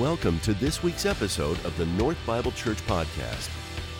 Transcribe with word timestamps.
Welcome 0.00 0.40
to 0.40 0.54
this 0.54 0.82
week's 0.82 1.04
episode 1.04 1.62
of 1.62 1.76
the 1.76 1.84
North 1.84 2.16
Bible 2.26 2.52
Church 2.52 2.78
Podcast. 2.86 3.50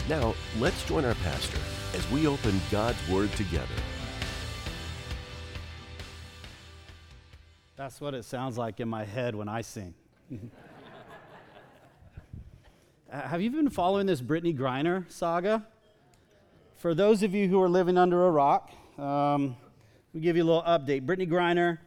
Now, 0.09 0.35
let's 0.59 0.83
join 0.87 1.05
our 1.05 1.15
pastor 1.17 1.59
as 1.95 2.11
we 2.11 2.27
open 2.27 2.59
God's 2.71 2.97
Word 3.07 3.31
together. 3.33 3.67
That's 7.77 8.01
what 8.01 8.15
it 8.15 8.25
sounds 8.25 8.57
like 8.57 8.81
in 8.81 8.89
my 8.89 9.05
head 9.05 9.35
when 9.35 9.51
I 9.51 9.61
sing. 9.61 9.93
Uh, 13.13 13.23
have 13.23 13.43
you 13.43 13.51
been 13.51 13.69
following 13.69 14.07
this 14.07 14.23
Brittney 14.23 14.57
Griner 14.57 15.05
saga? 15.11 15.67
For 16.77 16.95
those 16.95 17.25
of 17.25 17.35
you 17.35 17.49
who 17.49 17.61
are 17.61 17.69
living 17.69 17.99
under 17.99 18.25
a 18.25 18.31
rock, 18.31 18.71
um, 18.97 19.57
we 20.15 20.21
give 20.21 20.37
you 20.37 20.45
a 20.45 20.47
little 20.47 20.63
update. 20.63 21.05
Brittney 21.05 21.29
Griner 21.29 21.79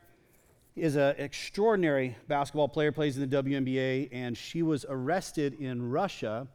is 0.75 0.95
an 0.95 1.15
extraordinary 1.17 2.17
basketball 2.27 2.67
player, 2.67 2.91
plays 2.91 3.17
in 3.17 3.29
the 3.29 3.43
WNBA, 3.43 4.09
and 4.11 4.37
she 4.37 4.63
was 4.63 4.85
arrested 4.89 5.53
in 5.59 5.89
Russia 5.89 6.47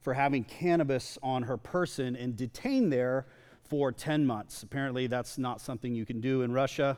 for 0.00 0.14
having 0.14 0.44
cannabis 0.44 1.18
on 1.22 1.42
her 1.42 1.56
person 1.56 2.14
and 2.14 2.36
detained 2.36 2.92
there 2.92 3.26
for 3.68 3.90
10 3.90 4.24
months. 4.24 4.62
Apparently, 4.62 5.08
that's 5.08 5.36
not 5.36 5.60
something 5.60 5.94
you 5.94 6.06
can 6.06 6.20
do 6.20 6.42
in 6.42 6.52
Russia, 6.52 6.96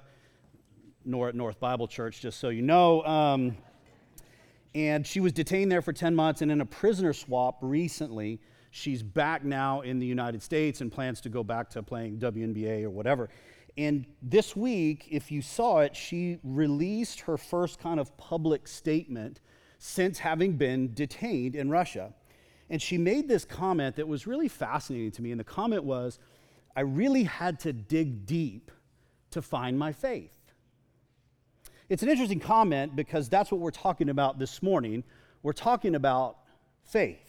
nor 1.06 1.30
at 1.30 1.34
North 1.34 1.58
Bible 1.58 1.88
Church, 1.88 2.20
just 2.20 2.38
so 2.38 2.50
you 2.50 2.60
know. 2.60 3.02
Um, 3.04 3.56
and 4.74 5.06
she 5.06 5.20
was 5.20 5.32
detained 5.32 5.72
there 5.72 5.80
for 5.80 5.94
10 5.94 6.14
months, 6.14 6.42
and 6.42 6.52
in 6.52 6.60
a 6.60 6.66
prisoner 6.66 7.14
swap 7.14 7.56
recently, 7.62 8.40
she's 8.70 9.02
back 9.02 9.42
now 9.42 9.80
in 9.80 9.98
the 9.98 10.06
United 10.06 10.42
States 10.42 10.82
and 10.82 10.92
plans 10.92 11.22
to 11.22 11.30
go 11.30 11.42
back 11.42 11.70
to 11.70 11.82
playing 11.82 12.18
WNBA 12.18 12.82
or 12.82 12.90
whatever. 12.90 13.30
And 13.78 14.06
this 14.20 14.56
week, 14.56 15.06
if 15.08 15.30
you 15.30 15.40
saw 15.40 15.78
it, 15.78 15.94
she 15.94 16.40
released 16.42 17.20
her 17.20 17.36
first 17.36 17.78
kind 17.78 18.00
of 18.00 18.14
public 18.16 18.66
statement 18.66 19.40
since 19.78 20.18
having 20.18 20.54
been 20.54 20.92
detained 20.94 21.54
in 21.54 21.70
Russia. 21.70 22.12
And 22.70 22.82
she 22.82 22.98
made 22.98 23.28
this 23.28 23.44
comment 23.44 23.94
that 23.96 24.08
was 24.08 24.26
really 24.26 24.48
fascinating 24.48 25.12
to 25.12 25.22
me. 25.22 25.30
And 25.30 25.38
the 25.38 25.44
comment 25.44 25.84
was, 25.84 26.18
I 26.74 26.80
really 26.80 27.22
had 27.22 27.60
to 27.60 27.72
dig 27.72 28.26
deep 28.26 28.72
to 29.30 29.40
find 29.40 29.78
my 29.78 29.92
faith. 29.92 30.32
It's 31.88 32.02
an 32.02 32.08
interesting 32.08 32.40
comment 32.40 32.96
because 32.96 33.28
that's 33.28 33.52
what 33.52 33.60
we're 33.60 33.70
talking 33.70 34.08
about 34.08 34.40
this 34.40 34.60
morning. 34.60 35.04
We're 35.44 35.52
talking 35.52 35.94
about 35.94 36.38
faith. 36.82 37.27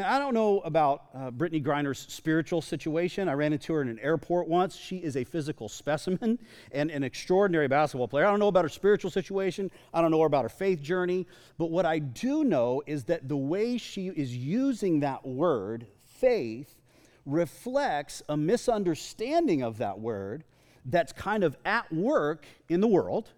Now, 0.00 0.16
I 0.16 0.18
don't 0.18 0.32
know 0.32 0.60
about 0.60 1.02
uh, 1.14 1.30
Brittney 1.30 1.62
Griner's 1.62 1.98
spiritual 2.08 2.62
situation. 2.62 3.28
I 3.28 3.34
ran 3.34 3.52
into 3.52 3.74
her 3.74 3.82
in 3.82 3.88
an 3.88 3.98
airport 3.98 4.48
once. 4.48 4.74
She 4.74 4.96
is 4.96 5.14
a 5.14 5.24
physical 5.24 5.68
specimen 5.68 6.38
and 6.72 6.90
an 6.90 7.02
extraordinary 7.02 7.68
basketball 7.68 8.08
player. 8.08 8.24
I 8.24 8.30
don't 8.30 8.40
know 8.40 8.48
about 8.48 8.64
her 8.64 8.70
spiritual 8.70 9.10
situation. 9.10 9.70
I 9.92 10.00
don't 10.00 10.10
know 10.10 10.22
about 10.22 10.44
her 10.44 10.48
faith 10.48 10.80
journey. 10.80 11.26
But 11.58 11.66
what 11.66 11.84
I 11.84 11.98
do 11.98 12.44
know 12.44 12.82
is 12.86 13.04
that 13.04 13.28
the 13.28 13.36
way 13.36 13.76
she 13.76 14.06
is 14.06 14.34
using 14.34 15.00
that 15.00 15.26
word, 15.26 15.86
faith, 16.06 16.80
reflects 17.26 18.22
a 18.26 18.38
misunderstanding 18.38 19.62
of 19.62 19.76
that 19.76 20.00
word 20.00 20.44
that's 20.86 21.12
kind 21.12 21.44
of 21.44 21.58
at 21.66 21.92
work 21.92 22.46
in 22.70 22.80
the 22.80 22.88
world 22.88 23.28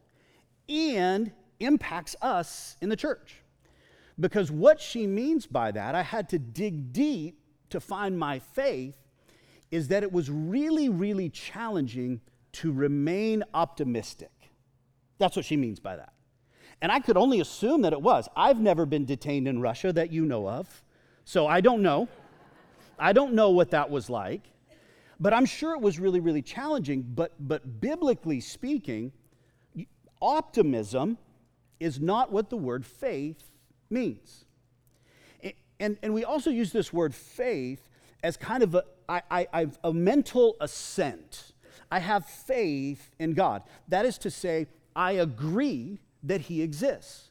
and 0.69 1.33
impacts 1.59 2.15
us 2.23 2.77
in 2.81 2.89
the 2.89 2.95
church. 2.95 3.43
Because 4.23 4.53
what 4.53 4.81
she 4.81 5.09
means 5.09 5.47
by 5.47 5.73
that, 5.73 5.97
I 5.97 6.03
had 6.03 6.29
to 6.29 6.39
dig 6.39 6.93
deep 6.93 7.41
to 7.71 7.81
find 7.81 8.17
my 8.17 8.39
faith, 8.39 8.97
is 9.73 9.89
that 9.89 10.05
it 10.05 10.13
was 10.13 10.31
really, 10.31 10.89
really 10.89 11.29
challenging 11.29 12.21
to 12.53 12.71
remain 12.71 13.43
optimistic. 13.53 14.31
That's 15.19 15.35
what 15.35 15.45
she 15.45 15.57
means 15.57 15.81
by 15.81 15.97
that. 15.97 16.13
And 16.81 16.93
I 16.93 17.01
could 17.01 17.17
only 17.17 17.41
assume 17.41 17.83
that 17.83 17.93
it 17.93 18.01
was. 18.01 18.29
I've 18.37 18.61
never 18.61 18.87
been 18.87 19.07
detained 19.07 19.49
in 19.49 19.61
Russia 19.61 19.93
that 19.93 20.13
you 20.13 20.25
know 20.25 20.49
of, 20.49 20.85
so 21.25 21.49
I 21.49 21.61
don't 21.61 21.83
know. 21.83 22.09
I 23.01 23.13
don't 23.13 23.35
know 23.35 23.51
what 23.51 23.73
that 23.73 23.91
was 23.91 24.09
like, 24.09 24.43
but 25.19 25.35
I'm 25.35 25.47
sure 25.47 25.75
it 25.75 25.81
was 25.81 25.99
really, 25.99 26.21
really 26.21 26.43
challenging. 26.43 27.03
But, 27.03 27.33
but 27.41 27.81
biblically 27.81 28.39
speaking, 28.39 29.11
optimism 30.21 31.19
is 31.81 31.99
not 31.99 32.31
what 32.31 32.51
the 32.51 32.57
word 32.57 32.87
faith 32.87 33.49
means. 33.93 34.45
And, 35.79 35.97
and 36.03 36.15
we 36.15 36.25
also 36.25 36.51
use 36.51 36.73
this 36.73 36.93
word 36.93 37.13
faith 37.13 37.89
as 38.23 38.37
kind 38.37 38.63
of 38.63 38.77
a, 38.77 38.85
I, 39.09 39.49
I, 39.53 39.67
a 39.83 39.93
mental 39.93 40.57
assent. 40.61 41.53
I 41.91 41.99
have 41.99 42.25
faith 42.25 43.11
in 43.19 43.35
God. 43.35 43.65
That 43.89 44.07
is 44.07 44.17
to 44.19 44.31
say, 44.31 44.69
I 44.95 45.13
agree 45.13 45.99
that 46.23 46.43
He 46.43 46.63
exists. 46.63 47.31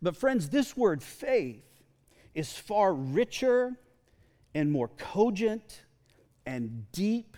But, 0.00 0.16
friends, 0.16 0.48
this 0.48 0.76
word 0.76 1.02
faith 1.02 1.62
is 2.34 2.54
far 2.54 2.94
richer 2.94 3.76
and 4.54 4.72
more 4.72 4.88
cogent 4.88 5.82
and 6.46 6.90
deep, 6.92 7.36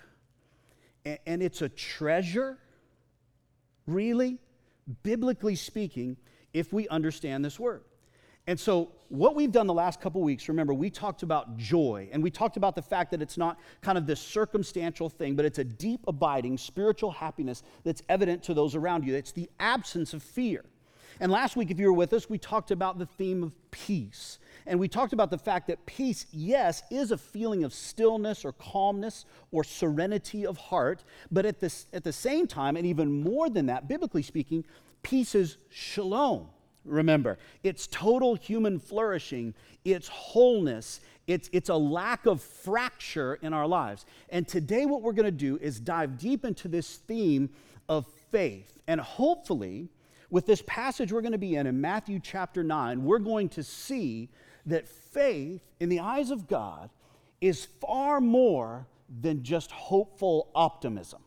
and, 1.05 1.19
and 1.27 1.43
it's 1.43 1.61
a 1.61 1.69
treasure, 1.69 2.57
really, 3.87 4.39
biblically 5.03 5.57
speaking, 5.57 6.17
if 6.55 6.73
we 6.73 6.87
understand 6.89 7.45
this 7.45 7.59
word. 7.59 7.83
And 8.47 8.59
so, 8.59 8.91
what 9.09 9.37
we've 9.37 9.53
done 9.53 9.69
the 9.69 9.75
last 9.75 10.01
couple 10.01 10.21
weeks, 10.21 10.49
remember, 10.49 10.75
we 10.75 10.91
talked 10.91 11.23
about 11.23 11.57
joy, 11.59 12.09
and 12.13 12.23
we 12.23 12.31
talked 12.31 12.57
about 12.57 12.75
the 12.75 12.83
fact 12.83 13.13
that 13.13 13.23
it's 13.23 13.37
not 13.37 13.59
kind 13.83 13.97
of 13.97 14.07
this 14.07 14.21
circumstantial 14.21 15.09
thing, 15.09 15.37
but 15.37 15.45
it's 15.45 15.59
a 15.59 15.65
deep, 15.65 16.01
abiding 16.09 16.59
spiritual 16.59 17.13
happiness 17.13 17.63
that's 17.85 18.03
evident 18.09 18.43
to 18.45 18.55
those 18.55 18.75
around 18.75 19.07
you. 19.07 19.15
It's 19.15 19.33
the 19.33 19.49
absence 19.61 20.13
of 20.13 20.23
fear. 20.23 20.65
And 21.21 21.31
last 21.31 21.57
week, 21.57 21.71
if 21.71 21.79
you 21.79 21.87
were 21.87 21.93
with 21.93 22.13
us, 22.15 22.29
we 22.29 22.39
talked 22.39 22.73
about 22.73 22.99
the 22.99 23.07
theme 23.07 23.45
of 23.45 23.55
peace. 23.71 24.39
And 24.67 24.81
we 24.81 24.89
talked 24.89 25.13
about 25.13 25.31
the 25.31 25.39
fact 25.39 25.69
that 25.69 25.85
peace, 25.87 26.27
yes, 26.33 26.83
is 26.91 27.13
a 27.13 27.19
feeling 27.19 27.63
of 27.63 27.73
stillness 27.73 28.45
or 28.45 28.53
calmness 28.53 29.25
or 29.53 29.63
serenity 29.63 30.47
of 30.47 30.57
heart, 30.57 31.05
but 31.31 31.47
at, 31.47 31.61
this, 31.61 31.87
at 31.93 32.03
the 32.03 32.13
same 32.13 32.49
time, 32.49 32.77
and 32.77 32.87
even 32.87 33.23
more 33.23 33.49
than 33.51 33.67
that, 33.67 33.87
biblically 33.87 34.23
speaking, 34.23 34.65
peace 35.03 35.37
is 35.37 35.59
shalom 35.69 36.49
remember. 36.85 37.39
It's 37.63 37.87
total 37.87 38.35
human 38.35 38.79
flourishing, 38.79 39.55
it's 39.85 40.09
wholeness, 40.09 41.01
it's, 41.27 41.49
it's 41.53 41.69
a 41.69 41.77
lack 41.77 42.27
of 42.27 42.43
fracture 42.43 43.35
in 43.43 43.53
our 43.53 43.67
lives. 43.67 44.07
And 44.29 44.47
today, 44.47 44.87
what 44.87 45.03
we're 45.03 45.13
going 45.13 45.27
to 45.27 45.31
do 45.31 45.59
is 45.59 45.79
dive 45.79 46.19
deep 46.19 46.45
into 46.45 46.69
this 46.69 46.97
theme 46.97 47.51
of 47.89 48.07
faith. 48.31 48.79
And 48.87 49.01
hopefully, 49.01 49.89
with 50.31 50.47
this 50.47 50.63
passage 50.67 51.13
we're 51.13 51.21
going 51.21 51.33
to 51.33 51.39
be 51.39 51.57
in, 51.57 51.67
in 51.67 51.81
Matthew 51.81 52.19
chapter 52.19 52.65
9, 52.65 53.05
we're 53.05 53.19
going 53.19 53.49
to 53.51 53.63
see 53.63 54.31
that 54.67 54.89
faith 54.89 55.61
in 55.79 55.89
the 55.89 56.01
eyes 56.01 56.31
of 56.31 56.49
God 56.49 56.91
is 57.41 57.67
far 57.81 58.21
more 58.21 58.87
than 59.21 59.43
just 59.43 59.71
hopeful 59.71 60.49
optimism. 60.55 61.21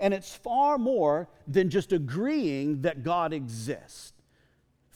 And 0.00 0.12
it's 0.12 0.34
far 0.34 0.78
more 0.78 1.28
than 1.46 1.70
just 1.70 1.92
agreeing 1.92 2.82
that 2.82 3.02
God 3.02 3.32
exists 3.32 4.12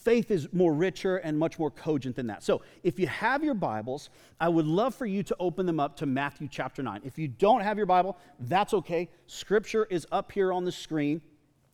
faith 0.04 0.30
is 0.30 0.52
more 0.52 0.72
richer 0.72 1.16
and 1.16 1.38
much 1.38 1.58
more 1.58 1.70
cogent 1.70 2.14
than 2.14 2.26
that. 2.26 2.42
So, 2.42 2.62
if 2.82 2.98
you 2.98 3.06
have 3.06 3.42
your 3.42 3.54
Bibles, 3.54 4.10
I 4.38 4.48
would 4.48 4.66
love 4.66 4.94
for 4.94 5.06
you 5.06 5.22
to 5.24 5.36
open 5.40 5.66
them 5.66 5.80
up 5.80 5.96
to 5.96 6.06
Matthew 6.06 6.46
chapter 6.48 6.82
9. 6.82 7.00
If 7.04 7.18
you 7.18 7.26
don't 7.26 7.62
have 7.62 7.76
your 7.76 7.86
Bible, 7.86 8.18
that's 8.40 8.74
okay. 8.74 9.08
Scripture 9.26 9.86
is 9.90 10.06
up 10.12 10.30
here 10.30 10.52
on 10.52 10.64
the 10.64 10.72
screen. 10.72 11.22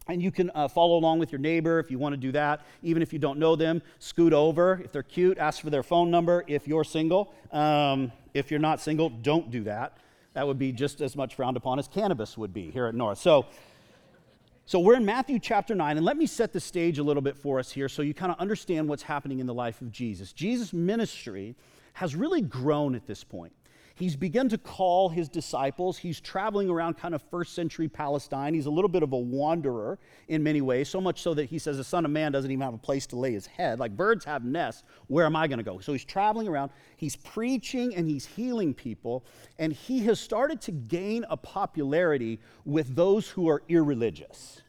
And 0.08 0.20
you 0.20 0.32
can 0.32 0.50
uh, 0.54 0.66
follow 0.66 0.96
along 0.96 1.20
with 1.20 1.30
your 1.30 1.38
neighbor 1.38 1.78
if 1.78 1.90
you 1.90 1.98
want 1.98 2.14
to 2.14 2.16
do 2.16 2.32
that. 2.32 2.62
Even 2.82 3.00
if 3.00 3.12
you 3.12 3.19
don't 3.19 3.38
know 3.38 3.54
them, 3.54 3.80
scoot 4.00 4.32
over. 4.32 4.80
If 4.84 4.90
they're 4.92 5.02
cute, 5.04 5.38
ask 5.38 5.62
for 5.62 5.70
their 5.70 5.84
phone 5.84 6.10
number 6.10 6.42
if 6.48 6.66
you're 6.66 6.84
single. 6.84 7.32
Um, 7.52 8.10
if 8.34 8.50
you're 8.50 8.60
not 8.60 8.80
single, 8.80 9.10
don't 9.10 9.50
do 9.50 9.62
that. 9.64 9.98
That 10.32 10.46
would 10.46 10.58
be 10.58 10.72
just 10.72 11.00
as 11.00 11.16
much 11.16 11.34
frowned 11.34 11.56
upon 11.56 11.78
as 11.78 11.86
cannabis 11.86 12.38
would 12.38 12.52
be 12.52 12.70
here 12.70 12.86
at 12.86 12.94
North. 12.94 13.19
So, 13.19 13.46
so 14.70 14.78
we're 14.78 14.94
in 14.94 15.04
Matthew 15.04 15.41
chapter 15.41 15.75
9, 15.75 15.97
and 15.97 16.06
let 16.06 16.16
me 16.16 16.26
set 16.26 16.53
the 16.53 16.60
stage 16.60 17.00
a 17.00 17.03
little 17.03 17.22
bit 17.22 17.36
for 17.36 17.58
us 17.58 17.72
here 17.72 17.88
so 17.88 18.03
you 18.03 18.14
kind 18.14 18.31
of 18.31 18.38
understand 18.38 18.88
what's 18.88 19.02
happening 19.02 19.40
in 19.40 19.46
the 19.46 19.52
life 19.52 19.81
of 19.81 19.90
Jesus. 19.90 20.32
Jesus' 20.32 20.72
ministry 20.72 21.56
has 21.94 22.14
really 22.14 22.40
grown 22.40 22.94
at 22.94 23.05
this 23.05 23.25
point. 23.25 23.52
He's 23.94 24.16
begun 24.16 24.48
to 24.48 24.58
call 24.58 25.08
his 25.08 25.28
disciples. 25.28 25.98
He's 25.98 26.20
traveling 26.20 26.70
around 26.70 26.94
kind 26.94 27.14
of 27.14 27.22
first 27.31 27.54
century 27.54 27.88
Palestine. 27.88 28.54
He's 28.54 28.66
a 28.66 28.70
little 28.70 28.88
bit 28.88 29.02
of 29.02 29.12
a 29.12 29.19
wanderer 29.19 29.98
in 30.28 30.42
many 30.42 30.60
ways, 30.60 30.88
so 30.88 31.00
much 31.00 31.22
so 31.22 31.34
that 31.34 31.46
he 31.46 31.58
says 31.58 31.76
the 31.76 31.84
Son 31.84 32.04
of 32.04 32.10
Man 32.10 32.32
doesn't 32.32 32.50
even 32.50 32.62
have 32.62 32.75
a 32.75 32.78
place 32.78 33.06
to 33.08 33.16
lay 33.16 33.32
his 33.32 33.46
head. 33.46 33.78
Like 33.78 33.96
birds 33.96 34.25
have 34.25 34.44
nests, 34.44 34.84
where 35.08 35.26
am 35.26 35.37
I 35.37 35.46
going 35.48 35.58
to 35.58 35.64
go? 35.64 35.78
So 35.81 35.92
he's 35.92 36.04
traveling 36.04 36.48
around, 36.48 36.70
he's 36.96 37.16
preaching 37.16 37.94
and 37.94 38.08
he's 38.08 38.26
healing 38.26 38.75
people, 38.75 39.25
and 39.58 39.72
he 39.72 40.00
has 40.00 40.20
started 40.20 40.60
to 40.62 40.72
gain 40.72 41.25
a 41.28 41.36
popularity 41.36 42.40
with 42.64 42.94
those 42.94 43.28
who 43.28 43.48
are 43.48 43.62
irreligious 43.69 44.62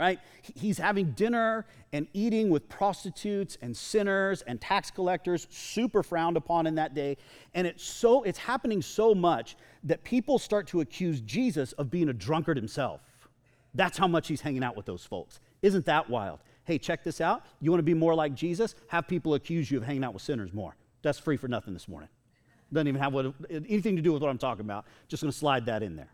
right? 0.00 0.18
He's 0.40 0.78
having 0.78 1.10
dinner 1.12 1.66
and 1.92 2.08
eating 2.14 2.48
with 2.48 2.70
prostitutes 2.70 3.58
and 3.60 3.76
sinners 3.76 4.40
and 4.42 4.58
tax 4.58 4.90
collectors, 4.90 5.46
super 5.50 6.02
frowned 6.02 6.38
upon 6.38 6.66
in 6.66 6.74
that 6.76 6.94
day. 6.94 7.18
And 7.52 7.66
it's 7.66 7.84
so 7.84 8.22
it's 8.22 8.38
happening 8.38 8.80
so 8.80 9.14
much 9.14 9.56
that 9.84 10.02
people 10.02 10.38
start 10.38 10.66
to 10.68 10.80
accuse 10.80 11.20
Jesus 11.20 11.72
of 11.72 11.90
being 11.90 12.08
a 12.08 12.14
drunkard 12.14 12.56
himself. 12.56 13.02
That's 13.74 13.98
how 13.98 14.08
much 14.08 14.26
he's 14.26 14.40
hanging 14.40 14.64
out 14.64 14.74
with 14.74 14.86
those 14.86 15.04
folks. 15.04 15.38
Isn't 15.60 15.84
that 15.84 16.08
wild? 16.08 16.40
Hey, 16.64 16.78
check 16.78 17.04
this 17.04 17.20
out. 17.20 17.44
You 17.60 17.70
want 17.70 17.80
to 17.80 17.84
be 17.84 17.94
more 17.94 18.14
like 18.14 18.34
Jesus? 18.34 18.74
Have 18.88 19.06
people 19.06 19.34
accuse 19.34 19.70
you 19.70 19.76
of 19.76 19.84
hanging 19.84 20.02
out 20.02 20.14
with 20.14 20.22
sinners 20.22 20.54
more. 20.54 20.76
That's 21.02 21.18
free 21.18 21.36
for 21.36 21.46
nothing 21.46 21.74
this 21.74 21.88
morning. 21.88 22.08
Doesn't 22.72 22.88
even 22.88 23.02
have 23.02 23.12
what, 23.12 23.34
anything 23.50 23.96
to 23.96 24.02
do 24.02 24.14
with 24.14 24.22
what 24.22 24.30
I'm 24.30 24.38
talking 24.38 24.64
about. 24.64 24.86
Just 25.08 25.22
going 25.22 25.32
to 25.32 25.38
slide 25.38 25.66
that 25.66 25.82
in 25.82 25.94
there. 25.94 26.10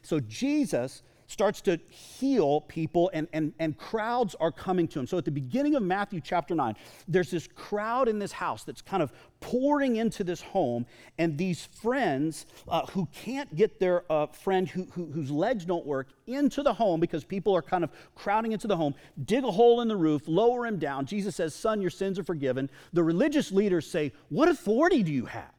So 0.00 0.18
Jesus 0.20 1.02
starts 1.28 1.60
to 1.60 1.78
heal 1.90 2.62
people, 2.62 3.10
and, 3.12 3.28
and, 3.32 3.52
and 3.58 3.76
crowds 3.76 4.34
are 4.40 4.50
coming 4.50 4.88
to 4.88 4.98
him. 4.98 5.06
So 5.06 5.18
at 5.18 5.26
the 5.26 5.30
beginning 5.30 5.74
of 5.76 5.82
Matthew 5.82 6.20
chapter 6.22 6.54
9, 6.54 6.74
there's 7.06 7.30
this 7.30 7.46
crowd 7.46 8.08
in 8.08 8.18
this 8.18 8.32
house 8.32 8.64
that's 8.64 8.80
kind 8.80 9.02
of 9.02 9.12
pouring 9.40 9.96
into 9.96 10.24
this 10.24 10.40
home, 10.40 10.86
and 11.18 11.36
these 11.36 11.66
friends 11.66 12.46
uh, 12.66 12.86
who 12.86 13.06
can't 13.12 13.54
get 13.54 13.78
their 13.78 14.10
uh, 14.10 14.26
friend 14.26 14.68
who, 14.68 14.84
who, 14.92 15.06
whose 15.12 15.30
legs 15.30 15.66
don't 15.66 15.86
work 15.86 16.08
into 16.26 16.62
the 16.62 16.72
home 16.72 16.98
because 16.98 17.24
people 17.24 17.54
are 17.54 17.62
kind 17.62 17.84
of 17.84 17.90
crowding 18.14 18.52
into 18.52 18.66
the 18.66 18.76
home, 18.76 18.94
dig 19.26 19.44
a 19.44 19.50
hole 19.50 19.82
in 19.82 19.88
the 19.88 19.96
roof, 19.96 20.22
lower 20.26 20.66
him 20.66 20.78
down. 20.78 21.04
Jesus 21.04 21.36
says, 21.36 21.54
Son, 21.54 21.80
your 21.80 21.90
sins 21.90 22.18
are 22.18 22.24
forgiven. 22.24 22.70
The 22.94 23.04
religious 23.04 23.52
leaders 23.52 23.88
say, 23.88 24.12
What 24.30 24.48
authority 24.48 25.02
do 25.02 25.12
you 25.12 25.26
have? 25.26 25.57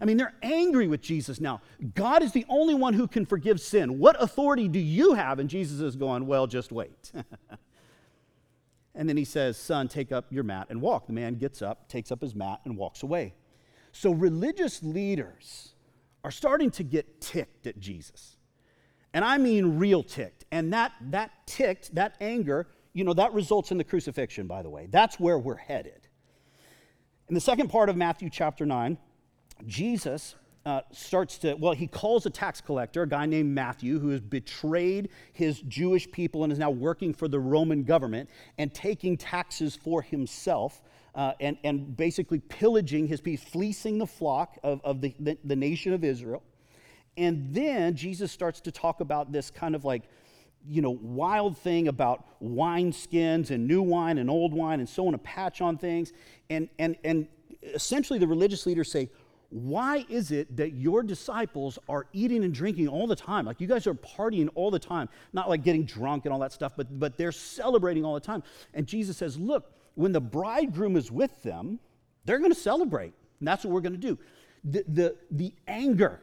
I 0.00 0.04
mean, 0.04 0.16
they're 0.16 0.34
angry 0.42 0.88
with 0.88 1.00
Jesus 1.00 1.40
now. 1.40 1.62
God 1.94 2.22
is 2.22 2.32
the 2.32 2.44
only 2.48 2.74
one 2.74 2.94
who 2.94 3.08
can 3.08 3.24
forgive 3.24 3.60
sin. 3.60 3.98
What 3.98 4.20
authority 4.22 4.68
do 4.68 4.78
you 4.78 5.14
have? 5.14 5.38
And 5.38 5.48
Jesus 5.48 5.80
is 5.80 5.96
going, 5.96 6.26
Well, 6.26 6.46
just 6.46 6.70
wait. 6.70 7.12
and 8.94 9.08
then 9.08 9.16
he 9.16 9.24
says, 9.24 9.56
Son, 9.56 9.88
take 9.88 10.12
up 10.12 10.26
your 10.30 10.44
mat 10.44 10.66
and 10.70 10.80
walk. 10.82 11.06
The 11.06 11.12
man 11.12 11.36
gets 11.36 11.62
up, 11.62 11.88
takes 11.88 12.12
up 12.12 12.20
his 12.20 12.34
mat, 12.34 12.60
and 12.64 12.76
walks 12.76 13.02
away. 13.02 13.34
So 13.92 14.10
religious 14.10 14.82
leaders 14.82 15.72
are 16.22 16.30
starting 16.30 16.70
to 16.72 16.82
get 16.82 17.20
ticked 17.20 17.66
at 17.66 17.78
Jesus. 17.78 18.36
And 19.14 19.24
I 19.24 19.38
mean 19.38 19.78
real 19.78 20.02
ticked. 20.02 20.44
And 20.52 20.72
that, 20.74 20.92
that 21.00 21.30
ticked, 21.46 21.94
that 21.94 22.16
anger, 22.20 22.66
you 22.92 23.04
know, 23.04 23.14
that 23.14 23.32
results 23.32 23.70
in 23.70 23.78
the 23.78 23.84
crucifixion, 23.84 24.46
by 24.46 24.62
the 24.62 24.68
way. 24.68 24.88
That's 24.90 25.18
where 25.18 25.38
we're 25.38 25.56
headed. 25.56 26.08
In 27.28 27.34
the 27.34 27.40
second 27.40 27.68
part 27.68 27.88
of 27.88 27.96
Matthew 27.96 28.28
chapter 28.28 28.66
9, 28.66 28.98
Jesus 29.66 30.34
uh, 30.64 30.80
starts 30.90 31.38
to, 31.38 31.54
well, 31.54 31.72
he 31.72 31.86
calls 31.86 32.26
a 32.26 32.30
tax 32.30 32.60
collector, 32.60 33.02
a 33.02 33.08
guy 33.08 33.24
named 33.24 33.54
Matthew, 33.54 34.00
who 34.00 34.08
has 34.08 34.20
betrayed 34.20 35.10
his 35.32 35.60
Jewish 35.60 36.10
people 36.10 36.42
and 36.42 36.52
is 36.52 36.58
now 36.58 36.70
working 36.70 37.14
for 37.14 37.28
the 37.28 37.38
Roman 37.38 37.84
government 37.84 38.28
and 38.58 38.74
taking 38.74 39.16
taxes 39.16 39.76
for 39.76 40.02
himself. 40.02 40.82
Uh, 41.14 41.32
and, 41.40 41.56
and 41.64 41.96
basically 41.96 42.40
pillaging 42.40 43.06
his 43.06 43.22
people, 43.22 43.42
fleecing 43.50 43.96
the 43.96 44.06
flock 44.06 44.58
of, 44.62 44.82
of 44.84 45.00
the, 45.00 45.14
the, 45.18 45.38
the 45.44 45.56
nation 45.56 45.94
of 45.94 46.04
Israel. 46.04 46.42
And 47.16 47.54
then 47.54 47.96
Jesus 47.96 48.30
starts 48.30 48.60
to 48.60 48.70
talk 48.70 49.00
about 49.00 49.32
this 49.32 49.50
kind 49.50 49.74
of 49.74 49.86
like, 49.86 50.02
you 50.68 50.82
know, 50.82 50.98
wild 51.00 51.56
thing 51.56 51.88
about 51.88 52.26
wine 52.40 52.92
skins 52.92 53.50
and 53.50 53.66
new 53.66 53.80
wine 53.80 54.18
and 54.18 54.28
old 54.28 54.52
wine 54.52 54.80
and 54.80 54.90
on, 54.98 55.14
a 55.14 55.18
patch 55.18 55.62
on 55.62 55.78
things. 55.78 56.12
And, 56.50 56.68
and, 56.78 56.96
and 57.02 57.28
essentially, 57.62 58.18
the 58.18 58.26
religious 58.26 58.66
leaders 58.66 58.92
say, 58.92 59.08
why 59.50 60.04
is 60.08 60.30
it 60.30 60.56
that 60.56 60.72
your 60.72 61.02
disciples 61.02 61.78
are 61.88 62.06
eating 62.12 62.44
and 62.44 62.52
drinking 62.52 62.88
all 62.88 63.06
the 63.06 63.16
time? 63.16 63.46
Like 63.46 63.60
you 63.60 63.66
guys 63.66 63.86
are 63.86 63.94
partying 63.94 64.48
all 64.54 64.70
the 64.70 64.78
time, 64.78 65.08
not 65.32 65.48
like 65.48 65.62
getting 65.62 65.84
drunk 65.84 66.24
and 66.24 66.32
all 66.32 66.40
that 66.40 66.52
stuff, 66.52 66.72
but, 66.76 66.98
but 66.98 67.16
they're 67.16 67.32
celebrating 67.32 68.04
all 68.04 68.14
the 68.14 68.20
time. 68.20 68.42
And 68.74 68.86
Jesus 68.86 69.16
says, 69.16 69.38
Look, 69.38 69.72
when 69.94 70.12
the 70.12 70.20
bridegroom 70.20 70.96
is 70.96 71.10
with 71.10 71.42
them, 71.42 71.78
they're 72.24 72.38
going 72.38 72.52
to 72.52 72.58
celebrate. 72.58 73.14
And 73.38 73.48
that's 73.48 73.64
what 73.64 73.72
we're 73.72 73.80
going 73.80 73.92
to 73.92 73.98
do. 73.98 74.18
The, 74.64 74.84
the, 74.88 75.16
the 75.30 75.54
anger 75.68 76.20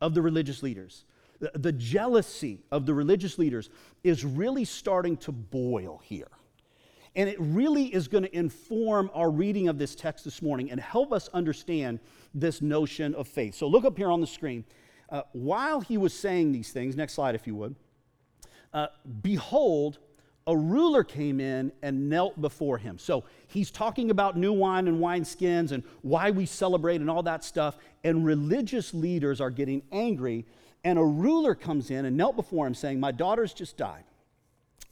of 0.00 0.14
the 0.14 0.22
religious 0.22 0.62
leaders, 0.62 1.04
the, 1.40 1.52
the 1.54 1.72
jealousy 1.72 2.60
of 2.70 2.84
the 2.84 2.94
religious 2.94 3.38
leaders 3.38 3.70
is 4.02 4.24
really 4.24 4.64
starting 4.64 5.16
to 5.18 5.32
boil 5.32 6.00
here. 6.04 6.28
And 7.16 7.28
it 7.28 7.36
really 7.38 7.94
is 7.94 8.08
going 8.08 8.24
to 8.24 8.36
inform 8.36 9.10
our 9.14 9.30
reading 9.30 9.68
of 9.68 9.78
this 9.78 9.94
text 9.94 10.24
this 10.24 10.42
morning 10.42 10.70
and 10.70 10.80
help 10.80 11.12
us 11.12 11.28
understand 11.28 12.00
this 12.34 12.60
notion 12.60 13.14
of 13.14 13.28
faith. 13.28 13.54
So 13.54 13.68
look 13.68 13.84
up 13.84 13.96
here 13.96 14.10
on 14.10 14.20
the 14.20 14.26
screen. 14.26 14.64
Uh, 15.10 15.22
while 15.32 15.80
he 15.80 15.96
was 15.96 16.12
saying 16.12 16.50
these 16.50 16.72
things, 16.72 16.96
next 16.96 17.14
slide 17.14 17.34
if 17.34 17.46
you 17.46 17.54
would, 17.54 17.76
uh, 18.72 18.88
behold, 19.22 19.98
a 20.46 20.56
ruler 20.56 21.04
came 21.04 21.40
in 21.40 21.72
and 21.82 22.08
knelt 22.10 22.38
before 22.40 22.76
him. 22.76 22.98
So 22.98 23.24
he's 23.46 23.70
talking 23.70 24.10
about 24.10 24.36
new 24.36 24.52
wine 24.52 24.88
and 24.88 25.00
wineskins 25.00 25.72
and 25.72 25.82
why 26.02 26.30
we 26.32 26.44
celebrate 26.46 27.00
and 27.00 27.08
all 27.08 27.22
that 27.22 27.44
stuff. 27.44 27.78
And 28.02 28.26
religious 28.26 28.92
leaders 28.92 29.40
are 29.40 29.50
getting 29.50 29.82
angry. 29.92 30.44
And 30.82 30.98
a 30.98 31.04
ruler 31.04 31.54
comes 31.54 31.90
in 31.90 32.04
and 32.04 32.16
knelt 32.16 32.36
before 32.36 32.66
him, 32.66 32.74
saying, 32.74 33.00
My 33.00 33.12
daughter's 33.12 33.54
just 33.54 33.76
died. 33.76 34.04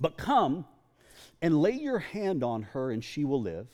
But 0.01 0.17
come 0.17 0.65
and 1.43 1.61
lay 1.61 1.73
your 1.73 1.99
hand 1.99 2.43
on 2.43 2.63
her, 2.63 2.91
and 2.91 3.05
she 3.05 3.25
will 3.25 3.43
live. 3.43 3.69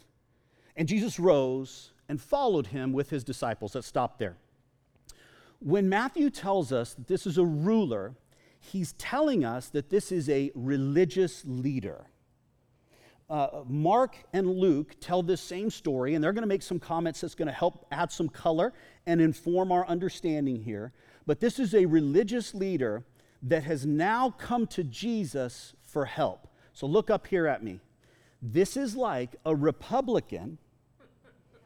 And 0.75 0.89
Jesus 0.89 1.21
rose 1.21 1.93
and 2.09 2.21
followed 2.21 2.69
him 2.69 2.93
with 2.93 3.11
his 3.11 3.23
disciples. 3.23 3.75
Let's 3.75 3.87
stop 3.87 4.19
there. 4.19 4.37
When 5.61 5.89
Matthew 5.89 6.31
tells 6.31 6.73
us 6.73 6.95
that 6.95 7.07
this 7.07 7.27
is 7.27 7.37
a 7.37 7.45
ruler, 7.45 8.15
he's 8.59 8.95
telling 8.95 9.45
us 9.45 9.69
that 9.69 9.91
this 9.91 10.11
is 10.11 10.29
a 10.31 10.51
religious 10.55 11.43
leader. 11.45 12.07
Uh, 13.29 13.63
Mark 13.67 14.17
and 14.33 14.49
Luke 14.49 14.97
tell 15.01 15.23
this 15.23 15.41
same 15.43 15.69
story, 15.69 16.15
and 16.15 16.25
they're 16.25 16.33
going 16.33 16.43
to 16.43 16.49
make 16.49 16.63
some 16.63 16.79
comments 16.79 17.21
that's 17.21 17.35
going 17.35 17.49
to 17.49 17.53
help 17.53 17.87
add 17.93 18.11
some 18.11 18.29
color 18.29 18.73
and 19.05 19.21
inform 19.21 19.71
our 19.71 19.87
understanding 19.87 20.63
here. 20.63 20.93
But 21.27 21.41
this 21.41 21.59
is 21.59 21.75
a 21.75 21.85
religious 21.85 22.55
leader 22.55 23.05
that 23.43 23.65
has 23.65 23.85
now 23.85 24.31
come 24.31 24.67
to 24.69 24.83
Jesus 24.83 25.75
for 25.83 26.07
help. 26.07 26.48
So 26.79 26.87
look 26.87 27.11
up 27.11 27.27
here 27.27 27.49
at 27.49 27.65
me. 27.65 27.81
This 28.41 28.77
is 28.77 28.95
like 28.95 29.35
a 29.45 29.53
Republican. 29.53 30.59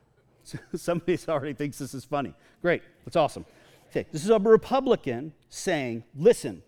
Somebody 0.74 1.18
already 1.28 1.52
thinks 1.52 1.76
this 1.76 1.92
is 1.92 2.02
funny. 2.02 2.32
Great, 2.62 2.80
that's 3.04 3.16
awesome. 3.16 3.44
Okay, 3.90 4.06
this 4.10 4.24
is 4.24 4.30
a 4.30 4.38
Republican 4.38 5.34
saying, 5.50 6.04
listen, 6.16 6.62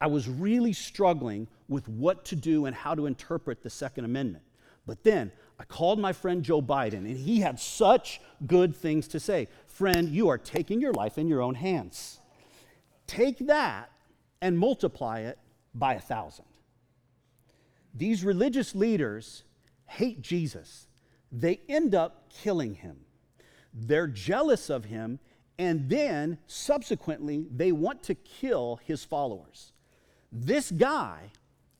I 0.00 0.06
was 0.06 0.26
really 0.26 0.72
struggling 0.72 1.46
with 1.68 1.86
what 1.86 2.24
to 2.24 2.34
do 2.34 2.64
and 2.64 2.74
how 2.74 2.94
to 2.94 3.04
interpret 3.04 3.62
the 3.62 3.68
Second 3.68 4.06
Amendment. 4.06 4.44
But 4.86 5.04
then 5.04 5.30
I 5.60 5.64
called 5.64 5.98
my 5.98 6.14
friend 6.14 6.42
Joe 6.42 6.62
Biden, 6.62 7.04
and 7.04 7.18
he 7.18 7.40
had 7.40 7.60
such 7.60 8.22
good 8.46 8.74
things 8.74 9.06
to 9.08 9.20
say. 9.20 9.48
Friend, 9.66 10.08
you 10.08 10.30
are 10.30 10.38
taking 10.38 10.80
your 10.80 10.94
life 10.94 11.18
in 11.18 11.28
your 11.28 11.42
own 11.42 11.56
hands. 11.56 12.20
Take 13.06 13.36
that 13.48 13.90
and 14.40 14.58
multiply 14.58 15.20
it 15.20 15.38
by 15.74 15.92
a 15.92 16.00
thousand. 16.00 16.46
These 17.94 18.24
religious 18.24 18.74
leaders 18.74 19.44
hate 19.86 20.20
Jesus. 20.20 20.88
They 21.30 21.60
end 21.68 21.94
up 21.94 22.28
killing 22.28 22.74
him. 22.74 22.96
They're 23.72 24.06
jealous 24.06 24.70
of 24.70 24.84
him, 24.84 25.18
and 25.58 25.88
then 25.88 26.38
subsequently, 26.46 27.46
they 27.50 27.72
want 27.72 28.02
to 28.04 28.14
kill 28.14 28.80
his 28.84 29.04
followers. 29.04 29.72
This 30.32 30.70
guy 30.70 31.30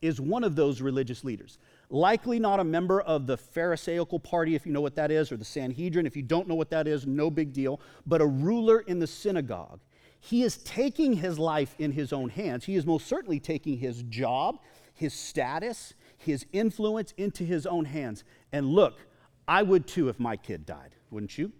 is 0.01 0.21
one 0.21 0.43
of 0.43 0.55
those 0.55 0.81
religious 0.81 1.23
leaders. 1.23 1.57
Likely 1.89 2.39
not 2.39 2.59
a 2.59 2.63
member 2.63 3.01
of 3.01 3.27
the 3.27 3.37
Pharisaical 3.37 4.19
party, 4.19 4.55
if 4.55 4.65
you 4.65 4.71
know 4.71 4.81
what 4.81 4.95
that 4.95 5.11
is, 5.11 5.31
or 5.31 5.37
the 5.37 5.45
Sanhedrin. 5.45 6.05
If 6.05 6.15
you 6.15 6.23
don't 6.23 6.47
know 6.47 6.55
what 6.55 6.69
that 6.69 6.87
is, 6.87 7.05
no 7.05 7.29
big 7.29 7.53
deal. 7.53 7.79
But 8.05 8.21
a 8.21 8.25
ruler 8.25 8.79
in 8.81 8.99
the 8.99 9.07
synagogue. 9.07 9.79
He 10.19 10.43
is 10.43 10.57
taking 10.57 11.13
his 11.13 11.37
life 11.37 11.75
in 11.77 11.91
his 11.91 12.11
own 12.11 12.29
hands. 12.29 12.65
He 12.65 12.75
is 12.75 12.85
most 12.85 13.07
certainly 13.07 13.39
taking 13.39 13.77
his 13.77 14.03
job, 14.03 14.59
his 14.93 15.13
status, 15.13 15.93
his 16.25 16.45
influence 16.51 17.13
into 17.17 17.43
his 17.43 17.65
own 17.65 17.85
hands. 17.85 18.23
And 18.51 18.67
look, 18.67 18.99
I 19.47 19.63
would 19.63 19.87
too 19.87 20.09
if 20.09 20.19
my 20.19 20.35
kid 20.35 20.65
died, 20.65 20.95
wouldn't 21.09 21.37
you? 21.37 21.51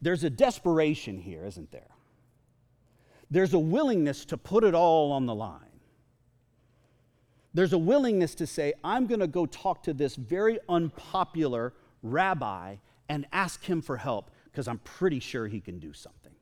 There's 0.00 0.24
a 0.24 0.30
desperation 0.30 1.18
here, 1.18 1.44
isn't 1.44 1.70
there? 1.70 1.90
There's 3.30 3.54
a 3.54 3.58
willingness 3.58 4.24
to 4.26 4.36
put 4.36 4.64
it 4.64 4.74
all 4.74 5.12
on 5.12 5.26
the 5.26 5.34
line. 5.34 5.60
There's 7.54 7.72
a 7.72 7.78
willingness 7.78 8.34
to 8.36 8.46
say, 8.46 8.72
I'm 8.82 9.06
going 9.06 9.20
to 9.20 9.26
go 9.26 9.46
talk 9.46 9.82
to 9.84 9.92
this 9.92 10.16
very 10.16 10.58
unpopular 10.68 11.74
rabbi 12.02 12.76
and 13.08 13.26
ask 13.32 13.62
him 13.62 13.82
for 13.82 13.96
help 13.96 14.30
because 14.44 14.66
I'm 14.68 14.78
pretty 14.78 15.20
sure 15.20 15.46
he 15.46 15.60
can 15.60 15.78
do 15.78 15.92
something. 15.92 16.32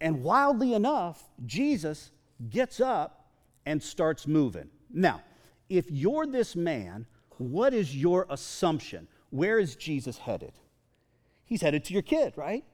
And 0.00 0.22
wildly 0.22 0.74
enough, 0.74 1.22
Jesus 1.46 2.10
gets 2.50 2.80
up 2.80 3.30
and 3.66 3.82
starts 3.82 4.26
moving. 4.26 4.70
Now, 4.92 5.22
if 5.68 5.90
you're 5.90 6.26
this 6.26 6.56
man, 6.56 7.06
what 7.38 7.74
is 7.74 7.94
your 7.94 8.26
assumption? 8.30 9.08
Where 9.30 9.58
is 9.58 9.76
Jesus 9.76 10.18
headed? 10.18 10.52
He's 11.44 11.62
headed 11.62 11.84
to 11.84 11.92
your 11.92 12.02
kid, 12.02 12.34
right? 12.36 12.64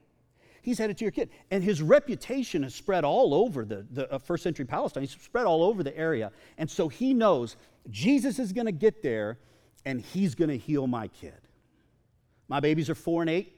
He's 0.62 0.78
headed 0.78 0.96
to 0.98 1.04
your 1.04 1.12
kid. 1.12 1.28
And 1.50 1.62
his 1.62 1.82
reputation 1.82 2.62
has 2.62 2.74
spread 2.74 3.04
all 3.04 3.34
over 3.34 3.64
the, 3.64 3.86
the 3.90 4.10
uh, 4.10 4.18
first 4.18 4.42
century 4.42 4.64
Palestine. 4.64 5.02
He's 5.02 5.10
spread 5.12 5.46
all 5.46 5.62
over 5.62 5.82
the 5.82 5.96
area. 5.96 6.32
And 6.56 6.70
so 6.70 6.88
he 6.88 7.12
knows 7.12 7.56
Jesus 7.90 8.38
is 8.38 8.52
going 8.52 8.66
to 8.66 8.72
get 8.72 9.02
there 9.02 9.38
and 9.84 10.00
he's 10.00 10.34
going 10.34 10.48
to 10.48 10.56
heal 10.56 10.86
my 10.86 11.08
kid. 11.08 11.38
My 12.48 12.60
babies 12.60 12.88
are 12.88 12.94
four 12.94 13.20
and 13.20 13.30
eight. 13.30 13.52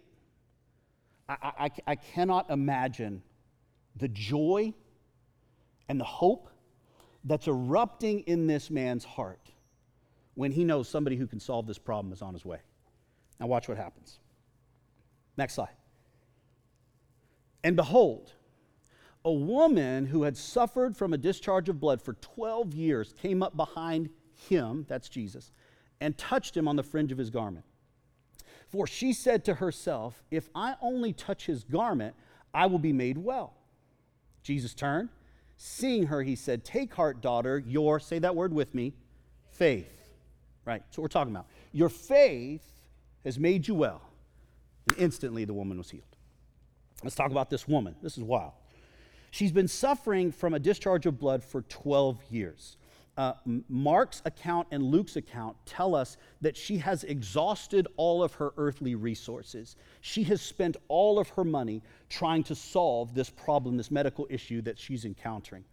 I, 1.28 1.36
I, 1.42 1.70
I 1.86 1.94
cannot 1.94 2.50
imagine 2.50 3.22
the 3.96 4.08
joy 4.08 4.74
and 5.88 6.00
the 6.00 6.04
hope 6.04 6.48
that's 7.26 7.48
erupting 7.48 8.20
in 8.20 8.46
this 8.46 8.70
man's 8.70 9.04
heart 9.04 9.50
when 10.34 10.52
he 10.52 10.64
knows 10.64 10.88
somebody 10.88 11.16
who 11.16 11.26
can 11.26 11.40
solve 11.40 11.66
this 11.66 11.78
problem 11.78 12.12
is 12.12 12.22
on 12.22 12.32
his 12.32 12.44
way. 12.44 12.58
Now, 13.40 13.46
watch 13.46 13.68
what 13.68 13.76
happens. 13.76 14.18
Next 15.36 15.54
slide. 15.54 15.74
And 17.64 17.74
behold, 17.74 18.32
a 19.24 19.32
woman 19.32 20.06
who 20.06 20.22
had 20.22 20.36
suffered 20.36 20.96
from 20.96 21.12
a 21.12 21.18
discharge 21.18 21.68
of 21.68 21.80
blood 21.80 22.00
for 22.00 22.14
12 22.14 22.74
years 22.74 23.12
came 23.20 23.42
up 23.42 23.56
behind 23.56 24.08
him, 24.48 24.86
that's 24.88 25.08
Jesus, 25.08 25.50
and 26.00 26.16
touched 26.16 26.56
him 26.56 26.68
on 26.68 26.76
the 26.76 26.82
fringe 26.82 27.10
of 27.10 27.18
his 27.18 27.30
garment. 27.30 27.64
For 28.68 28.86
she 28.86 29.12
said 29.12 29.44
to 29.46 29.54
herself, 29.54 30.22
If 30.30 30.48
I 30.54 30.76
only 30.80 31.12
touch 31.12 31.46
his 31.46 31.64
garment, 31.64 32.14
I 32.54 32.66
will 32.66 32.78
be 32.78 32.92
made 32.92 33.18
well. 33.18 33.54
Jesus 34.42 34.74
turned. 34.74 35.08
Seeing 35.56 36.06
her, 36.06 36.22
he 36.22 36.36
said, 36.36 36.64
Take 36.64 36.94
heart, 36.94 37.20
daughter, 37.20 37.62
your, 37.66 37.98
say 37.98 38.18
that 38.18 38.34
word 38.34 38.52
with 38.52 38.74
me, 38.74 38.94
faith. 39.50 39.92
Right, 40.64 40.82
so 40.90 41.00
we're 41.00 41.08
talking 41.08 41.32
about. 41.34 41.46
Your 41.72 41.88
faith 41.88 42.66
has 43.24 43.38
made 43.38 43.66
you 43.66 43.74
well. 43.74 44.02
And 44.88 44.98
instantly 44.98 45.44
the 45.44 45.54
woman 45.54 45.78
was 45.78 45.90
healed. 45.90 46.04
Let's 47.02 47.16
talk 47.16 47.30
about 47.30 47.50
this 47.50 47.66
woman. 47.68 47.94
This 48.02 48.16
is 48.16 48.24
wild. 48.24 48.52
She's 49.30 49.52
been 49.52 49.68
suffering 49.68 50.32
from 50.32 50.54
a 50.54 50.58
discharge 50.58 51.06
of 51.06 51.18
blood 51.18 51.44
for 51.44 51.62
12 51.62 52.22
years 52.30 52.76
uh, 53.16 53.32
Mark's 53.68 54.20
account 54.24 54.68
and 54.70 54.82
Luke's 54.82 55.16
account 55.16 55.56
tell 55.64 55.94
us 55.94 56.16
that 56.42 56.56
she 56.56 56.78
has 56.78 57.04
exhausted 57.04 57.86
all 57.96 58.22
of 58.22 58.34
her 58.34 58.52
earthly 58.58 58.94
resources. 58.94 59.76
She 60.02 60.22
has 60.24 60.42
spent 60.42 60.76
all 60.88 61.18
of 61.18 61.28
her 61.30 61.44
money 61.44 61.82
trying 62.10 62.44
to 62.44 62.54
solve 62.54 63.14
this 63.14 63.30
problem, 63.30 63.76
this 63.76 63.90
medical 63.90 64.26
issue 64.28 64.60
that 64.62 64.78
she's 64.78 65.04
encountering. 65.04 65.64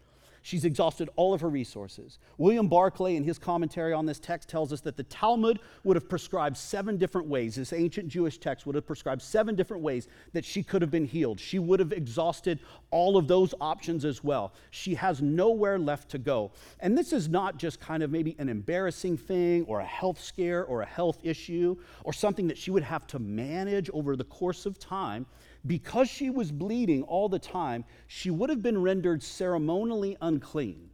She's 0.45 0.65
exhausted 0.65 1.09
all 1.15 1.33
of 1.33 1.39
her 1.39 1.49
resources. 1.49 2.19
William 2.37 2.67
Barclay, 2.67 3.15
in 3.15 3.23
his 3.23 3.39
commentary 3.39 3.93
on 3.93 4.05
this 4.05 4.19
text, 4.19 4.49
tells 4.49 4.73
us 4.73 4.81
that 4.81 4.97
the 4.97 5.03
Talmud 5.03 5.59
would 5.85 5.95
have 5.95 6.09
prescribed 6.09 6.57
seven 6.57 6.97
different 6.97 7.29
ways. 7.29 7.55
This 7.55 7.71
ancient 7.71 8.09
Jewish 8.09 8.37
text 8.37 8.65
would 8.65 8.75
have 8.75 8.85
prescribed 8.85 9.21
seven 9.21 9.55
different 9.55 9.81
ways 9.81 10.09
that 10.33 10.43
she 10.43 10.61
could 10.61 10.81
have 10.81 10.91
been 10.91 11.05
healed. 11.05 11.39
She 11.39 11.59
would 11.59 11.79
have 11.79 11.93
exhausted 11.93 12.59
all 12.91 13.15
of 13.15 13.29
those 13.29 13.55
options 13.61 14.03
as 14.03 14.21
well. 14.21 14.51
She 14.69 14.95
has 14.95 15.21
nowhere 15.21 15.79
left 15.79 16.09
to 16.09 16.17
go. 16.17 16.51
And 16.81 16.97
this 16.97 17.13
is 17.13 17.29
not 17.29 17.57
just 17.57 17.79
kind 17.79 18.03
of 18.03 18.11
maybe 18.11 18.35
an 18.37 18.49
embarrassing 18.49 19.15
thing 19.15 19.63
or 19.63 19.79
a 19.79 19.85
health 19.85 20.21
scare 20.21 20.65
or 20.65 20.81
a 20.81 20.85
health 20.85 21.19
issue 21.23 21.77
or 22.03 22.11
something 22.11 22.49
that 22.49 22.57
she 22.57 22.69
would 22.69 22.83
have 22.83 23.07
to 23.07 23.19
manage 23.19 23.89
over 23.91 24.17
the 24.17 24.25
course 24.25 24.65
of 24.65 24.77
time 24.77 25.25
because 25.65 26.09
she 26.09 26.29
was 26.29 26.51
bleeding 26.51 27.03
all 27.03 27.29
the 27.29 27.39
time, 27.39 27.85
she 28.07 28.29
would 28.29 28.49
have 28.49 28.61
been 28.61 28.81
rendered 28.81 29.23
ceremonially 29.23 30.17
unclean. 30.21 30.89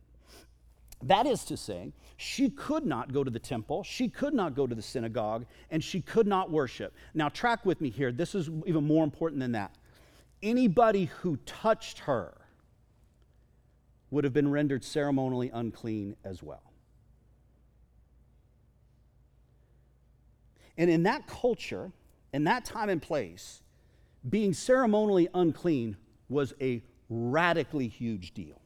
That 1.04 1.26
is 1.26 1.44
to 1.46 1.58
say, 1.58 1.94
she 2.18 2.50
could 2.50 2.86
not 2.86 3.14
go 3.14 3.24
to 3.24 3.32
the 3.32 3.40
temple, 3.40 3.84
she 3.84 4.10
could 4.10 4.34
not 4.34 4.54
go 4.54 4.68
to 4.68 4.76
the 4.76 4.82
synagogue, 4.82 5.46
and 5.72 5.84
she 5.84 6.02
could 6.02 6.28
not 6.28 6.52
worship. 6.52 6.94
Now, 7.14 7.30
track 7.30 7.66
with 7.66 7.80
me 7.80 7.90
here. 7.90 8.12
This 8.12 8.36
is 8.36 8.50
even 8.66 8.86
more 8.86 9.04
important 9.04 9.40
than 9.40 9.54
that. 9.54 9.76
Anybody 10.44 11.06
who 11.06 11.38
touched 11.46 12.00
her 12.00 12.34
would 14.12 14.24
have 14.24 14.34
been 14.34 14.52
rendered 14.52 14.84
ceremonially 14.84 15.50
unclean 15.54 16.16
as 16.24 16.44
well. 16.44 16.64
And 20.78 20.90
in 20.90 21.04
that 21.04 21.28
culture, 21.28 21.92
in 22.34 22.46
that 22.46 22.66
time 22.66 22.90
and 22.90 23.02
place, 23.02 23.62
being 24.28 24.54
ceremonially 24.54 25.28
unclean 25.34 25.98
was 26.28 26.54
a 26.60 26.84
radically 27.10 27.88
huge 27.88 28.34
deal. 28.34 28.62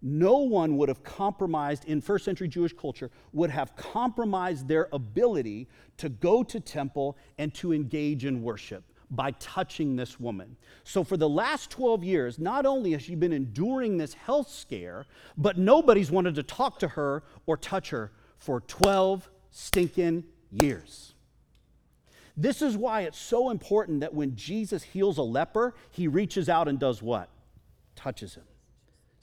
No 0.00 0.38
one 0.38 0.76
would 0.78 0.88
have 0.88 1.04
compromised 1.04 1.84
in 1.84 2.00
first 2.00 2.24
century 2.24 2.48
Jewish 2.48 2.72
culture, 2.72 3.10
would 3.32 3.50
have 3.50 3.76
compromised 3.76 4.66
their 4.66 4.88
ability 4.92 5.68
to 5.98 6.08
go 6.08 6.42
to 6.42 6.58
temple 6.58 7.16
and 7.38 7.54
to 7.54 7.72
engage 7.72 8.24
in 8.24 8.42
worship 8.42 8.84
by 9.12 9.30
touching 9.32 9.94
this 9.94 10.18
woman. 10.18 10.56
So, 10.84 11.04
for 11.04 11.16
the 11.16 11.28
last 11.28 11.70
12 11.70 12.02
years, 12.02 12.38
not 12.38 12.66
only 12.66 12.92
has 12.92 13.02
she 13.02 13.14
been 13.14 13.32
enduring 13.32 13.98
this 13.98 14.14
health 14.14 14.50
scare, 14.50 15.06
but 15.36 15.58
nobody's 15.58 16.10
wanted 16.10 16.34
to 16.36 16.42
talk 16.42 16.78
to 16.80 16.88
her 16.88 17.22
or 17.46 17.56
touch 17.56 17.90
her 17.90 18.10
for 18.38 18.60
12 18.62 19.30
stinking 19.50 20.24
years. 20.50 21.14
This 22.36 22.62
is 22.62 22.76
why 22.76 23.02
it's 23.02 23.18
so 23.18 23.50
important 23.50 24.00
that 24.00 24.14
when 24.14 24.36
Jesus 24.36 24.82
heals 24.82 25.18
a 25.18 25.22
leper, 25.22 25.74
he 25.90 26.08
reaches 26.08 26.48
out 26.48 26.68
and 26.68 26.78
does 26.78 27.02
what? 27.02 27.28
Touches 27.94 28.34
him. 28.34 28.44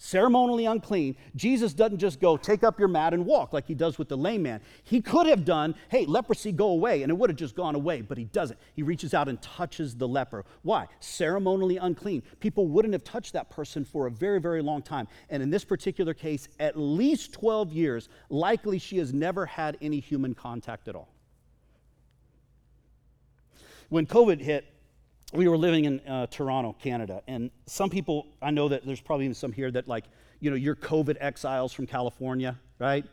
Ceremonially 0.01 0.65
unclean, 0.65 1.17
Jesus 1.35 1.73
doesn't 1.73 1.97
just 1.97 2.21
go, 2.21 2.37
take 2.37 2.63
up 2.63 2.79
your 2.79 2.87
mat 2.87 3.13
and 3.13 3.25
walk 3.25 3.51
like 3.51 3.67
he 3.67 3.73
does 3.73 3.97
with 3.97 4.07
the 4.07 4.15
lame 4.15 4.43
man. 4.43 4.61
He 4.83 5.01
could 5.01 5.27
have 5.27 5.43
done, 5.43 5.75
hey, 5.89 6.05
leprosy, 6.05 6.53
go 6.53 6.67
away, 6.67 7.03
and 7.03 7.09
it 7.09 7.15
would 7.15 7.29
have 7.29 7.35
just 7.35 7.53
gone 7.53 7.75
away, 7.75 7.99
but 7.99 8.17
he 8.17 8.23
doesn't. 8.23 8.57
He 8.75 8.81
reaches 8.81 9.13
out 9.13 9.27
and 9.27 9.41
touches 9.41 9.97
the 9.97 10.07
leper. 10.07 10.45
Why? 10.61 10.87
Ceremonially 11.01 11.75
unclean. 11.75 12.23
People 12.39 12.69
wouldn't 12.69 12.93
have 12.93 13.03
touched 13.03 13.33
that 13.33 13.49
person 13.49 13.83
for 13.83 14.07
a 14.07 14.11
very, 14.11 14.39
very 14.39 14.61
long 14.61 14.81
time. 14.81 15.05
And 15.29 15.43
in 15.43 15.49
this 15.49 15.65
particular 15.65 16.13
case, 16.13 16.47
at 16.61 16.79
least 16.79 17.33
12 17.33 17.73
years, 17.73 18.07
likely 18.29 18.79
she 18.79 18.99
has 18.99 19.13
never 19.13 19.45
had 19.45 19.77
any 19.81 19.99
human 19.99 20.33
contact 20.33 20.87
at 20.87 20.95
all. 20.95 21.09
When 23.89 24.05
COVID 24.05 24.39
hit, 24.39 24.65
we 25.33 25.47
were 25.47 25.57
living 25.57 25.85
in 25.85 25.99
uh, 26.01 26.27
Toronto, 26.27 26.75
Canada, 26.79 27.23
and 27.27 27.49
some 27.65 27.89
people, 27.89 28.27
I 28.41 28.51
know 28.51 28.69
that 28.69 28.85
there's 28.85 29.01
probably 29.01 29.25
even 29.25 29.35
some 29.35 29.51
here 29.51 29.71
that, 29.71 29.87
like, 29.87 30.05
you 30.39 30.49
know, 30.51 30.55
you're 30.55 30.75
COVID 30.75 31.17
exiles 31.19 31.73
from 31.73 31.87
California, 31.87 32.57
right? 32.77 33.03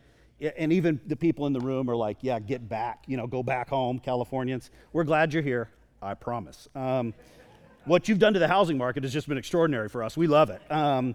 And 0.58 0.72
even 0.74 1.00
the 1.06 1.16
people 1.16 1.46
in 1.46 1.54
the 1.54 1.60
room 1.60 1.88
are 1.88 1.96
like, 1.96 2.18
yeah, 2.20 2.38
get 2.38 2.68
back, 2.68 3.04
you 3.06 3.16
know, 3.16 3.26
go 3.26 3.42
back 3.42 3.70
home, 3.70 3.98
Californians. 3.98 4.70
We're 4.92 5.04
glad 5.04 5.32
you're 5.32 5.42
here, 5.42 5.70
I 6.02 6.12
promise. 6.12 6.68
Um, 6.74 7.14
what 7.86 8.06
you've 8.06 8.18
done 8.18 8.34
to 8.34 8.38
the 8.38 8.48
housing 8.48 8.76
market 8.76 9.02
has 9.04 9.14
just 9.14 9.28
been 9.28 9.38
extraordinary 9.38 9.88
for 9.88 10.02
us. 10.02 10.14
We 10.14 10.26
love 10.26 10.50
it. 10.50 10.60
Um, 10.70 11.14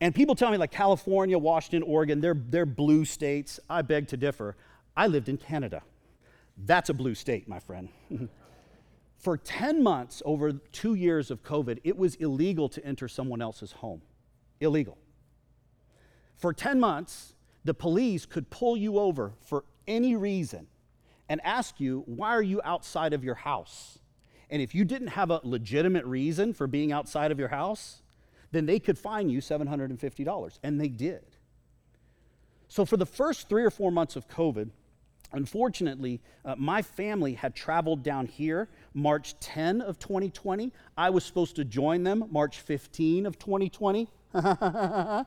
and 0.00 0.12
people 0.12 0.34
tell 0.34 0.50
me, 0.50 0.56
like 0.56 0.72
California, 0.72 1.38
Washington, 1.38 1.84
Oregon, 1.84 2.20
they're, 2.20 2.34
they're 2.34 2.66
blue 2.66 3.04
states. 3.04 3.60
I 3.70 3.82
beg 3.82 4.08
to 4.08 4.16
differ. 4.16 4.56
I 4.96 5.06
lived 5.06 5.28
in 5.28 5.36
Canada. 5.36 5.82
That's 6.56 6.90
a 6.90 6.94
blue 6.94 7.14
state, 7.14 7.48
my 7.48 7.58
friend. 7.58 7.88
For 9.18 9.36
10 9.36 9.82
months, 9.82 10.20
over 10.24 10.52
two 10.52 10.94
years 10.94 11.30
of 11.30 11.42
COVID, 11.44 11.78
it 11.84 11.96
was 11.96 12.16
illegal 12.16 12.68
to 12.70 12.84
enter 12.84 13.06
someone 13.06 13.40
else's 13.40 13.72
home. 13.72 14.02
Illegal. 14.60 14.98
For 16.36 16.52
10 16.52 16.80
months, 16.80 17.34
the 17.64 17.72
police 17.72 18.26
could 18.26 18.50
pull 18.50 18.76
you 18.76 18.98
over 18.98 19.34
for 19.40 19.64
any 19.86 20.16
reason 20.16 20.66
and 21.28 21.40
ask 21.44 21.78
you, 21.78 22.02
Why 22.06 22.30
are 22.30 22.42
you 22.42 22.60
outside 22.64 23.12
of 23.12 23.22
your 23.22 23.36
house? 23.36 24.00
And 24.50 24.60
if 24.60 24.74
you 24.74 24.84
didn't 24.84 25.08
have 25.08 25.30
a 25.30 25.40
legitimate 25.44 26.04
reason 26.04 26.52
for 26.52 26.66
being 26.66 26.92
outside 26.92 27.30
of 27.30 27.38
your 27.38 27.48
house, 27.48 28.02
then 28.50 28.66
they 28.66 28.78
could 28.78 28.98
fine 28.98 29.30
you 29.30 29.40
$750. 29.40 30.58
And 30.62 30.80
they 30.80 30.88
did. 30.88 31.24
So, 32.68 32.84
for 32.84 32.96
the 32.96 33.06
first 33.06 33.48
three 33.48 33.64
or 33.64 33.70
four 33.70 33.90
months 33.90 34.16
of 34.16 34.28
COVID, 34.28 34.70
Unfortunately, 35.32 36.20
uh, 36.44 36.54
my 36.58 36.82
family 36.82 37.34
had 37.34 37.54
traveled 37.54 38.02
down 38.02 38.26
here 38.26 38.68
March 38.94 39.38
10 39.40 39.80
of 39.80 39.98
2020. 39.98 40.72
I 40.96 41.10
was 41.10 41.24
supposed 41.24 41.56
to 41.56 41.64
join 41.64 42.02
them 42.02 42.24
March 42.30 42.60
15 42.60 43.26
of 43.26 43.38
2020. 43.38 44.08
the 44.32 45.24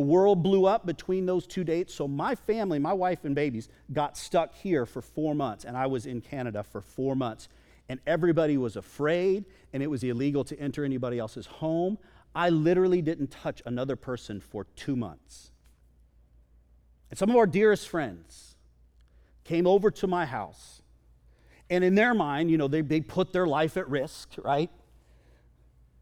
world 0.00 0.42
blew 0.42 0.64
up 0.64 0.86
between 0.86 1.26
those 1.26 1.46
two 1.46 1.64
dates, 1.64 1.94
so 1.94 2.06
my 2.08 2.34
family, 2.34 2.78
my 2.78 2.92
wife 2.92 3.24
and 3.24 3.34
babies, 3.34 3.68
got 3.92 4.16
stuck 4.16 4.54
here 4.54 4.86
for 4.86 5.02
four 5.02 5.34
months, 5.34 5.64
and 5.64 5.76
I 5.76 5.86
was 5.86 6.06
in 6.06 6.20
Canada 6.20 6.62
for 6.62 6.80
four 6.80 7.14
months. 7.14 7.48
And 7.88 8.00
everybody 8.06 8.56
was 8.56 8.76
afraid, 8.76 9.44
and 9.72 9.82
it 9.82 9.88
was 9.88 10.02
illegal 10.02 10.44
to 10.44 10.58
enter 10.58 10.84
anybody 10.84 11.18
else's 11.18 11.46
home. 11.46 11.98
I 12.34 12.48
literally 12.48 13.02
didn't 13.02 13.30
touch 13.30 13.60
another 13.66 13.96
person 13.96 14.40
for 14.40 14.64
two 14.76 14.96
months. 14.96 15.50
And 17.10 17.18
some 17.18 17.28
of 17.28 17.36
our 17.36 17.46
dearest 17.46 17.88
friends, 17.88 18.51
came 19.44 19.66
over 19.66 19.90
to 19.90 20.06
my 20.06 20.26
house. 20.26 20.82
And 21.70 21.82
in 21.82 21.94
their 21.94 22.14
mind, 22.14 22.50
you 22.50 22.58
know, 22.58 22.68
they, 22.68 22.82
they 22.82 23.00
put 23.00 23.32
their 23.32 23.46
life 23.46 23.76
at 23.76 23.88
risk, 23.88 24.34
right? 24.42 24.70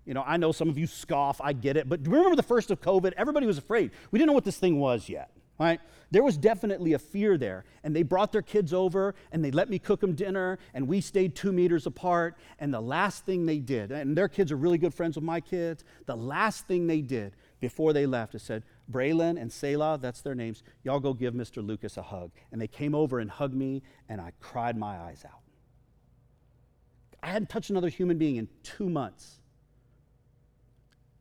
You 0.05 0.15
know, 0.15 0.25
I 0.27 0.37
know 0.37 0.51
some 0.51 0.69
of 0.69 0.77
you 0.77 0.87
scoff, 0.87 1.41
I 1.41 1.53
get 1.53 1.77
it. 1.77 1.89
But 1.89 2.03
do 2.03 2.11
you 2.11 2.17
remember 2.17 2.37
the 2.37 2.43
first 2.43 2.71
of 2.71 2.81
COVID? 2.81 3.13
Everybody 3.17 3.47
was 3.47 3.59
afraid. 3.59 3.93
We 4.11 4.19
didn't 4.19 4.29
know 4.29 4.33
what 4.33 4.45
this 4.45 4.59
thing 4.59 4.81
was 4.81 5.09
yet, 5.09 5.31
right? 5.59 5.81
There 6.11 6.25
was 6.25 6.37
definitely 6.37 6.95
a 6.95 6.99
fear 6.99 7.39
there. 7.39 7.65
And 7.85 7.95
they 7.95 8.03
brought 8.03 8.33
their 8.33 8.43
kids 8.43 8.75
over 8.75 9.15
and 9.31 9.45
they 9.45 9.53
let 9.53 9.71
me 9.71 9.79
cook 9.79 10.01
them 10.01 10.15
dinner 10.15 10.59
and 10.75 10.89
we 10.89 11.01
stayed 11.01 11.37
two 11.37 11.53
meters 11.53 11.87
apart. 11.87 12.37
And 12.59 12.75
the 12.75 12.81
last 12.81 13.25
thing 13.25 13.47
they 13.47 13.59
did, 13.59 13.93
and 13.93 14.17
their 14.17 14.29
kids 14.29 14.51
are 14.51 14.57
really 14.57 14.79
good 14.79 14.95
friends 14.95 15.17
with 15.17 15.25
my 15.25 15.41
kids, 15.41 15.85
the 16.07 16.17
last 16.17 16.67
thing 16.67 16.89
they 16.89 17.03
did 17.03 17.37
before 17.61 17.93
they 17.93 18.07
left 18.07 18.35
is 18.35 18.43
said, 18.43 18.63
Braylon 18.91 19.41
and 19.41 19.53
Selah, 19.53 19.99
that's 20.01 20.23
their 20.23 20.35
names, 20.35 20.63
y'all 20.83 21.01
go 21.01 21.13
give 21.13 21.35
Mr. 21.35 21.65
Lucas 21.65 21.97
a 21.97 22.03
hug. 22.03 22.31
And 22.51 22.61
they 22.61 22.67
came 22.67 22.95
over 22.95 23.19
and 23.19 23.31
hugged 23.31 23.55
me, 23.55 23.83
and 24.09 24.21
I 24.21 24.33
cried 24.41 24.77
my 24.77 24.99
eyes 24.99 25.25
out. 25.27 25.43
I 27.23 27.29
hadn't 27.29 27.51
touched 27.51 27.71
another 27.71 27.91
human 27.91 28.17
being 28.17 28.37
in 28.37 28.49
two 28.63 28.89
months. 28.89 29.41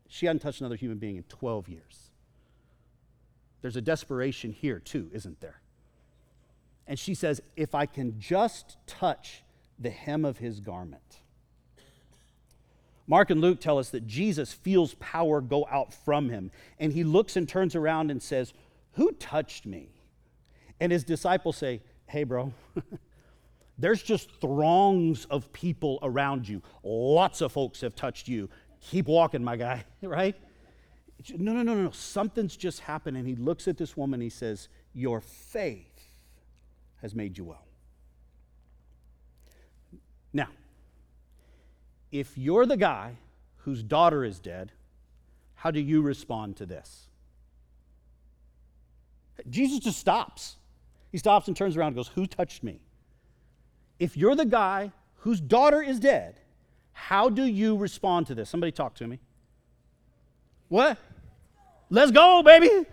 She 0.08 0.26
hadn't 0.26 0.42
touched 0.42 0.62
another 0.62 0.78
human 0.78 0.98
being 0.98 1.18
in 1.18 1.24
12 1.24 1.68
years. 1.68 2.12
there's 3.62 3.76
a 3.76 3.82
desperation 3.82 4.54
here 4.54 4.80
too, 4.80 5.10
isn't 5.14 5.42
there? 5.42 5.62
And 6.88 6.98
she 6.98 7.14
says, 7.14 7.42
If 7.58 7.76
I 7.76 7.86
can 7.86 8.20
just 8.20 8.78
touch 8.88 9.44
the 9.78 9.90
hem 9.90 10.26
of 10.26 10.38
his 10.38 10.60
garment. 10.60 11.22
Mark 13.10 13.32
and 13.32 13.42
Luke 13.42 13.60
tell 13.60 13.80
us 13.80 13.90
that 13.90 14.06
Jesus 14.06 14.54
feels 14.54 14.94
power 15.00 15.42
go 15.42 15.68
out 15.72 15.92
from 15.92 16.30
him, 16.30 16.52
and 16.78 16.94
he 16.94 17.04
looks 17.04 17.36
and 17.36 17.50
turns 17.50 17.76
around 17.76 18.12
and 18.12 18.22
says, 18.22 18.54
Who 18.94 19.12
touched 19.14 19.66
me? 19.66 19.90
And 20.80 20.92
his 20.92 21.04
disciples 21.04 21.58
say, 21.58 21.82
Hey, 22.06 22.24
bro, 22.24 22.54
there's 23.80 24.04
just 24.04 24.30
throngs 24.40 25.26
of 25.26 25.52
people 25.52 25.98
around 26.04 26.48
you. 26.48 26.62
Lots 26.84 27.42
of 27.42 27.52
folks 27.52 27.82
have 27.82 27.96
touched 27.96 28.28
you. 28.28 28.48
Keep 28.80 29.08
walking, 29.08 29.44
my 29.44 29.58
guy, 29.58 29.86
right? 30.04 30.36
No, 31.36 31.52
no, 31.52 31.64
no, 31.64 31.74
no, 31.74 31.84
no. 31.86 31.92
Something's 31.92 32.56
just 32.56 32.82
happened. 32.82 33.18
And 33.18 33.28
he 33.28 33.36
looks 33.36 33.68
at 33.68 33.76
this 33.76 33.98
woman. 33.98 34.20
And 34.20 34.24
he 34.24 34.30
says, 34.30 34.70
Your 34.94 35.20
faith 35.20 36.08
has 37.02 37.16
made 37.16 37.40
you 37.40 37.44
well. 37.44 37.66
Now, 40.32 40.50
if 42.12 42.38
you're 42.38 42.66
the 42.66 42.78
guy 42.78 43.16
whose 43.58 43.84
daughter 43.84 44.24
is 44.24 44.40
dead, 44.40 44.72
how 45.56 45.72
do 45.72 45.80
you 45.80 46.02
respond 46.02 46.56
to 46.58 46.66
this? 46.66 47.08
Jesus 49.50 49.80
just 49.80 50.00
stops. 50.00 50.56
He 51.12 51.18
stops 51.18 51.48
and 51.48 51.56
turns 51.56 51.78
around 51.78 51.88
and 51.88 51.96
goes, 51.96 52.10
Who 52.10 52.26
touched 52.26 52.64
me? 52.64 52.80
If 54.00 54.16
you're 54.16 54.36
the 54.36 54.46
guy 54.46 54.92
whose 55.18 55.40
daughter 55.40 55.82
is 55.82 56.00
dead, 56.00 56.40
how 56.94 57.30
do 57.30 57.44
you 57.44 57.78
respond 57.78 58.28
to 58.28 58.36
this? 58.36 58.50
Somebody 58.50 58.72
talk 58.72 58.96
to 58.96 59.08
me. 59.08 59.20
What? 60.68 60.98
Let's 61.90 62.12
go, 62.12 62.44
baby. 62.44 62.86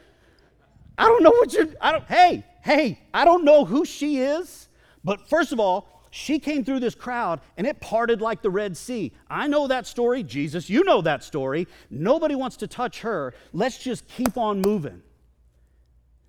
I 0.98 1.04
don't 1.04 1.22
know 1.22 1.30
what 1.30 1.52
you're, 1.52 1.68
I 1.80 1.92
don't, 1.92 2.04
hey, 2.04 2.44
hey, 2.62 3.00
I 3.12 3.24
don't 3.24 3.44
know 3.44 3.64
who 3.64 3.84
she 3.84 4.18
is, 4.18 4.68
but 5.04 5.28
first 5.28 5.52
of 5.52 5.60
all, 5.60 5.95
she 6.16 6.38
came 6.38 6.64
through 6.64 6.80
this 6.80 6.94
crowd 6.94 7.40
and 7.58 7.66
it 7.66 7.78
parted 7.78 8.22
like 8.22 8.40
the 8.40 8.48
Red 8.48 8.74
Sea. 8.74 9.12
I 9.28 9.48
know 9.48 9.66
that 9.66 9.86
story. 9.86 10.22
Jesus, 10.22 10.70
you 10.70 10.82
know 10.82 11.02
that 11.02 11.22
story. 11.22 11.68
Nobody 11.90 12.34
wants 12.34 12.56
to 12.58 12.66
touch 12.66 13.02
her. 13.02 13.34
Let's 13.52 13.76
just 13.76 14.08
keep 14.08 14.38
on 14.38 14.62
moving. 14.62 15.02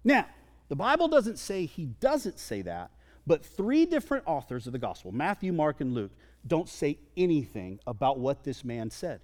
Now, 0.04 0.26
the 0.68 0.76
Bible 0.76 1.08
doesn't 1.08 1.40
say 1.40 1.66
he 1.66 1.86
doesn't 1.86 2.38
say 2.38 2.62
that, 2.64 2.92
but 3.26 3.46
three 3.46 3.86
different 3.86 4.26
authors 4.28 4.68
of 4.68 4.74
the 4.74 4.80
gospel, 4.80 5.14
Matthew, 5.14 5.54
Mark, 5.54 5.80
and 5.80 5.94
Luke, 5.94 6.12
don't 6.46 6.68
say 6.68 6.98
anything 7.16 7.80
about 7.88 8.20
what 8.20 8.44
this 8.44 8.66
man 8.66 8.90
said. 8.90 9.22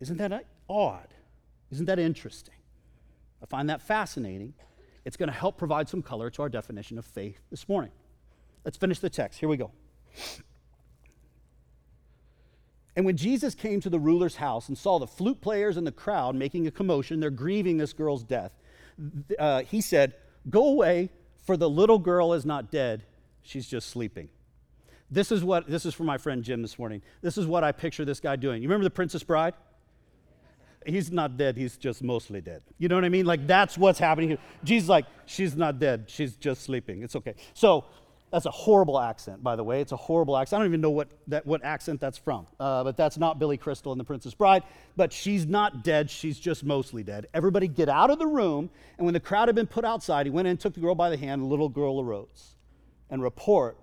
Isn't 0.00 0.16
that 0.16 0.46
odd? 0.68 1.14
Isn't 1.70 1.86
that 1.86 2.00
interesting? 2.00 2.56
I 3.40 3.46
find 3.46 3.70
that 3.70 3.82
fascinating. 3.82 4.54
It's 5.04 5.16
going 5.16 5.28
to 5.28 5.34
help 5.34 5.58
provide 5.58 5.88
some 5.88 6.02
color 6.02 6.28
to 6.30 6.42
our 6.42 6.48
definition 6.48 6.98
of 6.98 7.04
faith 7.04 7.38
this 7.50 7.68
morning. 7.68 7.92
Let's 8.64 8.76
finish 8.76 8.98
the 8.98 9.10
text. 9.10 9.40
Here 9.40 9.48
we 9.48 9.56
go. 9.56 9.70
And 12.96 13.04
when 13.04 13.16
Jesus 13.16 13.54
came 13.54 13.80
to 13.80 13.90
the 13.90 13.98
ruler's 13.98 14.36
house 14.36 14.68
and 14.68 14.78
saw 14.78 14.98
the 14.98 15.06
flute 15.06 15.40
players 15.40 15.76
and 15.76 15.86
the 15.86 15.92
crowd 15.92 16.36
making 16.36 16.66
a 16.66 16.70
commotion, 16.70 17.20
they're 17.20 17.30
grieving 17.30 17.76
this 17.76 17.92
girl's 17.92 18.22
death, 18.22 18.52
uh, 19.38 19.62
he 19.62 19.80
said, 19.80 20.14
Go 20.48 20.68
away, 20.68 21.10
for 21.44 21.56
the 21.56 21.68
little 21.68 21.98
girl 21.98 22.34
is 22.34 22.46
not 22.46 22.70
dead, 22.70 23.04
she's 23.42 23.66
just 23.66 23.88
sleeping. 23.88 24.28
This 25.10 25.32
is 25.32 25.42
what, 25.42 25.68
this 25.68 25.84
is 25.86 25.94
for 25.94 26.04
my 26.04 26.18
friend 26.18 26.44
Jim 26.44 26.62
this 26.62 26.78
morning. 26.78 27.02
This 27.20 27.36
is 27.36 27.46
what 27.46 27.64
I 27.64 27.72
picture 27.72 28.04
this 28.04 28.20
guy 28.20 28.36
doing. 28.36 28.62
You 28.62 28.68
remember 28.68 28.84
the 28.84 28.90
Princess 28.90 29.22
Bride? 29.22 29.54
he's 30.86 31.10
not 31.10 31.36
dead, 31.36 31.56
he's 31.56 31.76
just 31.76 32.02
mostly 32.02 32.40
dead. 32.40 32.62
You 32.78 32.88
know 32.88 32.94
what 32.94 33.04
I 33.04 33.08
mean? 33.08 33.26
Like 33.26 33.46
that's 33.46 33.78
what's 33.78 33.98
happening 33.98 34.30
here. 34.30 34.38
Jesus 34.62 34.88
like, 34.88 35.06
she's 35.26 35.56
not 35.56 35.78
dead, 35.78 36.04
she's 36.08 36.36
just 36.36 36.62
sleeping. 36.62 37.02
It's 37.02 37.16
okay. 37.16 37.34
So 37.54 37.84
that's 38.34 38.46
a 38.46 38.50
horrible 38.50 38.98
accent, 38.98 39.44
by 39.44 39.54
the 39.54 39.62
way. 39.62 39.80
It's 39.80 39.92
a 39.92 39.96
horrible 39.96 40.36
accent. 40.36 40.58
I 40.58 40.64
don't 40.64 40.70
even 40.72 40.80
know 40.80 40.90
what, 40.90 41.06
that, 41.28 41.46
what 41.46 41.64
accent 41.64 42.00
that's 42.00 42.18
from. 42.18 42.48
Uh, 42.58 42.82
but 42.82 42.96
that's 42.96 43.16
not 43.16 43.38
Billy 43.38 43.56
Crystal 43.56 43.92
and 43.92 44.00
the 44.00 44.04
Princess 44.04 44.34
Bride. 44.34 44.64
But 44.96 45.12
she's 45.12 45.46
not 45.46 45.84
dead, 45.84 46.10
she's 46.10 46.40
just 46.40 46.64
mostly 46.64 47.04
dead. 47.04 47.28
Everybody 47.32 47.68
get 47.68 47.88
out 47.88 48.10
of 48.10 48.18
the 48.18 48.26
room. 48.26 48.70
And 48.98 49.04
when 49.04 49.14
the 49.14 49.20
crowd 49.20 49.46
had 49.46 49.54
been 49.54 49.68
put 49.68 49.84
outside, 49.84 50.26
he 50.26 50.30
went 50.30 50.48
in, 50.48 50.56
took 50.56 50.74
the 50.74 50.80
girl 50.80 50.96
by 50.96 51.10
the 51.10 51.16
hand, 51.16 51.42
the 51.42 51.46
little 51.46 51.68
girl 51.68 52.00
arose. 52.00 52.56
And 53.08 53.22
report 53.22 53.78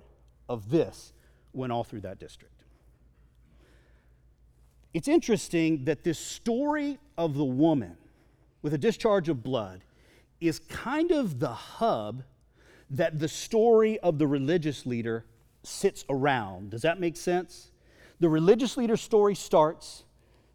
of 0.49 0.69
this 0.69 1.13
went 1.54 1.71
all 1.71 1.86
through 1.86 2.02
that 2.02 2.19
district. 2.19 2.65
It's 4.93 5.08
interesting 5.08 5.86
that 5.86 6.04
this 6.04 6.19
story 6.19 6.99
of 7.17 7.36
the 7.36 7.45
woman 7.45 7.95
with 8.62 8.73
a 8.73 8.78
discharge 8.78 9.30
of 9.30 9.43
blood 9.43 9.86
is 10.41 10.60
kind 10.60 11.12
of 11.12 11.39
the 11.39 11.54
hub 11.54 12.23
that 12.91 13.19
the 13.19 13.27
story 13.27 13.99
of 13.99 14.19
the 14.19 14.27
religious 14.27 14.86
leader 14.86 15.25
sits 15.63 16.06
around. 16.10 16.71
Does 16.71 16.82
that 16.82 16.99
make 16.99 17.15
sense? 17.15 17.71
The 18.19 18.30
religious 18.30 18.77
leader's 18.77 19.01
story 19.01 19.34
starts, 19.34 20.04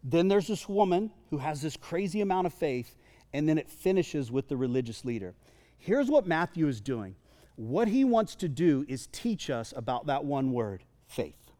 then 0.03 0.27
there's 0.27 0.47
this 0.47 0.69
woman 0.69 1.11
who 1.31 1.39
has 1.39 1.61
this 1.61 1.75
crazy 1.75 2.21
amount 2.21 2.47
of 2.47 2.53
faith, 2.53 2.95
and 3.33 3.49
then 3.49 3.57
it 3.57 3.69
finishes 3.69 4.31
with 4.31 4.47
the 4.47 4.55
religious 4.55 5.03
leader. 5.03 5.35
Here's 5.77 6.09
what 6.09 6.27
Matthew 6.27 6.67
is 6.67 6.79
doing. 6.79 7.15
What 7.55 7.87
he 7.87 8.05
wants 8.05 8.35
to 8.35 8.47
do 8.47 8.85
is 8.87 9.07
teach 9.07 9.49
us 9.49 9.73
about 9.75 10.05
that 10.05 10.23
one 10.23 10.51
word 10.51 10.83
faith. 11.07 11.51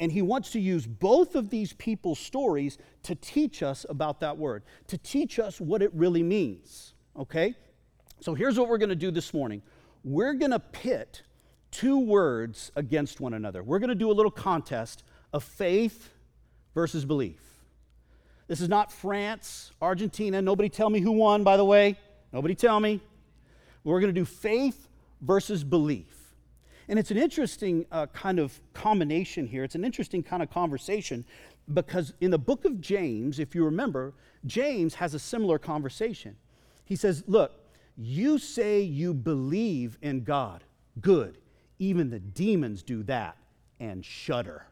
And 0.00 0.10
he 0.10 0.22
wants 0.22 0.50
to 0.50 0.60
use 0.60 0.86
both 0.86 1.36
of 1.36 1.50
these 1.50 1.72
people's 1.74 2.18
stories 2.18 2.78
to 3.04 3.14
teach 3.14 3.62
us 3.62 3.86
about 3.88 4.18
that 4.20 4.36
word, 4.36 4.64
to 4.88 4.98
teach 4.98 5.38
us 5.38 5.60
what 5.60 5.82
it 5.82 5.92
really 5.94 6.24
means. 6.24 6.94
Okay? 7.16 7.54
So 8.22 8.34
here's 8.34 8.56
what 8.56 8.68
we're 8.68 8.78
going 8.78 8.88
to 8.88 8.94
do 8.94 9.10
this 9.10 9.34
morning 9.34 9.62
we're 10.04 10.34
going 10.34 10.52
to 10.52 10.60
pit 10.60 11.22
two 11.72 11.98
words 11.98 12.70
against 12.76 13.20
one 13.20 13.34
another. 13.34 13.64
We're 13.64 13.80
going 13.80 13.88
to 13.88 13.96
do 13.96 14.10
a 14.10 14.12
little 14.12 14.30
contest 14.30 15.02
of 15.32 15.42
faith 15.42 16.10
versus 16.72 17.04
belief. 17.04 17.40
This 18.46 18.60
is 18.60 18.68
not 18.68 18.92
France, 18.92 19.72
Argentina. 19.80 20.40
Nobody 20.40 20.68
tell 20.68 20.88
me 20.88 21.00
who 21.00 21.12
won, 21.12 21.42
by 21.42 21.56
the 21.56 21.64
way. 21.64 21.98
Nobody 22.32 22.54
tell 22.54 22.78
me. 22.78 23.00
We're 23.82 23.98
going 23.98 24.14
to 24.14 24.20
do 24.20 24.24
faith 24.24 24.88
versus 25.20 25.64
belief. 25.64 26.34
And 26.88 27.00
it's 27.00 27.10
an 27.10 27.16
interesting 27.16 27.86
uh, 27.90 28.06
kind 28.06 28.38
of 28.38 28.60
combination 28.72 29.48
here. 29.48 29.64
It's 29.64 29.74
an 29.74 29.84
interesting 29.84 30.22
kind 30.22 30.44
of 30.44 30.50
conversation 30.50 31.24
because 31.74 32.12
in 32.20 32.30
the 32.30 32.38
book 32.38 32.66
of 32.66 32.80
James, 32.80 33.40
if 33.40 33.54
you 33.54 33.64
remember, 33.64 34.14
James 34.46 34.94
has 34.94 35.14
a 35.14 35.18
similar 35.18 35.58
conversation. 35.58 36.36
He 36.84 36.94
says, 36.94 37.24
Look, 37.26 37.61
you 37.96 38.38
say 38.38 38.80
you 38.80 39.14
believe 39.14 39.98
in 40.02 40.24
God. 40.24 40.64
Good. 41.00 41.38
Even 41.78 42.10
the 42.10 42.20
demons 42.20 42.82
do 42.82 43.02
that 43.04 43.36
and 43.80 44.04
shudder. 44.04 44.66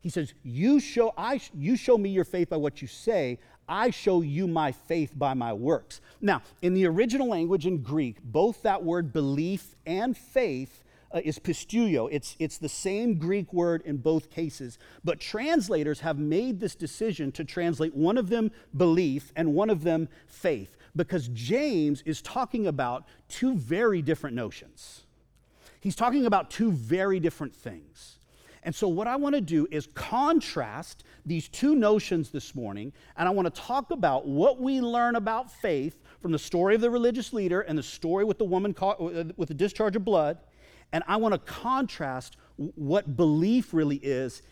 He 0.00 0.10
says, 0.10 0.34
you 0.42 0.80
show, 0.80 1.12
I, 1.16 1.40
you 1.54 1.76
show 1.76 1.96
me 1.96 2.10
your 2.10 2.24
faith 2.24 2.50
by 2.50 2.58
what 2.58 2.82
you 2.82 2.88
say. 2.88 3.38
I 3.66 3.90
show 3.90 4.20
you 4.20 4.46
my 4.46 4.72
faith 4.72 5.12
by 5.16 5.32
my 5.32 5.54
works. 5.54 6.02
Now, 6.20 6.42
in 6.60 6.74
the 6.74 6.86
original 6.86 7.28
language 7.28 7.66
in 7.66 7.82
Greek, 7.82 8.18
both 8.22 8.62
that 8.62 8.84
word 8.84 9.12
belief 9.12 9.74
and 9.86 10.16
faith 10.16 10.84
uh, 11.10 11.20
is 11.24 11.38
pisteuo. 11.38 12.08
It's, 12.12 12.36
it's 12.38 12.58
the 12.58 12.68
same 12.68 13.14
Greek 13.14 13.52
word 13.52 13.82
in 13.86 13.96
both 13.96 14.30
cases. 14.30 14.78
But 15.02 15.20
translators 15.20 16.00
have 16.00 16.18
made 16.18 16.60
this 16.60 16.74
decision 16.74 17.32
to 17.32 17.44
translate 17.44 17.94
one 17.94 18.18
of 18.18 18.28
them 18.28 18.50
belief 18.76 19.32
and 19.34 19.54
one 19.54 19.70
of 19.70 19.84
them 19.84 20.08
faith 20.26 20.73
because 20.96 21.28
James 21.28 22.02
is 22.02 22.22
talking 22.22 22.66
about 22.66 23.06
two 23.28 23.56
very 23.56 24.02
different 24.02 24.36
notions. 24.36 25.02
He's 25.80 25.96
talking 25.96 26.26
about 26.26 26.50
two 26.50 26.72
very 26.72 27.20
different 27.20 27.54
things. 27.54 28.18
And 28.62 28.74
so, 28.74 28.88
what 28.88 29.06
I 29.06 29.16
want 29.16 29.34
to 29.34 29.42
do 29.42 29.66
is 29.70 29.88
contrast 29.94 31.04
these 31.26 31.48
two 31.48 31.74
notions 31.74 32.30
this 32.30 32.54
morning, 32.54 32.92
and 33.16 33.28
I 33.28 33.30
want 33.30 33.54
to 33.54 33.60
talk 33.60 33.90
about 33.90 34.26
what 34.26 34.58
we 34.58 34.80
learn 34.80 35.16
about 35.16 35.52
faith 35.52 36.00
from 36.20 36.32
the 36.32 36.38
story 36.38 36.74
of 36.74 36.80
the 36.80 36.90
religious 36.90 37.34
leader 37.34 37.60
and 37.60 37.76
the 37.76 37.82
story 37.82 38.24
with 38.24 38.38
the 38.38 38.44
woman 38.44 38.72
caught, 38.72 38.98
uh, 39.00 39.24
with 39.36 39.48
the 39.48 39.54
discharge 39.54 39.96
of 39.96 40.04
blood. 40.04 40.38
And 40.92 41.04
I 41.06 41.16
want 41.16 41.34
to 41.34 41.38
contrast 41.38 42.38
what 42.56 43.16
belief 43.16 43.74
really 43.74 43.96
is 43.96 44.42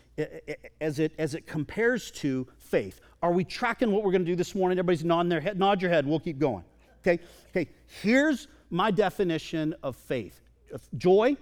as 0.79 0.99
it, 0.99 1.13
as 1.17 1.35
it 1.35 1.47
compares 1.47 2.11
to 2.11 2.47
faith. 2.57 3.01
Are 3.21 3.31
we 3.31 3.43
tracking 3.43 3.91
what 3.91 4.03
we're 4.03 4.11
going 4.11 4.25
to 4.25 4.31
do 4.31 4.35
this 4.35 4.53
morning? 4.53 4.77
Everybody's 4.77 5.03
nodding 5.03 5.29
their 5.29 5.41
head. 5.41 5.57
Nod 5.57 5.81
your 5.81 5.91
head. 5.91 6.05
We'll 6.05 6.19
keep 6.19 6.39
going. 6.39 6.63
Okay. 7.01 7.19
Okay. 7.49 7.69
Here's 8.01 8.47
my 8.69 8.91
definition 8.91 9.75
of 9.83 9.95
faith. 9.95 10.39
Joy 10.97 11.37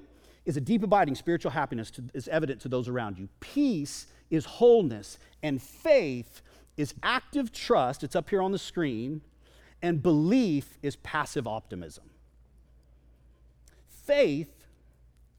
is 0.46 0.58
a 0.58 0.62
deep, 0.62 0.84
abiding 0.84 1.16
spiritual 1.16 1.52
happiness 1.52 1.92
to, 1.92 2.04
is 2.14 2.28
evident 2.28 2.62
to 2.62 2.70
those 2.70 2.88
around 2.88 3.18
you. 3.18 3.30
Peace 3.40 4.08
is 4.30 4.46
wholeness, 4.46 5.18
and 5.44 5.62
faith 5.62 6.42
is 6.78 6.94
active 7.04 7.52
trust. 7.52 8.04
It's 8.04 8.16
up 8.16 8.30
here 8.30 8.42
on 8.42 8.52
the 8.52 8.58
screen, 8.58 9.22
and 9.82 10.02
belief 10.02 10.78
is 10.82 10.96
passive 10.98 11.48
optimism. 11.48 12.10
Faith 13.88 14.54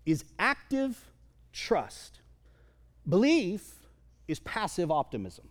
is 0.06 0.24
active 0.38 1.10
trust. 1.52 2.21
Belief 3.08 3.74
is 4.28 4.40
passive 4.40 4.90
optimism. 4.90 5.48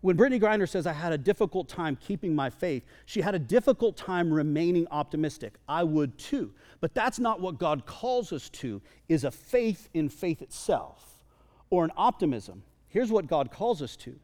When 0.00 0.18
Brittney 0.18 0.38
Griner 0.38 0.68
says, 0.68 0.86
I 0.86 0.92
had 0.92 1.14
a 1.14 1.18
difficult 1.18 1.66
time 1.66 1.96
keeping 1.96 2.34
my 2.34 2.50
faith, 2.50 2.84
she 3.06 3.22
had 3.22 3.34
a 3.34 3.38
difficult 3.38 3.96
time 3.96 4.30
remaining 4.30 4.86
optimistic. 4.90 5.54
I 5.66 5.82
would 5.82 6.18
too. 6.18 6.52
But 6.80 6.94
that's 6.94 7.18
not 7.18 7.40
what 7.40 7.58
God 7.58 7.86
calls 7.86 8.30
us 8.30 8.50
to, 8.50 8.82
is 9.08 9.24
a 9.24 9.30
faith 9.30 9.88
in 9.94 10.10
faith 10.10 10.42
itself 10.42 11.24
or 11.70 11.84
an 11.84 11.90
optimism. 11.96 12.64
Here's 12.88 13.10
what 13.10 13.26
God 13.26 13.50
calls 13.50 13.80
us 13.80 13.96
to. 13.96 14.14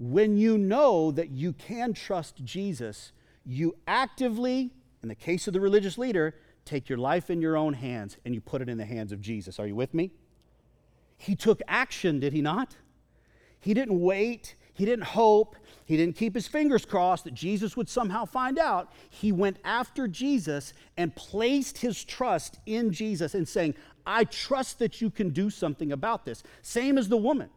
When 0.00 0.36
you 0.36 0.58
know 0.58 1.12
that 1.12 1.30
you 1.30 1.52
can 1.52 1.92
trust 1.92 2.44
Jesus, 2.44 3.12
you 3.46 3.76
actively, 3.86 4.72
in 5.04 5.08
the 5.08 5.14
case 5.14 5.46
of 5.46 5.52
the 5.52 5.60
religious 5.60 5.98
leader, 5.98 6.34
take 6.64 6.88
your 6.88 6.98
life 6.98 7.30
in 7.30 7.40
your 7.40 7.56
own 7.56 7.74
hands 7.74 8.16
and 8.24 8.34
you 8.34 8.40
put 8.40 8.60
it 8.60 8.68
in 8.68 8.76
the 8.76 8.84
hands 8.84 9.12
of 9.12 9.20
Jesus. 9.20 9.60
Are 9.60 9.68
you 9.68 9.76
with 9.76 9.94
me? 9.94 10.10
He 11.16 11.34
took 11.34 11.62
action, 11.68 12.20
did 12.20 12.32
he 12.32 12.42
not? 12.42 12.76
He 13.60 13.74
didn't 13.74 14.00
wait. 14.00 14.56
He 14.74 14.84
didn't 14.84 15.06
hope. 15.06 15.56
He 15.86 15.96
didn't 15.96 16.16
keep 16.16 16.34
his 16.34 16.46
fingers 16.46 16.84
crossed 16.84 17.24
that 17.24 17.34
Jesus 17.34 17.76
would 17.76 17.88
somehow 17.88 18.24
find 18.24 18.58
out. 18.58 18.92
He 19.08 19.32
went 19.32 19.58
after 19.64 20.08
Jesus 20.08 20.72
and 20.96 21.14
placed 21.14 21.78
his 21.78 22.04
trust 22.04 22.58
in 22.66 22.90
Jesus 22.90 23.34
and 23.34 23.46
saying, 23.46 23.74
I 24.06 24.24
trust 24.24 24.78
that 24.80 25.00
you 25.00 25.10
can 25.10 25.30
do 25.30 25.50
something 25.50 25.92
about 25.92 26.24
this. 26.24 26.42
Same 26.62 26.98
as 26.98 27.08
the 27.08 27.16
woman. 27.16 27.50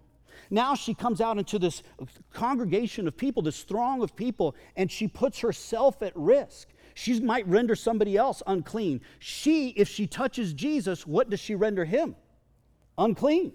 Now 0.49 0.75
she 0.75 0.93
comes 0.93 1.19
out 1.19 1.37
into 1.37 1.59
this 1.59 1.83
congregation 2.31 3.07
of 3.07 3.17
people, 3.17 3.41
this 3.41 3.63
throng 3.63 4.01
of 4.01 4.15
people, 4.15 4.55
and 4.75 4.91
she 4.91 5.07
puts 5.07 5.39
herself 5.39 6.01
at 6.01 6.15
risk. 6.15 6.69
She 6.93 7.19
might 7.19 7.47
render 7.47 7.75
somebody 7.75 8.17
else 8.17 8.41
unclean. 8.47 9.01
She, 9.19 9.69
if 9.69 9.89
she 9.89 10.07
touches 10.07 10.53
Jesus, 10.53 11.05
what 11.05 11.29
does 11.29 11.39
she 11.39 11.55
render 11.55 11.85
him? 11.85 12.15
Unclean. 12.97 13.53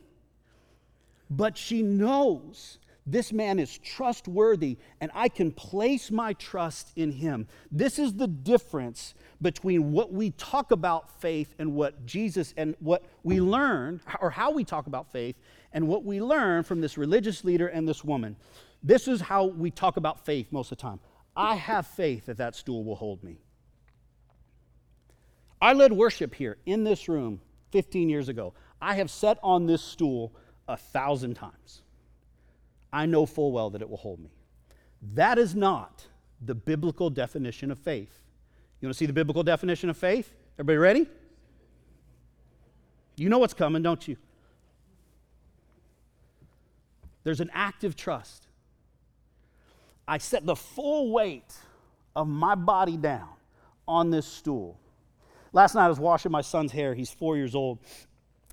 But 1.30 1.56
she 1.56 1.82
knows 1.82 2.78
this 3.06 3.32
man 3.32 3.58
is 3.58 3.78
trustworthy 3.78 4.78
and 5.00 5.10
I 5.14 5.28
can 5.28 5.50
place 5.50 6.10
my 6.10 6.34
trust 6.34 6.92
in 6.94 7.10
him. 7.10 7.48
This 7.70 7.98
is 7.98 8.14
the 8.14 8.28
difference 8.28 9.14
between 9.40 9.92
what 9.92 10.12
we 10.12 10.30
talk 10.32 10.70
about 10.70 11.20
faith 11.20 11.54
and 11.58 11.74
what 11.74 12.06
Jesus 12.06 12.54
and 12.56 12.76
what 12.78 13.04
we 13.24 13.40
learn, 13.40 14.00
or 14.20 14.30
how 14.30 14.52
we 14.52 14.62
talk 14.62 14.86
about 14.86 15.10
faith 15.10 15.36
and 15.72 15.88
what 15.88 16.04
we 16.04 16.20
learn 16.20 16.62
from 16.62 16.80
this 16.80 16.96
religious 16.96 17.44
leader 17.44 17.66
and 17.66 17.88
this 17.88 18.04
woman. 18.04 18.36
This 18.82 19.08
is 19.08 19.20
how 19.20 19.46
we 19.46 19.70
talk 19.70 19.96
about 19.96 20.24
faith 20.24 20.48
most 20.52 20.70
of 20.70 20.78
the 20.78 20.82
time. 20.82 21.00
I 21.34 21.54
have 21.54 21.86
faith 21.86 22.26
that 22.26 22.36
that 22.36 22.54
stool 22.54 22.84
will 22.84 22.96
hold 22.96 23.24
me. 23.24 23.38
I 25.60 25.72
led 25.72 25.92
worship 25.92 26.34
here 26.34 26.58
in 26.66 26.84
this 26.84 27.08
room 27.08 27.40
15 27.70 28.08
years 28.08 28.28
ago. 28.28 28.52
I 28.82 28.94
have 28.96 29.10
sat 29.10 29.38
on 29.42 29.66
this 29.66 29.80
stool 29.80 30.32
a 30.66 30.76
thousand 30.76 31.34
times. 31.34 31.82
I 32.92 33.06
know 33.06 33.24
full 33.24 33.52
well 33.52 33.70
that 33.70 33.80
it 33.80 33.88
will 33.88 33.96
hold 33.96 34.18
me. 34.20 34.30
That 35.14 35.38
is 35.38 35.54
not 35.54 36.06
the 36.44 36.54
biblical 36.54 37.08
definition 37.08 37.70
of 37.70 37.78
faith. 37.78 38.18
You 38.80 38.88
want 38.88 38.94
to 38.94 38.98
see 38.98 39.06
the 39.06 39.12
biblical 39.12 39.44
definition 39.44 39.88
of 39.88 39.96
faith? 39.96 40.34
Everybody 40.56 40.78
ready? 40.78 41.08
You 43.16 43.28
know 43.28 43.38
what's 43.38 43.54
coming, 43.54 43.82
don't 43.82 44.06
you? 44.08 44.16
There's 47.24 47.40
an 47.40 47.50
active 47.54 47.94
trust. 47.94 48.48
I 50.08 50.18
set 50.18 50.44
the 50.44 50.56
full 50.56 51.12
weight 51.12 51.54
of 52.16 52.26
my 52.26 52.56
body 52.56 52.96
down 52.96 53.28
on 53.86 54.10
this 54.10 54.26
stool. 54.26 54.78
Last 55.52 55.76
night 55.76 55.86
I 55.86 55.88
was 55.88 56.00
washing 56.00 56.32
my 56.32 56.40
son's 56.40 56.72
hair. 56.72 56.94
He's 56.94 57.10
four 57.10 57.36
years 57.36 57.54
old. 57.54 57.78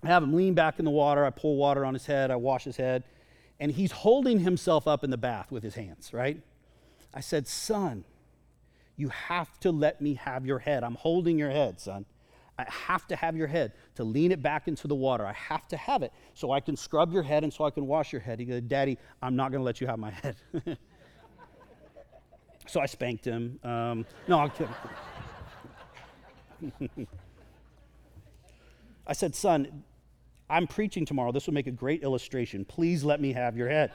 I 0.03 0.07
have 0.07 0.23
him 0.23 0.33
lean 0.33 0.53
back 0.53 0.79
in 0.79 0.85
the 0.85 0.91
water. 0.91 1.25
I 1.25 1.29
pour 1.29 1.57
water 1.57 1.85
on 1.85 1.93
his 1.93 2.05
head. 2.05 2.31
I 2.31 2.35
wash 2.35 2.63
his 2.63 2.77
head. 2.77 3.03
And 3.59 3.71
he's 3.71 3.91
holding 3.91 4.39
himself 4.39 4.87
up 4.87 5.03
in 5.03 5.09
the 5.09 5.17
bath 5.17 5.51
with 5.51 5.63
his 5.63 5.75
hands, 5.75 6.13
right? 6.13 6.41
I 7.13 7.19
said, 7.19 7.47
Son, 7.47 8.05
you 8.95 9.09
have 9.09 9.59
to 9.61 9.71
let 9.71 10.01
me 10.01 10.15
have 10.15 10.45
your 10.45 10.59
head. 10.59 10.83
I'm 10.83 10.95
holding 10.95 11.37
your 11.37 11.49
head, 11.49 11.79
son. 11.79 12.05
I 12.57 12.65
have 12.69 13.07
to 13.07 13.15
have 13.15 13.37
your 13.37 13.47
head 13.47 13.71
to 13.95 14.03
lean 14.03 14.33
it 14.33 14.41
back 14.41 14.67
into 14.67 14.89
the 14.89 14.95
water. 14.95 15.25
I 15.25 15.31
have 15.31 15.65
to 15.69 15.77
have 15.77 16.03
it 16.03 16.11
so 16.33 16.51
I 16.51 16.59
can 16.59 16.75
scrub 16.75 17.13
your 17.13 17.23
head 17.23 17.45
and 17.45 17.53
so 17.53 17.63
I 17.63 17.69
can 17.69 17.87
wash 17.87 18.11
your 18.11 18.21
head. 18.21 18.39
He 18.39 18.45
goes, 18.45 18.61
Daddy, 18.61 18.97
I'm 19.21 19.37
not 19.37 19.51
going 19.51 19.61
to 19.61 19.63
let 19.63 19.79
you 19.79 19.87
have 19.87 19.97
my 19.97 20.11
head. 20.11 20.35
so 22.67 22.81
I 22.81 22.85
spanked 22.85 23.23
him. 23.23 23.59
Um, 23.63 24.05
no, 24.27 24.39
I'm 24.39 24.49
kidding. 24.49 24.75
I 29.07 29.13
said, 29.13 29.33
Son, 29.33 29.85
I'm 30.49 30.65
preaching 30.65 31.05
tomorrow. 31.05 31.31
This 31.31 31.45
will 31.45 31.53
make 31.53 31.67
a 31.67 31.71
great 31.71 32.01
illustration. 32.03 32.65
Please 32.65 33.03
let 33.03 33.21
me 33.21 33.33
have 33.33 33.55
your 33.55 33.69
head. 33.69 33.91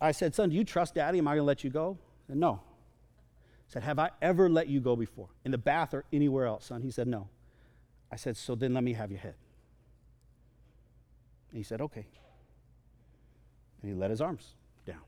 I 0.00 0.12
said, 0.12 0.34
Son, 0.34 0.50
do 0.50 0.56
you 0.56 0.64
trust 0.64 0.94
daddy? 0.94 1.18
Am 1.18 1.28
I 1.28 1.32
going 1.32 1.38
to 1.38 1.44
let 1.44 1.64
you 1.64 1.70
go? 1.70 1.98
Said, 2.26 2.36
no. 2.36 2.60
I 3.68 3.72
said, 3.72 3.82
Have 3.82 3.98
I 3.98 4.10
ever 4.22 4.48
let 4.48 4.68
you 4.68 4.80
go 4.80 4.96
before? 4.96 5.28
In 5.44 5.50
the 5.50 5.58
bath 5.58 5.94
or 5.94 6.04
anywhere 6.12 6.46
else, 6.46 6.66
son? 6.66 6.82
He 6.82 6.90
said, 6.90 7.06
No. 7.06 7.28
I 8.10 8.16
said, 8.16 8.36
So 8.36 8.54
then 8.54 8.74
let 8.74 8.82
me 8.82 8.94
have 8.94 9.10
your 9.10 9.20
head. 9.20 9.34
And 11.50 11.58
he 11.58 11.62
said, 11.62 11.80
Okay. 11.80 12.06
And 13.82 13.92
he 13.92 13.96
let 13.96 14.10
his 14.10 14.20
arms 14.20 14.54
down. 14.86 15.00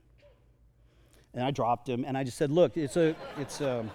And 1.35 1.45
I 1.45 1.51
dropped 1.51 1.89
him 1.89 2.05
and 2.07 2.17
I 2.19 2.25
just 2.25 2.37
said, 2.37 2.51
Look, 2.51 2.77
it's 2.77 2.97
a, 2.97 3.17
it's 3.39 3.61
a, 3.61 3.81
um, 3.81 3.91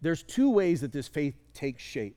there's 0.00 0.22
two 0.22 0.50
ways 0.50 0.80
that 0.82 0.92
this 0.92 1.08
faith 1.08 1.34
takes 1.54 1.82
shape. 1.82 2.16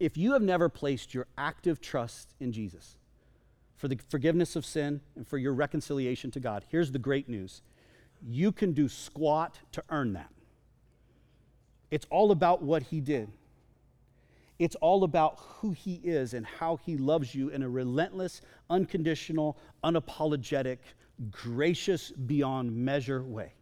If 0.00 0.16
you 0.16 0.32
have 0.32 0.42
never 0.42 0.68
placed 0.68 1.12
your 1.12 1.26
active 1.36 1.80
trust 1.80 2.34
in 2.40 2.52
Jesus 2.52 2.96
for 3.76 3.88
the 3.88 3.98
forgiveness 4.08 4.56
of 4.56 4.64
sin 4.64 5.00
and 5.16 5.26
for 5.26 5.38
your 5.38 5.52
reconciliation 5.54 6.30
to 6.32 6.40
God, 6.40 6.64
here's 6.70 6.92
the 6.92 6.98
great 6.98 7.28
news 7.28 7.62
you 8.26 8.50
can 8.50 8.72
do 8.72 8.88
squat 8.88 9.58
to 9.72 9.82
earn 9.90 10.12
that. 10.14 10.30
It's 11.90 12.06
all 12.10 12.32
about 12.32 12.62
what 12.62 12.82
He 12.82 13.00
did. 13.00 13.30
It's 14.58 14.74
all 14.76 15.04
about 15.04 15.38
who 15.38 15.70
He 15.70 16.00
is 16.02 16.34
and 16.34 16.44
how 16.44 16.76
He 16.84 16.96
loves 16.96 17.34
you 17.34 17.48
in 17.50 17.62
a 17.62 17.68
relentless, 17.68 18.40
unconditional, 18.68 19.56
unapologetic, 19.84 20.78
gracious, 21.30 22.10
beyond 22.10 22.74
measure 22.74 23.22
way. 23.22 23.52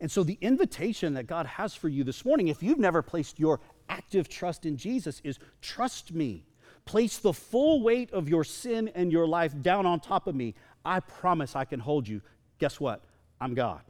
And 0.00 0.10
so, 0.10 0.22
the 0.22 0.38
invitation 0.40 1.14
that 1.14 1.26
God 1.26 1.46
has 1.46 1.74
for 1.74 1.88
you 1.88 2.04
this 2.04 2.24
morning, 2.24 2.48
if 2.48 2.62
you've 2.62 2.78
never 2.78 3.02
placed 3.02 3.38
your 3.38 3.60
active 3.88 4.28
trust 4.28 4.64
in 4.64 4.76
Jesus, 4.76 5.20
is 5.24 5.38
trust 5.60 6.12
me. 6.12 6.44
Place 6.86 7.18
the 7.18 7.34
full 7.34 7.82
weight 7.82 8.10
of 8.12 8.28
your 8.28 8.42
sin 8.42 8.90
and 8.94 9.12
your 9.12 9.26
life 9.26 9.54
down 9.60 9.84
on 9.84 10.00
top 10.00 10.26
of 10.26 10.34
me. 10.34 10.54
I 10.84 11.00
promise 11.00 11.54
I 11.54 11.66
can 11.66 11.80
hold 11.80 12.08
you. 12.08 12.22
Guess 12.58 12.80
what? 12.80 13.04
I'm 13.40 13.54
God. 13.54 13.82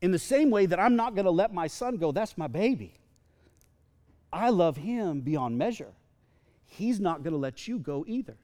In 0.00 0.10
the 0.10 0.18
same 0.18 0.50
way 0.50 0.66
that 0.66 0.80
I'm 0.80 0.96
not 0.96 1.14
going 1.14 1.26
to 1.26 1.30
let 1.30 1.54
my 1.54 1.68
son 1.68 1.96
go, 1.96 2.10
that's 2.10 2.36
my 2.36 2.48
baby. 2.48 2.94
I 4.32 4.50
love 4.50 4.76
him 4.76 5.20
beyond 5.20 5.56
measure. 5.56 5.92
He's 6.64 6.98
not 6.98 7.22
going 7.22 7.32
to 7.32 7.38
let 7.38 7.68
you 7.68 7.78
go 7.78 8.04
either. 8.08 8.36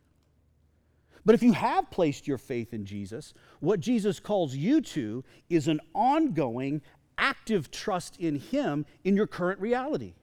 But 1.29 1.35
if 1.35 1.43
you 1.43 1.53
have 1.53 1.91
placed 1.91 2.27
your 2.27 2.39
faith 2.39 2.73
in 2.73 2.87
Jesus, 2.87 3.35
what 3.61 3.81
Jesus 3.81 4.19
calls 4.19 4.57
you 4.57 4.81
to 4.81 5.23
is 5.51 5.69
an 5.69 5.79
ongoing, 5.95 6.81
active 7.19 7.71
trust 7.71 8.17
in 8.17 8.37
Him 8.37 8.87
in 9.05 9.15
your 9.15 9.27
current 9.27 9.61
reality. 9.61 10.15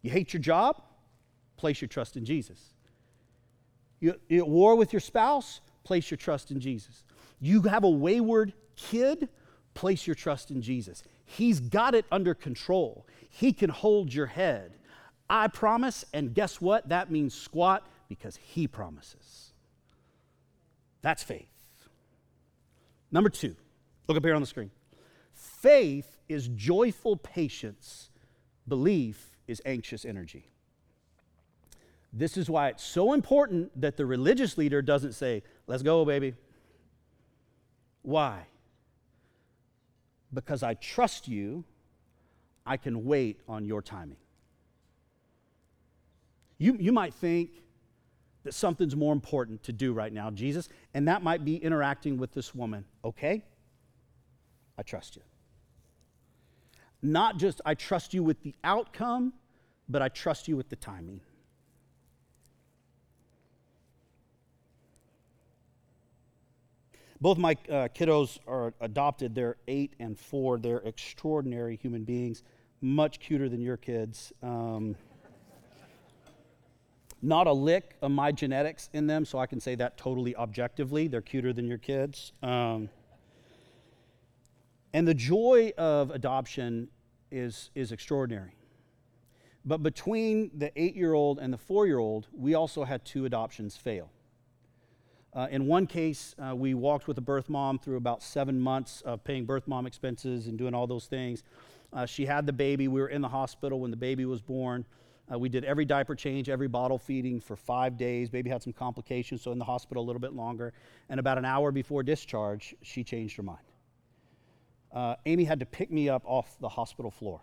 You 0.00 0.10
hate 0.10 0.32
your 0.32 0.40
job? 0.40 0.82
Place 1.56 1.80
your 1.80 1.86
trust 1.86 2.16
in 2.16 2.24
Jesus. 2.24 2.74
You're 4.00 4.16
at 4.32 4.48
war 4.48 4.74
with 4.74 4.92
your 4.92 4.98
spouse? 4.98 5.60
Place 5.84 6.10
your 6.10 6.18
trust 6.18 6.50
in 6.50 6.58
Jesus. 6.58 7.04
You 7.38 7.62
have 7.62 7.84
a 7.84 7.88
wayward 7.88 8.54
kid? 8.74 9.28
Place 9.74 10.08
your 10.08 10.16
trust 10.16 10.50
in 10.50 10.60
Jesus. 10.60 11.04
He's 11.24 11.60
got 11.60 11.94
it 11.94 12.04
under 12.10 12.34
control. 12.34 13.06
He 13.30 13.52
can 13.52 13.70
hold 13.70 14.12
your 14.12 14.26
head. 14.26 14.72
I 15.30 15.46
promise, 15.46 16.04
and 16.12 16.34
guess 16.34 16.60
what? 16.60 16.88
That 16.88 17.12
means 17.12 17.32
squat 17.32 17.86
because 18.08 18.34
He 18.34 18.66
promises. 18.66 19.41
That's 21.02 21.22
faith. 21.22 21.48
Number 23.10 23.28
two, 23.28 23.56
look 24.08 24.16
up 24.16 24.24
here 24.24 24.34
on 24.34 24.40
the 24.40 24.46
screen. 24.46 24.70
Faith 25.34 26.18
is 26.28 26.48
joyful 26.48 27.16
patience, 27.16 28.10
belief 28.66 29.36
is 29.46 29.60
anxious 29.66 30.04
energy. 30.04 30.48
This 32.12 32.36
is 32.36 32.48
why 32.48 32.68
it's 32.68 32.84
so 32.84 33.12
important 33.12 33.80
that 33.80 33.96
the 33.96 34.06
religious 34.06 34.58
leader 34.58 34.82
doesn't 34.82 35.12
say, 35.12 35.42
Let's 35.66 35.82
go, 35.82 36.04
baby. 36.04 36.34
Why? 38.02 38.46
Because 40.32 40.62
I 40.62 40.74
trust 40.74 41.28
you, 41.28 41.64
I 42.66 42.76
can 42.76 43.04
wait 43.04 43.40
on 43.48 43.64
your 43.64 43.82
timing. 43.82 44.16
You, 46.58 46.76
you 46.78 46.92
might 46.92 47.14
think, 47.14 47.50
that 48.44 48.54
something's 48.54 48.96
more 48.96 49.12
important 49.12 49.62
to 49.64 49.72
do 49.72 49.92
right 49.92 50.12
now, 50.12 50.30
Jesus, 50.30 50.68
and 50.94 51.06
that 51.08 51.22
might 51.22 51.44
be 51.44 51.56
interacting 51.56 52.18
with 52.18 52.32
this 52.32 52.54
woman. 52.54 52.84
Okay? 53.04 53.44
I 54.76 54.82
trust 54.82 55.16
you. 55.16 55.22
Not 57.02 57.36
just 57.36 57.60
I 57.64 57.74
trust 57.74 58.14
you 58.14 58.22
with 58.22 58.42
the 58.42 58.54
outcome, 58.62 59.32
but 59.88 60.02
I 60.02 60.08
trust 60.08 60.48
you 60.48 60.56
with 60.56 60.68
the 60.68 60.76
timing. 60.76 61.20
Both 67.20 67.38
my 67.38 67.52
uh, 67.68 67.86
kiddos 67.94 68.38
are 68.48 68.74
adopted. 68.80 69.34
They're 69.34 69.56
eight 69.68 69.94
and 70.00 70.18
four. 70.18 70.58
They're 70.58 70.78
extraordinary 70.78 71.76
human 71.76 72.02
beings, 72.02 72.42
much 72.80 73.20
cuter 73.20 73.48
than 73.48 73.60
your 73.60 73.76
kids. 73.76 74.32
Um, 74.42 74.96
not 77.22 77.46
a 77.46 77.52
lick 77.52 77.96
of 78.02 78.10
my 78.10 78.32
genetics 78.32 78.90
in 78.92 79.06
them, 79.06 79.24
so 79.24 79.38
I 79.38 79.46
can 79.46 79.60
say 79.60 79.76
that 79.76 79.96
totally 79.96 80.34
objectively. 80.34 81.06
They're 81.06 81.22
cuter 81.22 81.52
than 81.52 81.68
your 81.68 81.78
kids. 81.78 82.32
Um, 82.42 82.88
and 84.92 85.06
the 85.06 85.14
joy 85.14 85.72
of 85.78 86.10
adoption 86.10 86.88
is, 87.30 87.70
is 87.74 87.92
extraordinary. 87.92 88.56
But 89.64 89.82
between 89.82 90.50
the 90.54 90.72
eight 90.80 90.96
year 90.96 91.14
old 91.14 91.38
and 91.38 91.52
the 91.52 91.58
four 91.58 91.86
year 91.86 91.98
old, 91.98 92.26
we 92.32 92.54
also 92.54 92.82
had 92.82 93.04
two 93.04 93.24
adoptions 93.24 93.76
fail. 93.76 94.10
Uh, 95.34 95.46
in 95.50 95.66
one 95.66 95.86
case, 95.86 96.34
uh, 96.38 96.54
we 96.54 96.74
walked 96.74 97.08
with 97.08 97.16
a 97.16 97.22
birth 97.22 97.48
mom 97.48 97.78
through 97.78 97.96
about 97.96 98.22
seven 98.22 98.60
months 98.60 99.00
of 99.02 99.24
paying 99.24 99.46
birth 99.46 99.66
mom 99.66 99.86
expenses 99.86 100.46
and 100.48 100.58
doing 100.58 100.74
all 100.74 100.86
those 100.86 101.06
things. 101.06 101.42
Uh, 101.92 102.04
she 102.04 102.26
had 102.26 102.44
the 102.44 102.52
baby. 102.52 102.88
We 102.88 103.00
were 103.00 103.08
in 103.08 103.22
the 103.22 103.28
hospital 103.28 103.80
when 103.80 103.90
the 103.90 103.96
baby 103.96 104.24
was 104.24 104.42
born. 104.42 104.84
Uh, 105.32 105.38
we 105.38 105.48
did 105.48 105.64
every 105.64 105.84
diaper 105.84 106.14
change, 106.14 106.48
every 106.48 106.68
bottle 106.68 106.98
feeding 106.98 107.40
for 107.40 107.56
five 107.56 107.96
days. 107.96 108.28
Baby 108.28 108.50
had 108.50 108.62
some 108.62 108.72
complications, 108.72 109.42
so 109.42 109.52
in 109.52 109.58
the 109.58 109.64
hospital 109.64 110.02
a 110.02 110.06
little 110.06 110.20
bit 110.20 110.32
longer. 110.32 110.72
And 111.08 111.18
about 111.18 111.38
an 111.38 111.44
hour 111.44 111.72
before 111.72 112.02
discharge, 112.02 112.74
she 112.82 113.02
changed 113.04 113.36
her 113.36 113.42
mind. 113.42 113.64
Uh, 114.92 115.14
Amy 115.24 115.44
had 115.44 115.60
to 115.60 115.66
pick 115.66 115.90
me 115.90 116.08
up 116.08 116.22
off 116.26 116.58
the 116.60 116.68
hospital 116.68 117.10
floor 117.10 117.40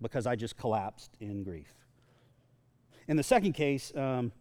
because 0.00 0.26
I 0.26 0.34
just 0.34 0.56
collapsed 0.56 1.16
in 1.20 1.44
grief. 1.44 1.72
In 3.06 3.16
the 3.16 3.22
second 3.22 3.52
case, 3.52 3.92
um, 3.94 4.32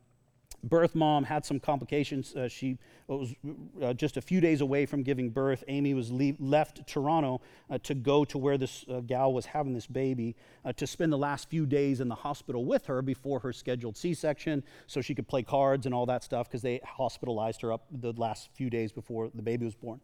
birth 0.63 0.95
mom 0.95 1.23
had 1.23 1.45
some 1.45 1.59
complications. 1.59 2.35
Uh, 2.35 2.47
she 2.47 2.77
was 3.07 3.33
uh, 3.81 3.93
just 3.93 4.17
a 4.17 4.21
few 4.21 4.41
days 4.41 4.61
away 4.61 4.85
from 4.85 5.03
giving 5.03 5.29
birth. 5.29 5.63
Amy 5.67 5.93
was 5.93 6.11
leave, 6.11 6.35
left 6.39 6.87
Toronto 6.87 7.41
uh, 7.69 7.77
to 7.79 7.95
go 7.95 8.25
to 8.25 8.37
where 8.37 8.57
this 8.57 8.85
uh, 8.89 8.99
gal 9.01 9.33
was 9.33 9.45
having 9.45 9.73
this 9.73 9.87
baby 9.87 10.35
uh, 10.65 10.73
to 10.73 10.85
spend 10.85 11.11
the 11.11 11.17
last 11.17 11.49
few 11.49 11.65
days 11.65 12.01
in 12.01 12.07
the 12.07 12.15
hospital 12.15 12.65
with 12.65 12.85
her 12.85 13.01
before 13.01 13.39
her 13.39 13.53
scheduled 13.53 13.97
C-section, 13.97 14.63
so 14.87 15.01
she 15.01 15.15
could 15.15 15.27
play 15.27 15.43
cards 15.43 15.85
and 15.85 15.95
all 15.95 16.05
that 16.05 16.23
stuff 16.23 16.49
because 16.49 16.61
they 16.61 16.79
hospitalized 16.83 17.61
her 17.61 17.71
up 17.71 17.85
the 17.91 18.13
last 18.13 18.49
few 18.53 18.69
days 18.69 18.91
before 18.91 19.29
the 19.33 19.41
baby 19.41 19.65
was 19.65 19.75
born. 19.75 19.99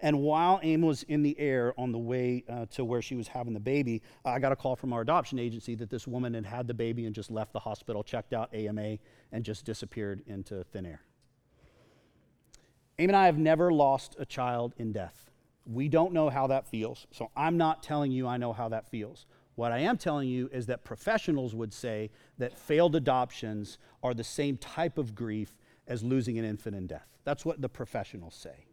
And 0.00 0.20
while 0.20 0.60
Aim 0.62 0.82
was 0.82 1.02
in 1.04 1.22
the 1.22 1.38
air 1.38 1.72
on 1.78 1.92
the 1.92 1.98
way 1.98 2.44
uh, 2.48 2.66
to 2.72 2.84
where 2.84 3.00
she 3.00 3.14
was 3.14 3.28
having 3.28 3.54
the 3.54 3.60
baby, 3.60 4.02
I 4.24 4.38
got 4.38 4.52
a 4.52 4.56
call 4.56 4.76
from 4.76 4.92
our 4.92 5.00
adoption 5.00 5.38
agency 5.38 5.74
that 5.76 5.90
this 5.90 6.06
woman 6.06 6.34
had 6.34 6.46
had 6.46 6.66
the 6.66 6.74
baby 6.74 7.06
and 7.06 7.14
just 7.14 7.30
left 7.30 7.52
the 7.52 7.60
hospital, 7.60 8.02
checked 8.02 8.32
out 8.32 8.52
AMA, 8.54 8.98
and 9.32 9.44
just 9.44 9.64
disappeared 9.64 10.22
into 10.26 10.64
thin 10.64 10.86
air. 10.86 11.02
Aim 12.98 13.10
and 13.10 13.16
I 13.16 13.26
have 13.26 13.38
never 13.38 13.72
lost 13.72 14.16
a 14.18 14.24
child 14.24 14.74
in 14.76 14.92
death. 14.92 15.30
We 15.66 15.88
don't 15.88 16.12
know 16.12 16.28
how 16.28 16.46
that 16.48 16.66
feels, 16.66 17.06
so 17.10 17.30
I'm 17.36 17.56
not 17.56 17.82
telling 17.82 18.12
you 18.12 18.26
I 18.26 18.36
know 18.36 18.52
how 18.52 18.68
that 18.68 18.86
feels. 18.86 19.26
What 19.54 19.72
I 19.72 19.78
am 19.78 19.96
telling 19.96 20.28
you 20.28 20.50
is 20.52 20.66
that 20.66 20.84
professionals 20.84 21.54
would 21.54 21.72
say 21.72 22.10
that 22.38 22.58
failed 22.58 22.96
adoptions 22.96 23.78
are 24.02 24.12
the 24.12 24.24
same 24.24 24.56
type 24.56 24.98
of 24.98 25.14
grief 25.14 25.56
as 25.86 26.02
losing 26.02 26.38
an 26.38 26.44
infant 26.44 26.76
in 26.76 26.86
death. 26.86 27.08
That's 27.24 27.44
what 27.44 27.60
the 27.60 27.68
professionals 27.68 28.34
say. 28.34 28.66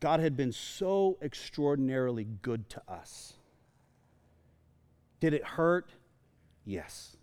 God 0.00 0.20
had 0.20 0.36
been 0.36 0.52
so 0.52 1.16
extraordinarily 1.22 2.24
good 2.24 2.68
to 2.70 2.82
us. 2.88 3.34
Did 5.20 5.32
it 5.32 5.44
hurt? 5.44 5.90
Yes. 6.64 7.16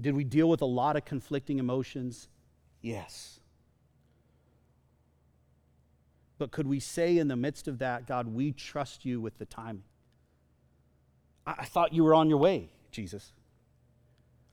Did 0.00 0.14
we 0.14 0.24
deal 0.24 0.48
with 0.48 0.62
a 0.62 0.66
lot 0.66 0.96
of 0.96 1.04
conflicting 1.04 1.58
emotions? 1.58 2.28
Yes. 2.80 3.38
But 6.38 6.50
could 6.50 6.66
we 6.66 6.80
say 6.80 7.18
in 7.18 7.28
the 7.28 7.36
midst 7.36 7.68
of 7.68 7.78
that, 7.78 8.08
God, 8.08 8.26
we 8.26 8.50
trust 8.50 9.04
you 9.04 9.20
with 9.20 9.38
the 9.38 9.44
timing? 9.44 9.84
I, 11.46 11.54
I 11.58 11.64
thought 11.64 11.92
you 11.92 12.02
were 12.02 12.14
on 12.14 12.28
your 12.28 12.38
way, 12.38 12.70
Jesus. 12.90 13.32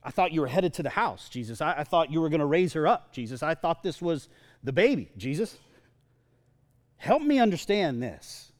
I 0.02 0.10
thought 0.10 0.32
you 0.32 0.40
were 0.40 0.46
headed 0.46 0.72
to 0.74 0.82
the 0.84 0.90
house, 0.90 1.28
Jesus. 1.28 1.60
I, 1.60 1.78
I 1.78 1.84
thought 1.84 2.12
you 2.12 2.20
were 2.20 2.28
going 2.28 2.40
to 2.40 2.46
raise 2.46 2.72
her 2.74 2.86
up, 2.86 3.12
Jesus. 3.12 3.42
I 3.42 3.54
thought 3.54 3.82
this 3.82 4.00
was 4.00 4.28
the 4.62 4.72
baby, 4.72 5.10
Jesus. 5.16 5.56
Help 6.96 7.22
me 7.22 7.38
understand 7.38 8.02
this. 8.02 8.52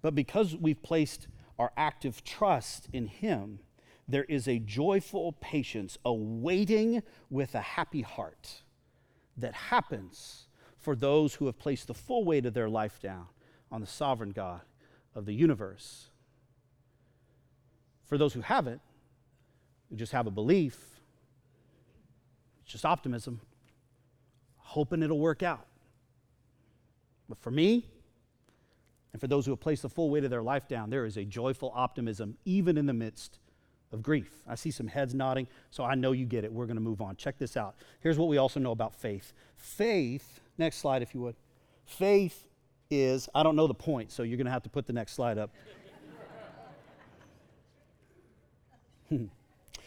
But 0.00 0.14
because 0.14 0.56
we've 0.56 0.82
placed 0.82 1.28
our 1.58 1.72
active 1.76 2.24
trust 2.24 2.88
in 2.92 3.08
Him, 3.08 3.58
there 4.06 4.24
is 4.24 4.48
a 4.48 4.58
joyful 4.58 5.32
patience, 5.32 5.98
a 6.04 6.12
waiting 6.12 7.02
with 7.28 7.54
a 7.54 7.60
happy 7.60 8.00
heart 8.00 8.62
that 9.36 9.52
happens 9.52 10.46
for 10.78 10.96
those 10.96 11.34
who 11.34 11.46
have 11.46 11.58
placed 11.58 11.88
the 11.88 11.94
full 11.94 12.24
weight 12.24 12.46
of 12.46 12.54
their 12.54 12.68
life 12.68 13.00
down 13.02 13.26
on 13.70 13.80
the 13.80 13.86
sovereign 13.86 14.30
God 14.30 14.62
of 15.14 15.26
the 15.26 15.34
universe. 15.34 16.08
For 18.06 18.16
those 18.16 18.32
who 18.32 18.40
haven't, 18.40 18.80
who 19.90 19.96
just 19.96 20.12
have 20.12 20.26
a 20.26 20.30
belief, 20.30 20.97
it's 22.68 22.72
just 22.74 22.84
optimism, 22.84 23.40
hoping 24.58 25.02
it'll 25.02 25.18
work 25.18 25.42
out. 25.42 25.64
But 27.26 27.38
for 27.38 27.50
me, 27.50 27.86
and 29.14 29.18
for 29.22 29.26
those 29.26 29.46
who 29.46 29.52
have 29.52 29.60
placed 29.60 29.80
the 29.80 29.88
full 29.88 30.10
weight 30.10 30.24
of 30.24 30.28
their 30.28 30.42
life 30.42 30.68
down, 30.68 30.90
there 30.90 31.06
is 31.06 31.16
a 31.16 31.24
joyful 31.24 31.72
optimism 31.74 32.36
even 32.44 32.76
in 32.76 32.84
the 32.84 32.92
midst 32.92 33.38
of 33.90 34.02
grief. 34.02 34.42
I 34.46 34.54
see 34.54 34.70
some 34.70 34.86
heads 34.86 35.14
nodding, 35.14 35.46
so 35.70 35.82
I 35.82 35.94
know 35.94 36.12
you 36.12 36.26
get 36.26 36.44
it. 36.44 36.52
We're 36.52 36.66
going 36.66 36.76
to 36.76 36.82
move 36.82 37.00
on. 37.00 37.16
Check 37.16 37.38
this 37.38 37.56
out. 37.56 37.74
Here's 38.00 38.18
what 38.18 38.28
we 38.28 38.36
also 38.36 38.60
know 38.60 38.72
about 38.72 38.94
faith 38.94 39.32
faith, 39.56 40.40
next 40.58 40.76
slide 40.76 41.00
if 41.00 41.14
you 41.14 41.22
would. 41.22 41.36
Faith 41.86 42.48
is, 42.90 43.30
I 43.34 43.42
don't 43.42 43.56
know 43.56 43.66
the 43.66 43.72
point, 43.72 44.12
so 44.12 44.24
you're 44.24 44.36
going 44.36 44.44
to 44.44 44.52
have 44.52 44.64
to 44.64 44.68
put 44.68 44.86
the 44.86 44.92
next 44.92 45.12
slide 45.12 45.38
up. 45.38 45.50
Hmm. 49.08 49.24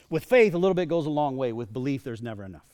With 0.09 0.25
faith, 0.25 0.55
a 0.55 0.57
little 0.57 0.73
bit 0.73 0.89
goes 0.89 1.05
a 1.05 1.11
long 1.11 1.37
way. 1.37 1.53
With 1.53 1.71
belief, 1.71 2.03
there's 2.03 2.23
never 2.23 2.43
enough. 2.43 2.70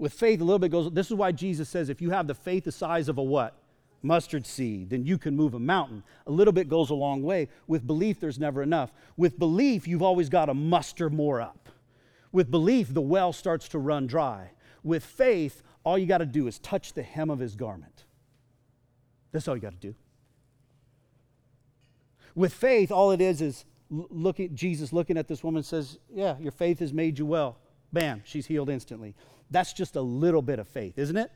With 0.00 0.14
faith, 0.14 0.40
a 0.40 0.44
little 0.44 0.58
bit 0.58 0.70
goes, 0.70 0.90
this 0.90 1.08
is 1.08 1.14
why 1.14 1.30
Jesus 1.30 1.68
says 1.68 1.90
if 1.90 2.00
you 2.00 2.08
have 2.08 2.26
the 2.26 2.34
faith 2.34 2.64
the 2.64 2.72
size 2.72 3.10
of 3.10 3.18
a 3.18 3.22
what? 3.22 3.58
Mustard 4.02 4.46
seed, 4.46 4.88
then 4.88 5.04
you 5.04 5.18
can 5.18 5.36
move 5.36 5.52
a 5.52 5.58
mountain. 5.58 6.02
A 6.26 6.30
little 6.30 6.54
bit 6.54 6.70
goes 6.70 6.88
a 6.88 6.94
long 6.94 7.22
way. 7.22 7.48
With 7.66 7.86
belief, 7.86 8.18
there's 8.18 8.38
never 8.38 8.62
enough. 8.62 8.94
With 9.18 9.38
belief, 9.38 9.86
you've 9.86 10.00
always 10.00 10.30
got 10.30 10.46
to 10.46 10.54
muster 10.54 11.10
more 11.10 11.42
up. 11.42 11.68
With 12.32 12.50
belief, 12.50 12.94
the 12.94 13.02
well 13.02 13.34
starts 13.34 13.68
to 13.68 13.78
run 13.78 14.06
dry. 14.06 14.52
With 14.82 15.04
faith, 15.04 15.62
all 15.84 15.98
you 15.98 16.06
got 16.06 16.18
to 16.18 16.26
do 16.26 16.46
is 16.46 16.58
touch 16.60 16.94
the 16.94 17.02
hem 17.02 17.28
of 17.28 17.38
his 17.38 17.54
garment. 17.54 18.04
That's 19.32 19.48
all 19.48 19.54
you 19.54 19.60
got 19.60 19.78
to 19.78 19.88
do. 19.88 19.94
With 22.34 22.54
faith, 22.54 22.90
all 22.90 23.10
it 23.10 23.20
is 23.20 23.42
is 23.42 23.66
looking, 23.90 24.54
Jesus 24.54 24.94
looking 24.94 25.18
at 25.18 25.28
this 25.28 25.44
woman 25.44 25.62
says, 25.62 25.98
Yeah, 26.10 26.38
your 26.40 26.52
faith 26.52 26.78
has 26.78 26.94
made 26.94 27.18
you 27.18 27.26
well. 27.26 27.58
Bam, 27.92 28.22
she's 28.24 28.46
healed 28.46 28.70
instantly. 28.70 29.14
That's 29.50 29.72
just 29.72 29.96
a 29.96 30.00
little 30.00 30.42
bit 30.42 30.58
of 30.58 30.68
faith, 30.68 30.98
isn't 30.98 31.16
it? 31.16 31.30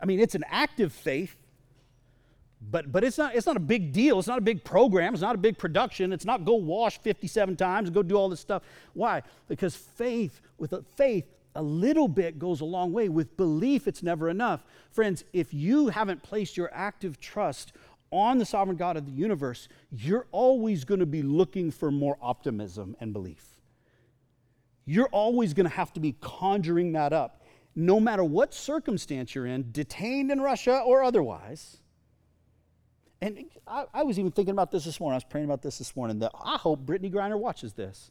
I 0.00 0.06
mean, 0.06 0.18
it's 0.18 0.34
an 0.34 0.44
active 0.48 0.92
faith, 0.92 1.36
but, 2.60 2.90
but 2.90 3.04
it's, 3.04 3.18
not, 3.18 3.34
it's 3.34 3.46
not 3.46 3.56
a 3.56 3.60
big 3.60 3.92
deal. 3.92 4.18
It's 4.18 4.28
not 4.28 4.38
a 4.38 4.42
big 4.42 4.64
program. 4.64 5.14
It's 5.14 5.22
not 5.22 5.34
a 5.34 5.38
big 5.38 5.58
production. 5.58 6.12
It's 6.12 6.24
not 6.24 6.44
go 6.44 6.54
wash 6.54 6.98
57 7.00 7.56
times 7.56 7.90
go 7.90 8.02
do 8.02 8.16
all 8.16 8.28
this 8.28 8.40
stuff. 8.40 8.62
Why? 8.94 9.22
Because 9.48 9.76
faith, 9.76 10.40
with 10.58 10.72
a 10.72 10.82
faith, 10.96 11.24
a 11.54 11.62
little 11.62 12.08
bit 12.08 12.38
goes 12.38 12.60
a 12.60 12.64
long 12.64 12.92
way. 12.92 13.08
With 13.08 13.36
belief, 13.36 13.86
it's 13.86 14.02
never 14.02 14.28
enough. 14.28 14.64
Friends, 14.90 15.24
if 15.32 15.52
you 15.52 15.88
haven't 15.88 16.22
placed 16.22 16.56
your 16.56 16.70
active 16.72 17.20
trust 17.20 17.72
on 18.10 18.38
the 18.38 18.44
sovereign 18.44 18.76
God 18.76 18.96
of 18.96 19.06
the 19.06 19.12
universe, 19.12 19.68
you're 19.90 20.26
always 20.32 20.84
going 20.84 21.00
to 21.00 21.06
be 21.06 21.22
looking 21.22 21.70
for 21.70 21.90
more 21.90 22.16
optimism 22.20 22.96
and 23.00 23.12
belief. 23.12 23.51
You're 24.84 25.08
always 25.08 25.54
going 25.54 25.68
to 25.68 25.74
have 25.74 25.92
to 25.94 26.00
be 26.00 26.16
conjuring 26.20 26.92
that 26.92 27.12
up, 27.12 27.42
no 27.74 28.00
matter 28.00 28.24
what 28.24 28.52
circumstance 28.52 29.34
you're 29.34 29.46
in, 29.46 29.70
detained 29.72 30.30
in 30.30 30.40
Russia 30.40 30.82
or 30.84 31.02
otherwise. 31.02 31.78
And 33.20 33.44
I, 33.66 33.84
I 33.94 34.02
was 34.02 34.18
even 34.18 34.32
thinking 34.32 34.52
about 34.52 34.72
this 34.72 34.84
this 34.84 34.98
morning. 34.98 35.14
I 35.14 35.16
was 35.18 35.24
praying 35.24 35.46
about 35.46 35.62
this 35.62 35.78
this 35.78 35.94
morning. 35.94 36.18
That 36.18 36.32
I 36.44 36.56
hope 36.56 36.84
Brittney 36.84 37.12
Griner 37.12 37.38
watches 37.38 37.72
this 37.72 38.10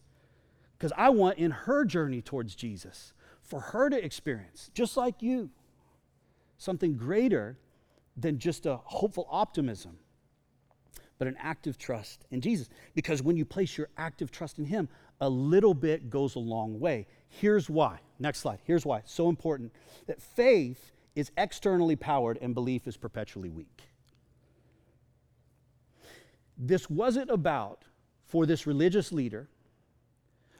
because 0.77 0.93
I 0.97 1.09
want 1.09 1.37
in 1.37 1.51
her 1.51 1.83
journey 1.83 2.21
towards 2.21 2.55
Jesus 2.55 3.13
for 3.41 3.59
her 3.59 3.89
to 3.89 4.03
experience, 4.03 4.71
just 4.73 4.95
like 4.95 5.21
you, 5.21 5.49
something 6.57 6.95
greater 6.95 7.57
than 8.15 8.39
just 8.39 8.65
a 8.65 8.77
hopeful 8.77 9.27
optimism, 9.29 9.97
but 11.19 11.27
an 11.27 11.35
active 11.39 11.77
trust 11.77 12.25
in 12.31 12.39
Jesus. 12.39 12.69
Because 12.95 13.21
when 13.21 13.35
you 13.35 13.45
place 13.45 13.77
your 13.77 13.89
active 13.97 14.31
trust 14.31 14.59
in 14.59 14.65
Him, 14.65 14.87
a 15.21 15.29
little 15.29 15.73
bit 15.73 16.09
goes 16.09 16.35
a 16.35 16.39
long 16.39 16.79
way. 16.79 17.07
Here's 17.29 17.69
why. 17.69 17.99
Next 18.19 18.39
slide. 18.39 18.59
Here's 18.65 18.85
why. 18.85 19.03
So 19.05 19.29
important 19.29 19.71
that 20.07 20.21
faith 20.21 20.91
is 21.15 21.31
externally 21.37 21.95
powered 21.95 22.37
and 22.41 22.53
belief 22.53 22.87
is 22.87 22.97
perpetually 22.97 23.49
weak. 23.49 23.83
This 26.57 26.89
wasn't 26.89 27.29
about 27.29 27.85
for 28.25 28.45
this 28.45 28.65
religious 28.65 29.11
leader, 29.11 29.47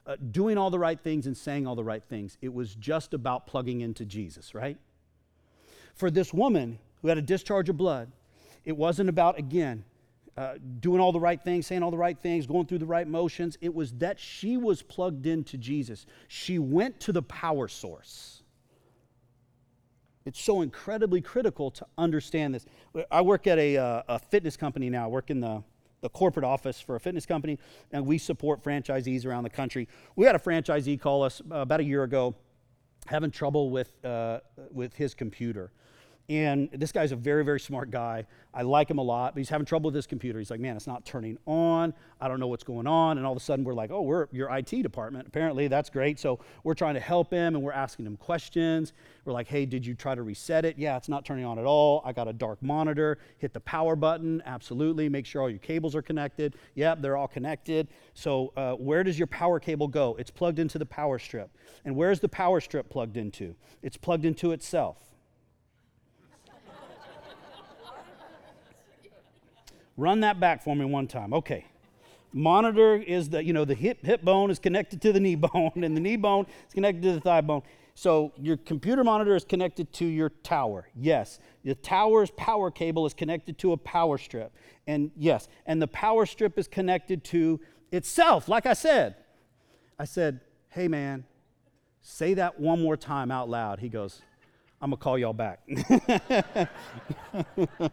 uh, 0.06 0.18
doing 0.32 0.58
all 0.58 0.70
the 0.70 0.80
right 0.80 1.00
things 1.00 1.26
and 1.26 1.36
saying 1.36 1.66
all 1.66 1.76
the 1.76 1.84
right 1.84 2.04
things. 2.04 2.38
It 2.42 2.54
was 2.54 2.76
just 2.76 3.14
about 3.14 3.48
plugging 3.48 3.82
into 3.82 4.06
Jesus, 4.06 4.54
right? 4.54 4.78
For 5.94 6.12
this 6.12 6.34
woman 6.34 6.80
who 7.02 7.08
had 7.08 7.18
a 7.18 7.22
discharge 7.22 7.70
of 7.70 7.78
blood, 7.78 8.12
it 8.66 8.76
wasn't 8.76 9.10
about, 9.10 9.38
again, 9.38 9.84
uh, 10.38 10.54
doing 10.80 11.02
all 11.02 11.12
the 11.12 11.20
right 11.20 11.42
things, 11.42 11.68
saying 11.68 11.84
all 11.84 11.92
the 11.92 11.98
right 11.98 12.18
things, 12.18 12.48
going 12.48 12.66
through 12.66 12.80
the 12.80 12.86
right 12.86 13.08
motions. 13.08 13.58
It 13.62 13.74
was 13.74 13.92
that 13.94 14.20
she 14.20 14.58
was 14.58 14.82
plugged 14.82 15.26
into 15.26 15.58
Jesus. 15.58 16.06
She 16.28 16.60
went 16.60 17.00
to 17.02 17.12
the 17.12 17.22
power 17.22 17.68
source. 17.68 18.44
It's 20.26 20.40
so 20.40 20.62
incredibly 20.62 21.20
critical 21.20 21.72
to 21.72 21.86
understand 21.98 22.54
this. 22.54 22.66
I 23.10 23.22
work 23.22 23.48
at 23.48 23.58
a, 23.58 23.78
uh, 23.78 24.04
a 24.08 24.20
fitness 24.20 24.56
company 24.56 24.90
now. 24.90 25.06
I 25.06 25.08
work 25.08 25.32
in 25.32 25.40
the, 25.40 25.64
the 26.02 26.10
corporate 26.10 26.46
office 26.46 26.80
for 26.80 26.96
a 26.96 27.00
fitness 27.00 27.26
company, 27.26 27.58
and 27.92 28.06
we 28.06 28.18
support 28.18 28.64
franchisees 28.64 29.26
around 29.26 29.44
the 29.44 29.50
country. 29.50 29.88
We 30.16 30.26
had 30.26 30.36
a 30.36 30.40
franchisee 30.40 31.00
call 31.00 31.24
us 31.24 31.42
uh, 31.52 31.56
about 31.56 31.80
a 31.80 31.84
year 31.84 32.04
ago 32.04 32.36
having 33.08 33.32
trouble 33.32 33.72
with, 33.72 33.94
uh, 34.06 34.40
with 34.72 34.94
his 34.96 35.16
computer. 35.16 35.72
And 36.30 36.70
this 36.72 36.92
guy's 36.92 37.12
a 37.12 37.16
very, 37.16 37.44
very 37.44 37.60
smart 37.60 37.92
guy. 37.92 38.26
I 38.54 38.62
like 38.62 38.90
him 38.90 38.98
a 38.98 39.04
lot, 39.04 39.34
but 39.34 39.40
he's 39.40 39.50
having 39.50 39.66
trouble 39.66 39.90
with 39.90 39.96
his 39.96 40.08
computer. 40.08 40.40
He's 40.40 40.52
like, 40.52 40.60
man, 40.60 40.76
it's 40.76 40.88
not 40.88 41.06
turning 41.06 41.38
on. 41.46 41.94
I 42.20 42.28
don't 42.28 42.40
know 42.40 42.48
what's 42.48 42.64
going 42.64 42.88
on. 42.88 43.18
And 43.18 43.26
all 43.26 43.34
of 43.34 43.38
a 43.38 43.42
sudden, 43.42 43.66
we're 43.66 43.74
like, 43.74 43.92
oh, 43.92 44.02
we're 44.02 44.28
your 44.32 44.50
IT 44.56 44.70
department. 44.82 45.28
Apparently, 45.28 45.68
that's 45.68 45.90
great. 45.90 46.20
So 46.20 46.40
we're 46.64 46.74
trying 46.74 46.94
to 46.96 47.00
help 47.00 47.32
him 47.32 47.56
and 47.56 47.64
we're 47.64 47.72
asking 47.72 48.06
him 48.06 48.18
questions. 48.18 48.94
We're 49.26 49.34
like, 49.34 49.48
hey, 49.48 49.66
did 49.66 49.86
you 49.86 49.94
try 49.94 50.16
to 50.16 50.24
reset 50.24 50.66
it? 50.66 50.78
Yeah, 50.78 50.98
it's 50.98 51.10
not 51.10 51.26
turning 51.26 51.46
on 51.46 51.60
at 51.60 51.66
all. 51.66 52.02
I 52.06 52.14
got 52.14 52.28
a 52.28 52.34
dark 52.34 52.62
monitor. 52.62 53.18
Hit 53.38 53.54
the 53.54 53.60
power 53.62 53.96
button. 53.96 54.42
Absolutely. 54.46 55.10
Make 55.10 55.26
sure 55.26 55.42
all 55.42 55.50
your 55.50 55.60
cables 55.60 55.96
are 55.96 56.02
connected. 56.02 56.56
Yep, 56.76 57.02
they're 57.02 57.18
all 57.18 57.28
connected. 57.28 57.88
So 58.14 58.54
uh, 58.56 58.74
where 58.74 59.04
does 59.04 59.18
your 59.18 59.28
power 59.28 59.60
cable 59.60 59.88
go? 59.88 60.16
It's 60.20 60.32
plugged 60.32 60.60
into 60.60 60.78
the 60.78 60.86
power 60.86 61.20
strip. 61.20 61.58
And 61.86 61.96
where's 61.96 62.20
the 62.20 62.30
power 62.30 62.60
strip 62.62 62.90
plugged 62.90 63.18
into? 63.18 63.56
It's 63.82 63.98
plugged 63.98 64.26
into 64.26 64.52
itself. 64.52 65.11
Run 69.98 70.22
that 70.22 70.40
back 70.40 70.64
for 70.64 70.76
me 70.76 70.86
one 70.86 71.08
time. 71.08 71.34
Okay. 71.34 71.66
Monitor 72.34 72.96
is 72.96 73.30
the, 73.30 73.44
you 73.44 73.52
know, 73.52 73.66
the 73.66 73.76
hip, 73.76 74.06
hip 74.06 74.24
bone 74.24 74.50
is 74.50 74.60
connected 74.60 75.02
to 75.02 75.12
the 75.12 75.20
knee 75.20 75.36
bone, 75.36 75.72
and 75.76 75.96
the 75.96 76.02
knee 76.02 76.16
bone 76.16 76.46
is 76.68 76.74
connected 76.74 77.04
to 77.04 77.14
the 77.14 77.20
thigh 77.20 77.42
bone. 77.42 77.62
So 77.94 78.32
your 78.38 78.58
computer 78.58 79.04
monitor 79.04 79.36
is 79.36 79.44
connected 79.44 79.92
to 79.94 80.06
your 80.06 80.30
tower. 80.30 80.88
Yes. 80.96 81.40
The 81.64 81.76
tower's 81.76 82.32
power 82.32 82.72
cable 82.72 83.06
is 83.06 83.14
connected 83.14 83.58
to 83.60 83.74
a 83.74 83.78
power 83.78 84.18
strip. 84.18 84.54
And 84.88 85.12
yes, 85.18 85.48
and 85.66 85.82
the 85.82 85.88
power 85.88 86.26
strip 86.26 86.58
is 86.58 86.68
connected 86.68 87.24
to 87.26 87.60
itself, 87.92 88.48
like 88.48 88.66
I 88.66 88.74
said. 88.74 89.16
I 90.00 90.06
said, 90.06 90.40
hey 90.70 90.88
man, 90.88 91.26
say 92.02 92.34
that 92.36 92.60
one 92.60 92.82
more 92.82 92.98
time 92.98 93.30
out 93.30 93.50
loud. 93.50 93.80
He 93.80 93.90
goes, 93.90 94.22
I'm 94.82 94.90
gonna 94.90 94.98
call 94.98 95.20
y'all 95.20 95.34
back. 95.34 95.60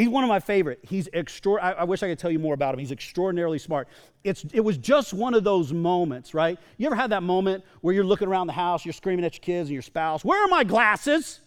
He's 0.00 0.08
one 0.08 0.24
of 0.24 0.28
my 0.28 0.40
favorite. 0.40 0.78
He's 0.82 1.10
extra. 1.12 1.62
I, 1.62 1.72
I, 1.72 1.84
wish 1.84 2.02
I 2.02 2.08
could 2.08 2.18
tell 2.18 2.30
you 2.30 2.38
more 2.38 2.54
about 2.54 2.72
him. 2.72 2.80
He's 2.80 2.90
extraordinarily 2.90 3.58
smart. 3.58 3.86
It's, 4.24 4.46
it 4.54 4.60
was 4.60 4.78
just 4.78 5.12
one 5.12 5.34
of 5.34 5.44
those 5.44 5.74
moments, 5.74 6.32
right? 6.32 6.58
You 6.78 6.86
ever 6.86 6.96
had 6.96 7.10
that 7.10 7.22
moment 7.22 7.64
where 7.82 7.92
you're 7.92 8.04
looking 8.04 8.26
around 8.26 8.46
the 8.46 8.54
house, 8.54 8.86
you're 8.86 8.94
screaming 8.94 9.26
at 9.26 9.34
your 9.34 9.42
kids 9.42 9.68
and 9.68 9.74
your 9.74 9.82
spouse, 9.82 10.24
"Where 10.24 10.42
are 10.42 10.48
my 10.48 10.64
glasses? 10.64 11.42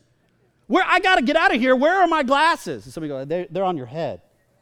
Where 0.67 0.83
I 0.85 0.99
got 0.99 1.15
to 1.15 1.23
get 1.23 1.35
out 1.35 1.51
of 1.51 1.59
here? 1.59 1.75
Where 1.75 1.99
are 1.99 2.07
my 2.07 2.21
glasses?" 2.21 2.85
And 2.85 2.93
somebody 2.93 3.09
goes, 3.09 3.25
they're, 3.25 3.47
"They're 3.49 3.63
on 3.63 3.75
your 3.75 3.87
head." 3.87 4.21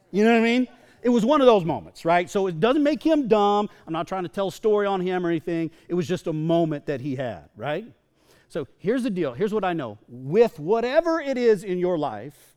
You 0.09 0.23
know 0.23 0.31
what 0.31 0.39
I 0.39 0.43
mean? 0.43 0.69
It 1.03 1.09
was 1.09 1.25
one 1.25 1.41
of 1.41 1.47
those 1.47 1.65
moments, 1.65 2.05
right? 2.05 2.29
So 2.29 2.47
it 2.47 2.61
doesn't 2.61 2.83
make 2.83 3.03
him 3.03 3.27
dumb. 3.27 3.69
I'm 3.85 3.91
not 3.91 4.07
trying 4.07 4.23
to 4.23 4.29
tell 4.29 4.47
a 4.47 4.51
story 4.53 4.87
on 4.87 5.01
him 5.01 5.25
or 5.25 5.29
anything. 5.29 5.69
It 5.89 5.95
was 5.95 6.07
just 6.07 6.27
a 6.27 6.33
moment 6.33 6.85
that 6.85 7.01
he 7.01 7.17
had, 7.17 7.49
right? 7.57 7.85
So 8.47 8.69
here's 8.77 9.03
the 9.03 9.09
deal. 9.09 9.33
Here's 9.33 9.53
what 9.53 9.65
I 9.65 9.73
know. 9.73 9.97
With 10.07 10.59
whatever 10.59 11.19
it 11.19 11.37
is 11.37 11.65
in 11.65 11.77
your 11.77 11.97
life 11.97 12.50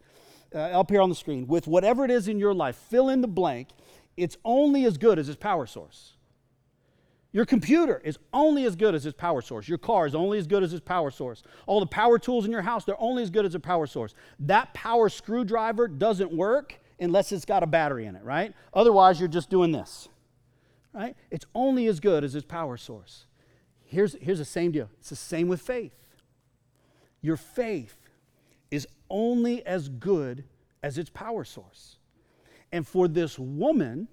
uh, 0.54 0.58
up 0.58 0.90
here 0.90 1.00
on 1.00 1.08
the 1.08 1.14
screen, 1.14 1.46
with 1.46 1.66
whatever 1.66 2.04
it 2.04 2.10
is 2.10 2.28
in 2.28 2.38
your 2.38 2.54
life, 2.54 2.76
fill 2.76 3.08
in 3.08 3.20
the 3.20 3.28
blank, 3.28 3.68
it's 4.16 4.36
only 4.44 4.84
as 4.84 4.96
good 4.96 5.18
as 5.18 5.28
its 5.28 5.36
power 5.36 5.66
source. 5.66 6.14
Your 7.32 7.44
computer 7.44 8.00
is 8.04 8.16
only 8.32 8.64
as 8.64 8.76
good 8.76 8.94
as 8.94 9.04
its 9.06 9.16
power 9.18 9.42
source. 9.42 9.68
Your 9.68 9.76
car 9.76 10.06
is 10.06 10.14
only 10.14 10.38
as 10.38 10.46
good 10.46 10.62
as 10.62 10.72
its 10.72 10.84
power 10.84 11.10
source. 11.10 11.42
All 11.66 11.80
the 11.80 11.86
power 11.86 12.16
tools 12.16 12.44
in 12.44 12.52
your 12.52 12.62
house, 12.62 12.84
they're 12.84 13.00
only 13.00 13.24
as 13.24 13.30
good 13.30 13.44
as 13.44 13.56
a 13.56 13.60
power 13.60 13.88
source. 13.88 14.14
That 14.38 14.72
power 14.72 15.08
screwdriver 15.08 15.88
doesn't 15.88 16.30
work 16.30 16.78
unless 17.00 17.32
it's 17.32 17.44
got 17.44 17.64
a 17.64 17.66
battery 17.66 18.06
in 18.06 18.14
it, 18.14 18.22
right? 18.22 18.54
Otherwise, 18.72 19.18
you're 19.18 19.28
just 19.28 19.50
doing 19.50 19.72
this, 19.72 20.08
right? 20.92 21.16
It's 21.32 21.44
only 21.56 21.88
as 21.88 21.98
good 21.98 22.22
as 22.22 22.36
its 22.36 22.46
power 22.46 22.76
source. 22.76 23.26
Here's, 23.82 24.14
here's 24.20 24.38
the 24.38 24.44
same 24.44 24.70
deal 24.70 24.88
it's 25.00 25.10
the 25.10 25.16
same 25.16 25.48
with 25.48 25.60
faith. 25.60 25.92
Your 27.20 27.36
faith 27.36 27.96
is 28.74 28.86
only 29.08 29.64
as 29.66 29.88
good 29.88 30.44
as 30.82 30.98
its 30.98 31.10
power 31.10 31.44
source. 31.44 31.96
And 32.72 32.86
for 32.86 33.06
this 33.08 33.38
woman 33.38 34.08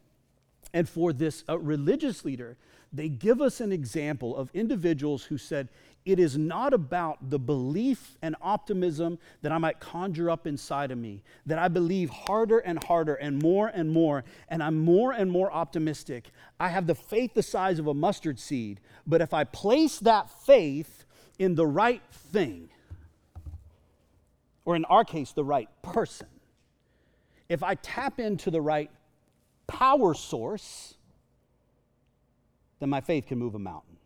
and 0.74 0.88
for 0.88 1.12
this 1.12 1.44
uh, 1.50 1.60
religious 1.60 2.24
leader, 2.24 2.58
they 2.94 3.10
give 3.10 3.42
us 3.42 3.62
an 3.62 3.72
example 3.72 4.36
of 4.36 4.50
individuals 4.54 5.24
who 5.24 5.38
said, 5.38 5.70
It 6.06 6.20
is 6.20 6.38
not 6.38 6.74
about 6.74 7.30
the 7.30 7.40
belief 7.40 8.18
and 8.22 8.36
optimism 8.42 9.18
that 9.42 9.52
I 9.52 9.58
might 9.58 9.80
conjure 9.80 10.30
up 10.30 10.46
inside 10.46 10.92
of 10.92 10.98
me, 10.98 11.24
that 11.46 11.58
I 11.58 11.68
believe 11.70 12.10
harder 12.10 12.60
and 12.60 12.84
harder 12.84 13.16
and 13.16 13.42
more 13.42 13.70
and 13.70 13.90
more, 13.90 14.26
and 14.50 14.62
I'm 14.62 14.78
more 14.78 15.14
and 15.14 15.32
more 15.32 15.52
optimistic. 15.52 16.32
I 16.60 16.68
have 16.70 16.86
the 16.86 16.96
faith 16.96 17.34
the 17.34 17.44
size 17.44 17.80
of 17.80 17.88
a 17.88 17.94
mustard 17.94 18.40
seed, 18.40 18.82
but 19.08 19.22
if 19.22 19.34
I 19.34 19.46
place 19.46 20.00
that 20.00 20.30
faith 20.46 21.06
in 21.40 21.56
the 21.56 21.68
right 21.68 22.04
thing, 22.12 22.70
or 24.66 24.76
in 24.76 24.86
our 24.86 25.04
case, 25.04 25.32
the 25.32 25.44
right 25.44 25.70
person, 25.82 26.28
if 27.50 27.64
I 27.64 27.76
tap 27.76 28.20
into 28.20 28.52
the 28.52 28.62
right 28.62 28.90
power 29.68 30.14
source, 30.14 30.96
then 32.80 32.90
my 32.90 33.02
faith 33.02 33.28
can 33.28 33.38
move 33.38 33.56
a 33.56 33.60
mountain. 33.60 33.98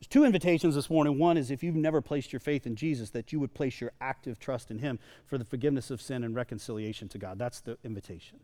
There's 0.00 0.08
two 0.08 0.24
invitations 0.24 0.74
this 0.74 0.90
morning. 0.90 1.18
One 1.18 1.36
is 1.36 1.50
if 1.50 1.62
you've 1.62 1.76
never 1.76 2.00
placed 2.00 2.32
your 2.32 2.40
faith 2.40 2.66
in 2.66 2.74
Jesus, 2.74 3.10
that 3.10 3.32
you 3.32 3.38
would 3.38 3.54
place 3.54 3.80
your 3.80 3.92
active 4.00 4.38
trust 4.38 4.70
in 4.70 4.78
Him 4.78 4.98
for 5.26 5.38
the 5.38 5.44
forgiveness 5.44 5.90
of 5.90 6.02
sin 6.02 6.24
and 6.24 6.34
reconciliation 6.34 7.08
to 7.10 7.18
God. 7.18 7.38
That's 7.38 7.60
the 7.60 7.78
invitation. 7.84 8.40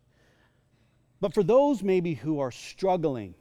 But 1.20 1.34
for 1.34 1.42
those 1.42 1.82
maybe 1.82 2.14
who 2.14 2.38
are 2.38 2.52
struggling 2.52 3.34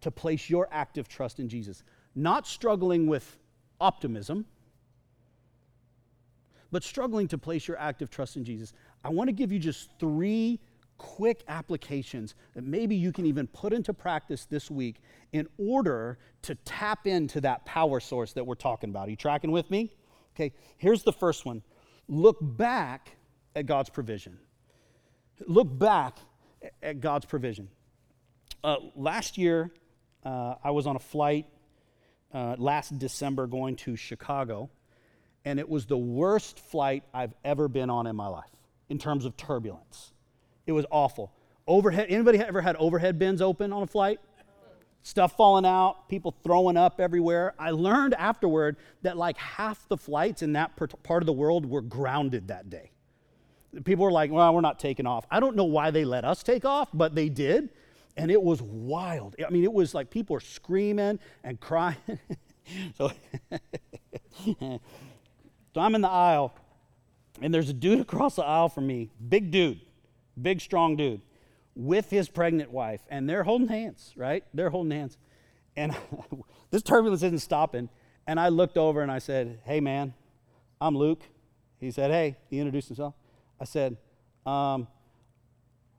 to 0.00 0.10
place 0.10 0.48
your 0.48 0.68
active 0.70 1.08
trust 1.08 1.40
in 1.40 1.48
Jesus, 1.48 1.82
not 2.14 2.46
struggling 2.46 3.06
with 3.06 3.38
optimism, 3.84 4.46
but 6.72 6.82
struggling 6.82 7.28
to 7.28 7.38
place 7.38 7.68
your 7.68 7.78
active 7.78 8.08
trust 8.08 8.36
in 8.36 8.44
Jesus, 8.44 8.72
I 9.04 9.10
want 9.10 9.28
to 9.28 9.32
give 9.32 9.52
you 9.52 9.58
just 9.58 9.90
three 10.00 10.58
quick 10.96 11.44
applications 11.48 12.34
that 12.54 12.64
maybe 12.64 12.96
you 12.96 13.12
can 13.12 13.26
even 13.26 13.46
put 13.48 13.74
into 13.74 13.92
practice 13.92 14.46
this 14.46 14.70
week 14.70 15.02
in 15.32 15.46
order 15.58 16.18
to 16.42 16.54
tap 16.64 17.06
into 17.06 17.42
that 17.42 17.64
power 17.66 18.00
source 18.00 18.32
that 18.32 18.44
we're 18.46 18.54
talking 18.54 18.88
about. 18.88 19.08
Are 19.08 19.10
you 19.10 19.16
tracking 19.16 19.50
with 19.50 19.70
me? 19.70 19.94
Okay, 20.34 20.52
here's 20.78 21.02
the 21.02 21.12
first 21.12 21.44
one 21.44 21.62
look 22.08 22.38
back 22.40 23.10
at 23.54 23.66
God's 23.66 23.90
provision. 23.90 24.38
Look 25.46 25.78
back 25.78 26.18
at 26.82 27.00
God's 27.00 27.26
provision. 27.26 27.68
Uh, 28.62 28.76
last 28.96 29.36
year, 29.36 29.70
uh, 30.24 30.54
I 30.64 30.70
was 30.70 30.86
on 30.86 30.96
a 30.96 31.00
flight 31.00 31.46
uh, 32.34 32.56
last 32.58 32.98
December 32.98 33.46
going 33.46 33.76
to 33.76 33.96
Chicago, 33.96 34.68
and 35.44 35.58
it 35.60 35.68
was 35.68 35.86
the 35.86 35.96
worst 35.96 36.58
flight 36.58 37.04
I've 37.14 37.32
ever 37.44 37.68
been 37.68 37.88
on 37.88 38.06
in 38.06 38.16
my 38.16 38.26
life 38.26 38.50
in 38.88 38.98
terms 38.98 39.24
of 39.24 39.36
turbulence. 39.36 40.12
It 40.66 40.72
was 40.72 40.84
awful. 40.90 41.32
Overhead, 41.66 42.06
anybody 42.10 42.38
ever 42.40 42.60
had 42.60 42.76
overhead 42.76 43.18
bins 43.18 43.40
open 43.40 43.72
on 43.72 43.82
a 43.82 43.86
flight? 43.86 44.20
Stuff 45.02 45.36
falling 45.36 45.66
out, 45.66 46.08
people 46.08 46.34
throwing 46.42 46.76
up 46.76 46.98
everywhere. 46.98 47.54
I 47.58 47.70
learned 47.70 48.14
afterward 48.14 48.76
that 49.02 49.16
like 49.16 49.36
half 49.36 49.86
the 49.88 49.98
flights 49.98 50.42
in 50.42 50.54
that 50.54 50.76
part 51.02 51.22
of 51.22 51.26
the 51.26 51.32
world 51.32 51.66
were 51.66 51.82
grounded 51.82 52.48
that 52.48 52.70
day. 52.70 52.90
People 53.84 54.04
were 54.04 54.12
like, 54.12 54.30
well, 54.30 54.54
we're 54.54 54.60
not 54.60 54.78
taking 54.78 55.06
off. 55.06 55.26
I 55.30 55.40
don't 55.40 55.56
know 55.56 55.64
why 55.64 55.90
they 55.90 56.04
let 56.04 56.24
us 56.24 56.42
take 56.42 56.64
off, 56.64 56.88
but 56.94 57.14
they 57.14 57.28
did 57.28 57.70
and 58.16 58.30
it 58.30 58.42
was 58.42 58.62
wild. 58.62 59.36
I 59.44 59.50
mean, 59.50 59.64
it 59.64 59.72
was 59.72 59.94
like 59.94 60.10
people 60.10 60.34
were 60.34 60.40
screaming 60.40 61.18
and 61.42 61.60
crying. 61.60 61.96
so, 62.96 63.10
so 64.60 64.80
I'm 65.76 65.94
in 65.94 66.00
the 66.00 66.08
aisle, 66.08 66.54
and 67.40 67.52
there's 67.52 67.68
a 67.68 67.74
dude 67.74 68.00
across 68.00 68.36
the 68.36 68.44
aisle 68.44 68.68
from 68.68 68.86
me, 68.86 69.10
big 69.28 69.50
dude, 69.50 69.80
big, 70.40 70.60
strong 70.60 70.96
dude, 70.96 71.22
with 71.74 72.10
his 72.10 72.28
pregnant 72.28 72.70
wife, 72.70 73.00
and 73.08 73.28
they're 73.28 73.42
holding 73.42 73.68
hands, 73.68 74.12
right? 74.16 74.44
They're 74.54 74.70
holding 74.70 74.92
hands. 74.92 75.18
And 75.76 75.96
this 76.70 76.82
turbulence 76.82 77.22
isn't 77.22 77.40
stopping. 77.40 77.88
And 78.26 78.38
I 78.38 78.48
looked 78.48 78.78
over 78.78 79.02
and 79.02 79.10
I 79.10 79.18
said, 79.18 79.58
Hey, 79.64 79.80
man, 79.80 80.14
I'm 80.80 80.96
Luke. 80.96 81.22
He 81.78 81.90
said, 81.90 82.10
Hey, 82.10 82.36
he 82.48 82.58
introduced 82.58 82.88
himself. 82.88 83.14
I 83.60 83.64
said, 83.64 83.96
um, 84.46 84.86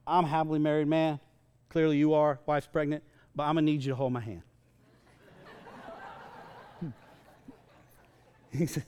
I'm 0.07 0.25
happily 0.25 0.59
married 0.59 0.87
man. 0.87 1.19
Clearly 1.75 1.97
you 1.97 2.13
are. 2.13 2.39
Wife's 2.45 2.67
pregnant. 2.67 3.03
But 3.35 3.43
I'm 3.43 3.55
going 3.55 3.65
to 3.65 3.71
need 3.73 3.83
you 3.83 3.89
to 3.89 3.97
hold 3.97 4.13
my 4.13 4.21
hand. 4.21 4.43
he, 8.49 8.65
said, 8.65 8.85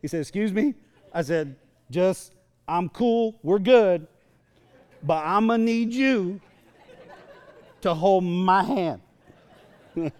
he 0.00 0.08
said, 0.08 0.22
Excuse 0.22 0.50
me? 0.50 0.72
I 1.12 1.20
said, 1.20 1.54
Just, 1.90 2.32
I'm 2.66 2.88
cool. 2.88 3.38
We're 3.42 3.58
good. 3.58 4.06
But 5.02 5.22
I'm 5.22 5.48
going 5.48 5.60
to 5.60 5.66
need 5.66 5.92
you 5.92 6.40
to 7.82 7.92
hold 7.92 8.24
my 8.24 8.62
hand. 8.62 9.02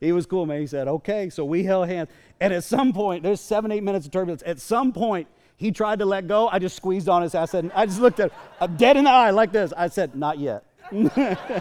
he 0.00 0.10
was 0.10 0.26
cool, 0.26 0.46
man. 0.46 0.60
He 0.60 0.66
said, 0.66 0.88
okay. 0.88 1.30
So 1.30 1.44
we 1.44 1.62
held 1.62 1.86
hands. 1.86 2.08
And 2.40 2.52
at 2.52 2.64
some 2.64 2.92
point, 2.92 3.22
there's 3.22 3.40
seven, 3.40 3.70
eight 3.70 3.84
minutes 3.84 4.06
of 4.06 4.10
turbulence. 4.10 4.42
At 4.44 4.60
some 4.60 4.92
point, 4.92 5.28
he 5.56 5.70
tried 5.70 6.00
to 6.00 6.04
let 6.04 6.26
go. 6.26 6.48
I 6.48 6.58
just 6.58 6.76
squeezed 6.76 7.08
on 7.08 7.22
his 7.22 7.34
ass. 7.34 7.54
And 7.54 7.70
I 7.72 7.86
just 7.86 8.00
looked 8.00 8.20
at 8.20 8.30
him, 8.30 8.38
uh, 8.60 8.66
dead 8.66 8.96
in 8.96 9.04
the 9.04 9.10
eye 9.10 9.30
like 9.30 9.52
this. 9.52 9.72
I 9.76 9.88
said, 9.88 10.16
not 10.16 10.38
yet. 10.38 10.64
uh, 10.92 11.56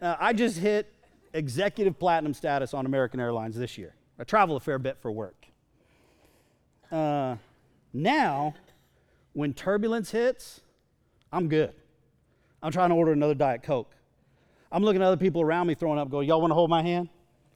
I 0.00 0.32
just 0.32 0.58
hit 0.58 0.92
executive 1.34 1.98
platinum 1.98 2.34
status 2.34 2.74
on 2.74 2.86
American 2.86 3.20
Airlines 3.20 3.56
this 3.56 3.76
year. 3.76 3.94
I 4.18 4.24
travel 4.24 4.56
a 4.56 4.60
fair 4.60 4.78
bit 4.78 4.98
for 5.00 5.12
work. 5.12 5.46
Uh, 6.90 7.36
now, 7.92 8.54
when 9.34 9.52
turbulence 9.52 10.10
hits, 10.10 10.62
I'm 11.32 11.48
good. 11.48 11.74
I'm 12.62 12.72
trying 12.72 12.90
to 12.90 12.94
order 12.94 13.12
another 13.12 13.34
Diet 13.34 13.62
Coke. 13.62 13.92
I'm 14.72 14.82
looking 14.82 15.02
at 15.02 15.06
other 15.06 15.16
people 15.16 15.42
around 15.42 15.66
me 15.66 15.74
throwing 15.74 15.98
up, 15.98 16.10
going, 16.10 16.26
Y'all 16.26 16.40
want 16.40 16.50
to 16.50 16.54
hold 16.54 16.70
my 16.70 16.82
hand? 16.82 17.08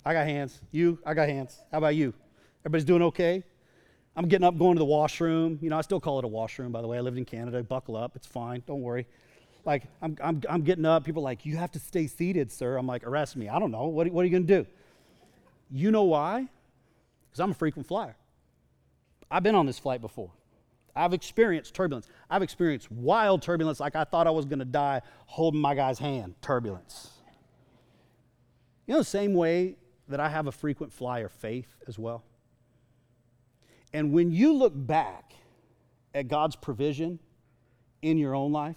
I 0.04 0.12
got 0.12 0.26
hands. 0.26 0.60
You? 0.70 0.98
I 1.04 1.14
got 1.14 1.28
hands. 1.28 1.58
How 1.72 1.78
about 1.78 1.94
you? 1.94 2.14
Everybody's 2.64 2.84
doing 2.84 3.02
okay? 3.02 3.44
I'm 4.16 4.28
getting 4.28 4.46
up, 4.46 4.58
going 4.58 4.74
to 4.74 4.78
the 4.78 4.84
washroom. 4.84 5.58
You 5.62 5.70
know, 5.70 5.78
I 5.78 5.80
still 5.82 6.00
call 6.00 6.18
it 6.18 6.24
a 6.24 6.28
washroom, 6.28 6.72
by 6.72 6.82
the 6.82 6.88
way. 6.88 6.98
I 6.98 7.00
lived 7.00 7.16
in 7.16 7.24
Canada. 7.24 7.62
Buckle 7.62 7.96
up. 7.96 8.16
It's 8.16 8.26
fine. 8.26 8.62
Don't 8.66 8.82
worry. 8.82 9.06
Like, 9.64 9.84
I'm, 10.02 10.16
I'm, 10.22 10.42
I'm 10.48 10.62
getting 10.62 10.84
up. 10.84 11.04
People 11.04 11.22
are 11.22 11.24
like, 11.24 11.46
You 11.46 11.56
have 11.56 11.70
to 11.72 11.78
stay 11.78 12.06
seated, 12.06 12.50
sir. 12.50 12.76
I'm 12.76 12.86
like, 12.86 13.06
Arrest 13.06 13.36
me. 13.36 13.48
I 13.48 13.58
don't 13.58 13.70
know. 13.70 13.86
What, 13.86 14.08
what 14.08 14.22
are 14.22 14.24
you 14.24 14.30
going 14.30 14.46
to 14.46 14.62
do? 14.62 14.66
You 15.70 15.90
know 15.90 16.04
why? 16.04 16.48
Because 17.28 17.40
I'm 17.40 17.52
a 17.52 17.54
frequent 17.54 17.86
flyer. 17.86 18.16
I've 19.30 19.42
been 19.42 19.54
on 19.54 19.66
this 19.66 19.78
flight 19.78 20.00
before. 20.00 20.32
I've 20.96 21.12
experienced 21.12 21.74
turbulence. 21.74 22.08
I've 22.28 22.42
experienced 22.42 22.90
wild 22.90 23.42
turbulence 23.42 23.78
like 23.78 23.94
I 23.94 24.04
thought 24.04 24.26
I 24.26 24.30
was 24.30 24.44
going 24.44 24.58
to 24.58 24.64
die 24.64 25.02
holding 25.26 25.60
my 25.60 25.74
guy's 25.74 26.00
hand. 26.00 26.34
Turbulence. 26.42 27.10
You 28.86 28.94
know, 28.94 28.98
the 28.98 29.04
same 29.04 29.34
way 29.34 29.76
that 30.08 30.18
I 30.18 30.28
have 30.28 30.48
a 30.48 30.52
frequent 30.52 30.92
flyer 30.92 31.28
faith 31.28 31.76
as 31.86 31.96
well. 31.96 32.24
And 33.92 34.12
when 34.12 34.30
you 34.30 34.52
look 34.52 34.72
back 34.74 35.32
at 36.14 36.28
God's 36.28 36.56
provision 36.56 37.18
in 38.02 38.18
your 38.18 38.34
own 38.34 38.52
life, 38.52 38.76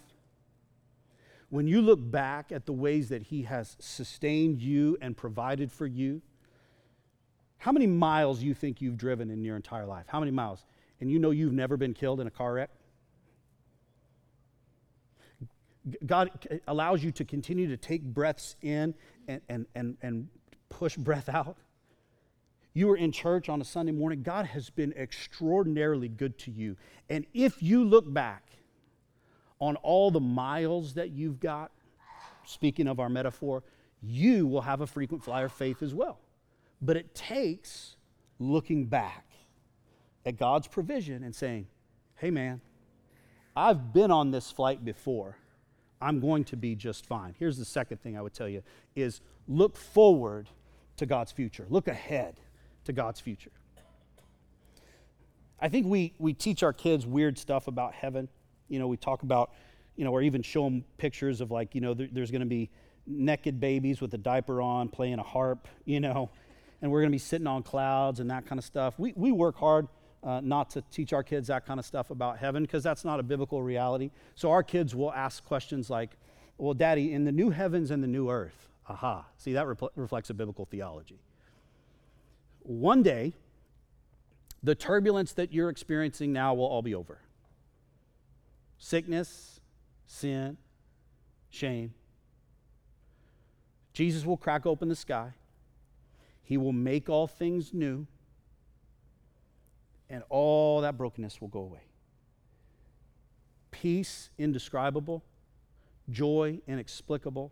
when 1.49 1.67
you 1.67 1.81
look 1.81 1.99
back 2.01 2.51
at 2.51 2.65
the 2.65 2.73
ways 2.73 3.09
that 3.09 3.23
He 3.23 3.43
has 3.43 3.75
sustained 3.79 4.61
you 4.61 4.97
and 5.01 5.15
provided 5.15 5.71
for 5.71 5.85
you, 5.85 6.21
how 7.57 7.71
many 7.71 7.87
miles 7.87 8.41
you 8.41 8.53
think 8.53 8.81
you've 8.81 8.97
driven 8.97 9.29
in 9.29 9.43
your 9.43 9.55
entire 9.55 9.85
life? 9.85 10.05
How 10.07 10.19
many 10.19 10.31
miles? 10.31 10.65
and 11.03 11.11
you 11.11 11.19
know 11.19 11.31
you've 11.31 11.51
never 11.51 11.75
been 11.75 11.93
killed 11.93 12.21
in 12.21 12.27
a 12.27 12.31
car 12.31 12.53
wreck? 12.53 12.69
God 16.05 16.29
allows 16.65 17.03
you 17.03 17.11
to 17.11 17.25
continue 17.25 17.67
to 17.67 17.75
take 17.75 18.01
breaths 18.01 18.55
in 18.61 18.93
and, 19.27 19.41
and, 19.49 19.65
and, 19.75 19.97
and 20.01 20.29
push 20.69 20.95
breath 20.95 21.27
out. 21.27 21.57
You 22.73 22.87
were 22.87 22.97
in 22.97 23.11
church 23.11 23.49
on 23.49 23.61
a 23.61 23.63
Sunday 23.63 23.91
morning. 23.91 24.23
God 24.23 24.47
has 24.47 24.69
been 24.69 24.93
extraordinarily 24.93 26.07
good 26.07 26.37
to 26.39 26.51
you. 26.51 26.75
And 27.09 27.25
if 27.33 27.61
you 27.61 27.83
look 27.83 28.11
back 28.11 28.49
on 29.59 29.75
all 29.77 30.09
the 30.09 30.19
miles 30.19 30.95
that 30.95 31.11
you've 31.11 31.39
got, 31.39 31.71
speaking 32.45 32.87
of 32.87 32.99
our 32.99 33.09
metaphor, 33.09 33.63
you 34.01 34.47
will 34.47 34.61
have 34.61 34.81
a 34.81 34.87
frequent 34.87 35.23
flyer 35.23 35.49
faith 35.49 35.83
as 35.83 35.93
well. 35.93 36.19
But 36.81 36.97
it 36.97 37.13
takes 37.13 37.95
looking 38.39 38.85
back 38.85 39.25
at 40.25 40.37
God's 40.37 40.67
provision 40.67 41.23
and 41.23 41.33
saying, 41.33 41.67
hey, 42.15 42.31
man, 42.31 42.59
I've 43.55 43.93
been 43.93 44.09
on 44.09 44.31
this 44.31 44.51
flight 44.51 44.83
before. 44.83 45.37
I'm 46.01 46.19
going 46.19 46.43
to 46.45 46.57
be 46.57 46.75
just 46.75 47.05
fine. 47.05 47.35
Here's 47.37 47.57
the 47.57 47.65
second 47.65 48.01
thing 48.01 48.17
I 48.17 48.21
would 48.21 48.33
tell 48.33 48.49
you 48.49 48.63
is 48.95 49.21
look 49.47 49.77
forward 49.77 50.49
to 50.97 51.05
God's 51.05 51.31
future. 51.31 51.65
Look 51.69 51.87
ahead 51.87 52.39
to 52.85 52.93
God's 52.93 53.19
future. 53.19 53.51
I 55.59 55.69
think 55.69 55.87
we, 55.87 56.13
we 56.19 56.33
teach 56.33 56.61
our 56.61 56.73
kids 56.73 57.05
weird 57.05 57.37
stuff 57.37 57.67
about 57.67 57.93
heaven. 57.93 58.27
You 58.67 58.79
know, 58.79 58.87
we 58.87 58.97
talk 58.97 59.23
about, 59.23 59.51
you 59.95 60.03
know, 60.03 60.11
or 60.11 60.21
even 60.21 60.41
show 60.41 60.65
them 60.65 60.83
pictures 60.97 61.39
of 61.39 61.51
like, 61.51 61.73
you 61.73 61.81
know, 61.81 61.93
there, 61.93 62.09
there's 62.11 62.31
going 62.31 62.41
to 62.41 62.47
be 62.47 62.69
naked 63.07 63.59
babies 63.59 64.01
with 64.01 64.13
a 64.13 64.17
diaper 64.17 64.61
on 64.61 64.89
playing 64.89 65.19
a 65.19 65.23
harp, 65.23 65.67
you 65.85 65.99
know, 65.99 66.29
and 66.81 66.91
we're 66.91 66.99
going 66.99 67.11
to 67.11 67.15
be 67.15 67.19
sitting 67.19 67.47
on 67.47 67.63
clouds 67.63 68.19
and 68.19 68.29
that 68.29 68.45
kind 68.45 68.59
of 68.59 68.65
stuff. 68.65 68.95
We, 68.97 69.13
we 69.15 69.31
work 69.31 69.57
hard 69.57 69.87
uh, 70.23 70.41
not 70.43 70.69
to 70.71 70.81
teach 70.91 71.13
our 71.13 71.23
kids 71.23 71.47
that 71.47 71.65
kind 71.65 71.79
of 71.79 71.85
stuff 71.85 72.09
about 72.09 72.37
heaven 72.37 72.63
because 72.63 72.83
that's 72.83 73.05
not 73.05 73.19
a 73.19 73.23
biblical 73.23 73.61
reality. 73.61 74.11
So 74.35 74.51
our 74.51 74.63
kids 74.63 74.95
will 74.95 75.13
ask 75.13 75.43
questions 75.45 75.89
like, 75.89 76.17
Well, 76.57 76.73
Daddy, 76.73 77.13
in 77.13 77.25
the 77.25 77.31
new 77.31 77.49
heavens 77.49 77.91
and 77.91 78.03
the 78.03 78.07
new 78.07 78.29
earth, 78.29 78.69
aha, 78.87 79.25
see, 79.37 79.53
that 79.53 79.67
re- 79.67 79.75
reflects 79.95 80.29
a 80.29 80.33
biblical 80.33 80.65
theology. 80.65 81.19
One 82.63 83.03
day, 83.03 83.33
the 84.63 84.75
turbulence 84.75 85.33
that 85.33 85.53
you're 85.53 85.69
experiencing 85.69 86.31
now 86.31 86.53
will 86.53 86.65
all 86.65 86.81
be 86.81 86.95
over. 86.95 87.19
Sickness, 88.77 89.59
sin, 90.07 90.57
shame. 91.49 91.93
Jesus 93.93 94.25
will 94.25 94.37
crack 94.37 94.65
open 94.65 94.89
the 94.89 94.95
sky. 94.95 95.33
He 96.41 96.57
will 96.57 96.73
make 96.73 97.09
all 97.09 97.27
things 97.27 97.73
new 97.73 98.07
and 100.09 100.23
all 100.29 100.81
that 100.81 100.97
brokenness 100.97 101.41
will 101.41 101.47
go 101.47 101.59
away. 101.61 101.81
Peace 103.71 104.29
indescribable, 104.37 105.23
joy 106.09 106.59
inexplicable. 106.67 107.51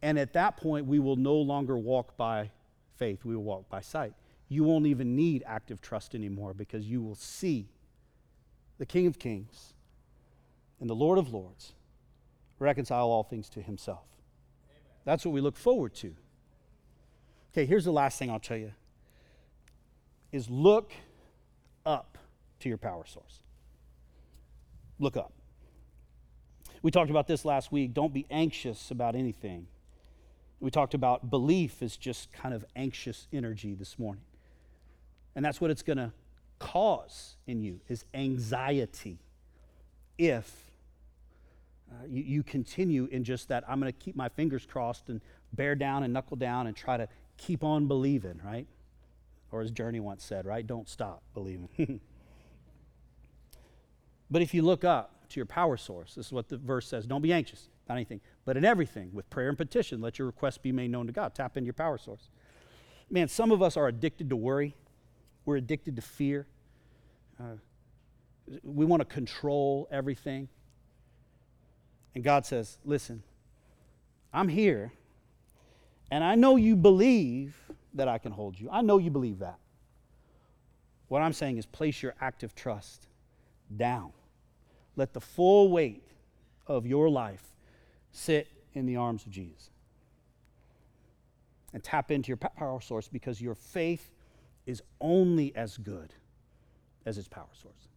And 0.00 0.18
at 0.18 0.32
that 0.32 0.56
point, 0.56 0.86
we 0.86 0.98
will 0.98 1.16
no 1.16 1.34
longer 1.34 1.76
walk 1.76 2.16
by 2.16 2.50
faith, 3.02 3.24
we 3.24 3.34
will 3.34 3.42
walk 3.42 3.68
by 3.68 3.80
sight. 3.80 4.12
You 4.48 4.62
won't 4.62 4.86
even 4.86 5.16
need 5.16 5.42
active 5.44 5.80
trust 5.80 6.14
anymore 6.14 6.54
because 6.54 6.86
you 6.86 7.02
will 7.02 7.16
see 7.16 7.66
the 8.78 8.86
King 8.86 9.08
of 9.08 9.18
Kings 9.18 9.74
and 10.78 10.88
the 10.88 10.94
Lord 10.94 11.18
of 11.18 11.34
Lords 11.34 11.72
reconcile 12.60 13.08
all 13.08 13.24
things 13.24 13.48
to 13.50 13.60
himself. 13.60 14.04
Amen. 14.70 14.82
That's 15.04 15.26
what 15.26 15.32
we 15.32 15.40
look 15.40 15.56
forward 15.56 15.94
to. 15.96 16.14
Okay, 17.52 17.66
here's 17.66 17.84
the 17.84 17.92
last 17.92 18.20
thing 18.20 18.30
I'll 18.30 18.38
tell 18.38 18.56
you 18.56 18.70
is 20.30 20.48
look 20.48 20.92
up 21.84 22.18
to 22.60 22.68
your 22.68 22.78
power 22.78 23.04
source. 23.04 23.42
Look 25.00 25.16
up. 25.16 25.32
We 26.82 26.92
talked 26.92 27.10
about 27.10 27.26
this 27.26 27.44
last 27.44 27.72
week. 27.72 27.94
Don't 27.94 28.14
be 28.14 28.26
anxious 28.30 28.92
about 28.92 29.16
anything. 29.16 29.66
We 30.62 30.70
talked 30.70 30.94
about 30.94 31.30
belief 31.30 31.82
is 31.82 31.96
just 31.96 32.32
kind 32.32 32.54
of 32.54 32.64
anxious 32.76 33.26
energy 33.32 33.74
this 33.74 33.98
morning. 33.98 34.24
And 35.34 35.44
that's 35.44 35.60
what 35.60 35.70
it's 35.70 35.82
going 35.82 35.98
to 35.98 36.12
cause 36.58 37.36
in 37.46 37.60
you 37.60 37.80
is 37.88 38.04
anxiety 38.14 39.18
if 40.16 40.70
uh, 41.90 42.06
you, 42.06 42.22
you 42.22 42.42
continue 42.44 43.06
in 43.10 43.24
just 43.24 43.48
that 43.48 43.64
i'm 43.66 43.80
going 43.80 43.92
to 43.92 43.98
keep 43.98 44.14
my 44.14 44.28
fingers 44.28 44.64
crossed 44.64 45.08
and 45.08 45.20
bear 45.52 45.74
down 45.74 46.04
and 46.04 46.12
knuckle 46.12 46.36
down 46.36 46.68
and 46.68 46.76
try 46.76 46.96
to 46.96 47.08
keep 47.36 47.64
on 47.64 47.88
believing 47.88 48.40
right 48.44 48.68
or 49.52 49.60
as 49.60 49.70
Journey 49.70 50.00
once 50.00 50.24
said, 50.24 50.46
right? 50.46 50.66
Don't 50.66 50.88
stop 50.88 51.22
believing. 51.34 51.68
but 54.30 54.42
if 54.42 54.54
you 54.54 54.62
look 54.62 54.82
up 54.82 55.21
to 55.32 55.40
your 55.40 55.46
power 55.46 55.76
source, 55.76 56.14
this 56.14 56.26
is 56.26 56.32
what 56.32 56.48
the 56.48 56.56
verse 56.56 56.86
says 56.86 57.06
don't 57.06 57.22
be 57.22 57.32
anxious 57.32 57.68
about 57.84 57.96
anything, 57.96 58.20
but 58.44 58.56
in 58.56 58.64
everything, 58.64 59.10
with 59.12 59.28
prayer 59.30 59.48
and 59.48 59.58
petition, 59.58 60.00
let 60.00 60.18
your 60.18 60.26
requests 60.26 60.58
be 60.58 60.72
made 60.72 60.90
known 60.90 61.06
to 61.06 61.12
God. 61.12 61.34
Tap 61.34 61.56
into 61.56 61.66
your 61.66 61.74
power 61.74 61.98
source. 61.98 62.28
Man, 63.10 63.28
some 63.28 63.50
of 63.50 63.62
us 63.62 63.76
are 63.76 63.88
addicted 63.88 64.30
to 64.30 64.36
worry, 64.36 64.74
we're 65.44 65.56
addicted 65.56 65.96
to 65.96 66.02
fear. 66.02 66.46
Uh, 67.38 67.56
we 68.62 68.84
want 68.84 69.00
to 69.00 69.04
control 69.04 69.88
everything. 69.90 70.48
And 72.14 72.22
God 72.22 72.44
says, 72.44 72.78
Listen, 72.84 73.22
I'm 74.32 74.48
here, 74.48 74.92
and 76.10 76.22
I 76.22 76.34
know 76.34 76.56
you 76.56 76.76
believe 76.76 77.56
that 77.94 78.08
I 78.08 78.18
can 78.18 78.32
hold 78.32 78.58
you. 78.58 78.68
I 78.70 78.82
know 78.82 78.98
you 78.98 79.10
believe 79.10 79.40
that. 79.40 79.58
What 81.08 81.20
I'm 81.22 81.32
saying 81.32 81.58
is 81.58 81.66
place 81.66 82.02
your 82.02 82.14
active 82.20 82.54
trust 82.54 83.06
down. 83.76 84.12
Let 84.96 85.12
the 85.12 85.20
full 85.20 85.70
weight 85.70 86.04
of 86.66 86.86
your 86.86 87.08
life 87.08 87.54
sit 88.10 88.48
in 88.74 88.86
the 88.86 88.96
arms 88.96 89.24
of 89.24 89.32
Jesus. 89.32 89.70
And 91.72 91.82
tap 91.82 92.10
into 92.10 92.28
your 92.28 92.36
power 92.36 92.80
source 92.80 93.08
because 93.08 93.40
your 93.40 93.54
faith 93.54 94.10
is 94.66 94.82
only 95.00 95.54
as 95.56 95.78
good 95.78 96.12
as 97.06 97.18
its 97.18 97.28
power 97.28 97.48
source. 97.52 97.88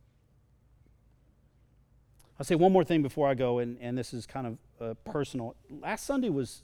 I'll 2.40 2.46
say 2.46 2.56
one 2.56 2.72
more 2.72 2.84
thing 2.84 3.02
before 3.02 3.28
I 3.28 3.34
go, 3.34 3.60
and, 3.60 3.78
and 3.80 3.98
this 3.98 4.14
is 4.14 4.26
kind 4.26 4.48
of 4.48 4.58
uh, 4.82 4.94
personal. 5.10 5.56
Last 5.70 6.06
Sunday 6.06 6.30
was 6.30 6.64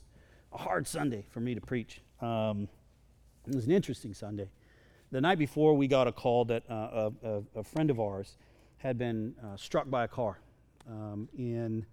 a 0.52 0.58
hard 0.58 0.86
Sunday 0.86 1.24
for 1.30 1.40
me 1.40 1.54
to 1.54 1.60
preach. 1.60 2.00
Um, 2.20 2.68
it 3.46 3.54
was 3.54 3.66
an 3.66 3.72
interesting 3.72 4.12
Sunday. 4.12 4.48
The 5.10 5.20
night 5.20 5.38
before, 5.38 5.74
we 5.74 5.88
got 5.88 6.06
a 6.06 6.12
call 6.12 6.44
that 6.46 6.62
uh, 6.70 7.10
a, 7.22 7.42
a, 7.56 7.64
friend 7.64 7.90
of 7.90 8.00
ours 8.00 8.36
had 8.82 8.98
been 8.98 9.34
uh, 9.42 9.56
struck 9.56 9.88
by 9.88 10.04
a 10.04 10.08
car 10.08 10.40
um, 10.90 11.28
in, 11.38 11.86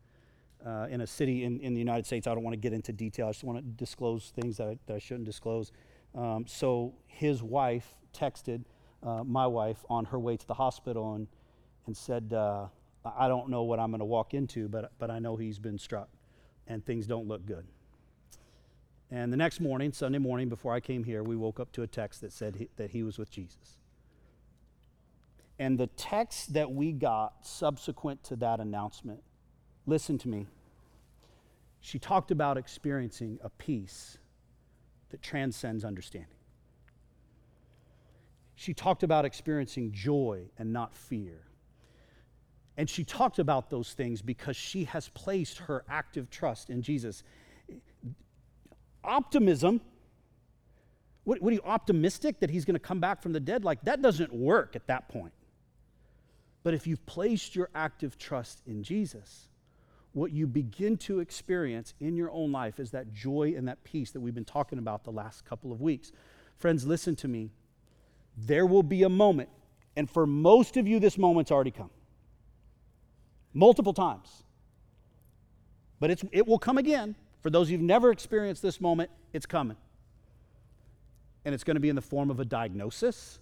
uh, 0.66 0.88
in 0.90 1.02
a 1.02 1.08
city 1.08 1.44
in, 1.44 1.60
in 1.60 1.74
the 1.76 1.80
United 1.80 2.06
States. 2.06 2.26
I 2.26 2.34
don't 2.34 2.44
want 2.44 2.54
to 2.56 2.60
get 2.60 2.74
into 2.74 2.92
detail, 2.92 3.28
I 3.28 3.32
just 3.32 3.44
want 3.44 3.60
to 3.60 3.64
disclose 3.64 4.34
things 4.36 4.58
that 4.58 4.68
I, 4.68 4.78
that 4.88 4.96
I 4.96 5.00
shouldn't 5.00 5.26
disclose. 5.26 5.72
Um, 6.16 6.46
so 6.48 6.96
his 7.06 7.44
wife 7.44 7.96
texted 8.12 8.64
uh, 9.04 9.24
my 9.24 9.46
wife 9.46 9.86
on 9.88 10.06
her 10.06 10.20
way 10.20 10.36
to 10.36 10.48
the 10.48 10.56
hospital 10.56 11.14
and, 11.14 11.28
and 11.86 11.96
said, 11.96 12.34
uh, 12.34 12.66
I 13.06 13.28
don't 13.28 13.50
know 13.50 13.64
what 13.64 13.80
I'm 13.80 13.92
going 13.92 14.00
to 14.00 14.06
walk 14.06 14.34
into, 14.34 14.68
but, 14.68 14.92
but 14.98 15.12
I 15.12 15.20
know 15.20 15.36
he's 15.36 15.60
been 15.60 15.78
struck 15.78 16.10
and 16.68 16.84
things 16.84 17.06
don't 17.06 17.28
look 17.28 17.46
good. 17.46 17.66
And 19.12 19.32
the 19.32 19.38
next 19.38 19.60
morning, 19.60 19.94
Sunday 19.94 20.18
morning, 20.18 20.50
before 20.50 20.74
I 20.74 20.80
came 20.80 21.04
here, 21.04 21.22
we 21.22 21.36
woke 21.36 21.60
up 21.60 21.72
to 21.74 21.84
a 21.84 21.88
text 21.88 22.22
that 22.22 22.34
said 22.34 22.56
he, 22.56 22.70
that 22.78 22.92
he 22.92 23.04
was 23.04 23.20
with 23.20 23.30
Jesus. 23.30 23.78
And 25.60 25.78
the 25.78 25.88
text 25.88 26.54
that 26.54 26.72
we 26.72 26.94
got 26.94 27.46
subsequent 27.46 28.24
to 28.24 28.38
that 28.38 28.62
announcement, 28.62 29.22
listen 29.86 30.18
to 30.20 30.30
me. 30.30 30.48
She 31.82 32.00
talked 32.00 32.32
about 32.32 32.58
experiencing 32.58 33.40
a 33.44 33.50
peace 33.50 34.18
that 35.10 35.22
transcends 35.22 35.84
understanding. 35.84 36.30
She 38.56 38.74
talked 38.74 39.04
about 39.04 39.26
experiencing 39.26 39.92
joy 39.92 40.46
and 40.58 40.72
not 40.72 40.94
fear. 40.94 41.44
And 42.78 42.90
she 42.90 43.04
talked 43.04 43.40
about 43.40 43.70
those 43.70 43.92
things 43.94 44.22
because 44.22 44.56
she 44.56 44.86
has 44.86 45.10
placed 45.10 45.60
her 45.60 45.84
active 45.90 46.30
trust 46.30 46.70
in 46.70 46.82
Jesus. 46.82 47.24
Optimism, 49.04 49.82
what, 51.26 51.42
what 51.42 51.52
are 51.52 51.56
you 51.56 51.62
optimistic 51.66 52.40
that 52.40 52.50
he's 52.50 52.64
going 52.64 52.76
to 52.76 52.80
come 52.80 53.02
back 53.02 53.22
from 53.22 53.34
the 53.34 53.40
dead? 53.40 53.66
Like, 53.66 53.82
that 53.84 54.02
doesn't 54.02 54.34
work 54.34 54.78
at 54.78 54.88
that 54.88 55.10
point. 55.10 55.34
But 56.64 56.74
if 56.74 56.86
you've 56.88 57.06
placed 57.06 57.56
your 57.56 57.70
active 57.74 58.18
trust 58.18 58.62
in 58.66 58.84
Jesus, 58.84 59.48
what 60.14 60.32
you 60.32 60.48
begin 60.48 60.98
to 60.98 61.20
experience 61.20 61.94
in 62.00 62.16
your 62.16 62.32
own 62.32 62.52
life 62.52 62.80
is 62.80 62.92
that 62.92 63.14
joy 63.14 63.54
and 63.56 63.68
that 63.68 63.84
peace 63.84 64.12
that 64.12 64.20
we've 64.20 64.36
been 64.36 64.46
talking 64.46 64.80
about 64.80 65.04
the 65.04 65.12
last 65.12 65.46
couple 65.46 65.72
of 65.72 65.82
weeks. 65.82 66.12
Friends, 66.58 66.86
listen 66.86 67.16
to 67.18 67.28
me. 67.28 67.52
There 68.38 68.66
will 68.66 68.84
be 68.84 69.04
a 69.04 69.10
moment, 69.10 69.50
and 69.96 70.10
for 70.10 70.26
most 70.26 70.78
of 70.78 70.88
you, 70.88 71.00
this 71.00 71.18
moment's 71.18 71.52
already 71.52 71.72
come 71.72 71.90
multiple 73.54 73.94
times. 73.94 74.44
But 76.00 76.12
it's, 76.12 76.24
it 76.32 76.48
will 76.48 76.60
come 76.60 76.78
again. 76.78 77.16
For 77.42 77.50
those 77.50 77.70
who've 77.70 77.82
never 77.82 78.12
experienced 78.12 78.62
this 78.62 78.80
moment, 78.80 79.10
it's 79.34 79.46
coming. 79.46 79.78
And 81.46 81.56
it's 81.56 81.64
going 81.64 81.76
to 81.76 81.82
be 81.82 81.90
in 81.90 81.96
the 81.96 82.02
form 82.02 82.30
of 82.30 82.40
a 82.40 82.46
diagnosis. 82.46 83.40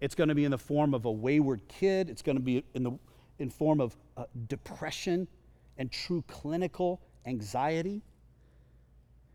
It's 0.00 0.14
going 0.14 0.28
to 0.28 0.34
be 0.34 0.44
in 0.44 0.50
the 0.50 0.58
form 0.58 0.94
of 0.94 1.04
a 1.04 1.10
wayward 1.10 1.66
kid. 1.68 2.10
It's 2.10 2.22
going 2.22 2.36
to 2.36 2.42
be 2.42 2.64
in 2.74 2.82
the 2.82 2.98
in 3.38 3.50
form 3.50 3.80
of 3.80 3.96
uh, 4.16 4.24
depression 4.48 5.28
and 5.78 5.90
true 5.90 6.24
clinical 6.26 7.00
anxiety. 7.26 8.02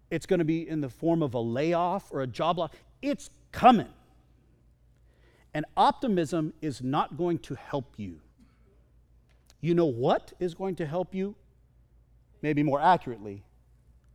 It's 0.09 0.26
going 0.26 0.39
to 0.39 0.45
be 0.45 0.68
in 0.68 0.82
the 0.82 0.89
form 0.89 1.24
of 1.24 1.34
a 1.34 1.39
layoff 1.39 2.12
or 2.12 2.22
a 2.22 2.28
job 2.28 2.57
loss. 2.57 2.72
It's 3.01 3.30
coming. 3.51 3.89
And 5.53 5.66
optimism 5.76 6.53
is 6.62 6.82
not 6.82 7.18
going 7.18 7.39
to 7.39 7.55
help 7.55 7.93
you. 7.97 8.20
You 9.59 9.76
know 9.76 9.86
what 9.86 10.34
is 10.39 10.53
going 10.53 10.76
to 10.76 10.86
help 10.86 11.14
you? 11.14 11.36
Maybe 12.41 12.64
more 12.64 12.82
accurately, 12.82 13.43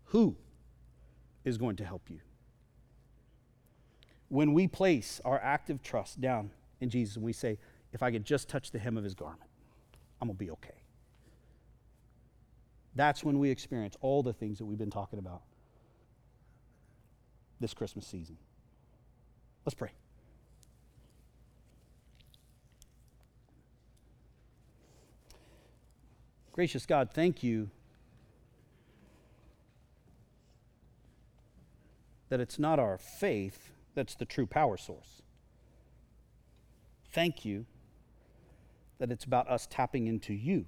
who 0.06 0.36
is 1.44 1.58
going 1.58 1.76
to 1.76 1.84
help 1.84 2.10
you? 2.10 2.18
When 4.28 4.52
we 4.52 4.66
place 4.66 5.20
our 5.24 5.40
active 5.40 5.82
trust 5.82 6.20
down 6.20 6.50
in 6.80 6.90
Jesus 6.90 7.16
and 7.16 7.24
we 7.24 7.32
say, 7.32 7.58
if 7.92 8.02
I 8.02 8.10
could 8.10 8.24
just 8.24 8.48
touch 8.48 8.70
the 8.70 8.78
hem 8.78 8.96
of 8.96 9.04
his 9.04 9.14
garment, 9.14 9.50
I'm 10.20 10.28
going 10.28 10.36
to 10.36 10.44
be 10.44 10.50
okay. 10.50 10.82
That's 12.94 13.22
when 13.22 13.38
we 13.38 13.50
experience 13.50 13.96
all 14.00 14.22
the 14.22 14.32
things 14.32 14.58
that 14.58 14.64
we've 14.64 14.78
been 14.78 14.90
talking 14.90 15.18
about 15.18 15.42
this 17.60 17.74
Christmas 17.74 18.06
season. 18.06 18.36
Let's 19.64 19.74
pray. 19.74 19.90
Gracious 26.52 26.86
God, 26.86 27.10
thank 27.12 27.42
you 27.42 27.68
that 32.30 32.40
it's 32.40 32.58
not 32.58 32.78
our 32.78 32.96
faith 32.96 33.72
that's 33.96 34.14
the 34.14 34.24
true 34.24 34.46
power 34.46 34.76
source. 34.76 35.22
Thank 37.10 37.44
you 37.44 37.66
that 38.98 39.10
it's 39.10 39.24
about 39.24 39.48
us 39.48 39.66
tapping 39.68 40.06
into 40.06 40.32
you. 40.32 40.66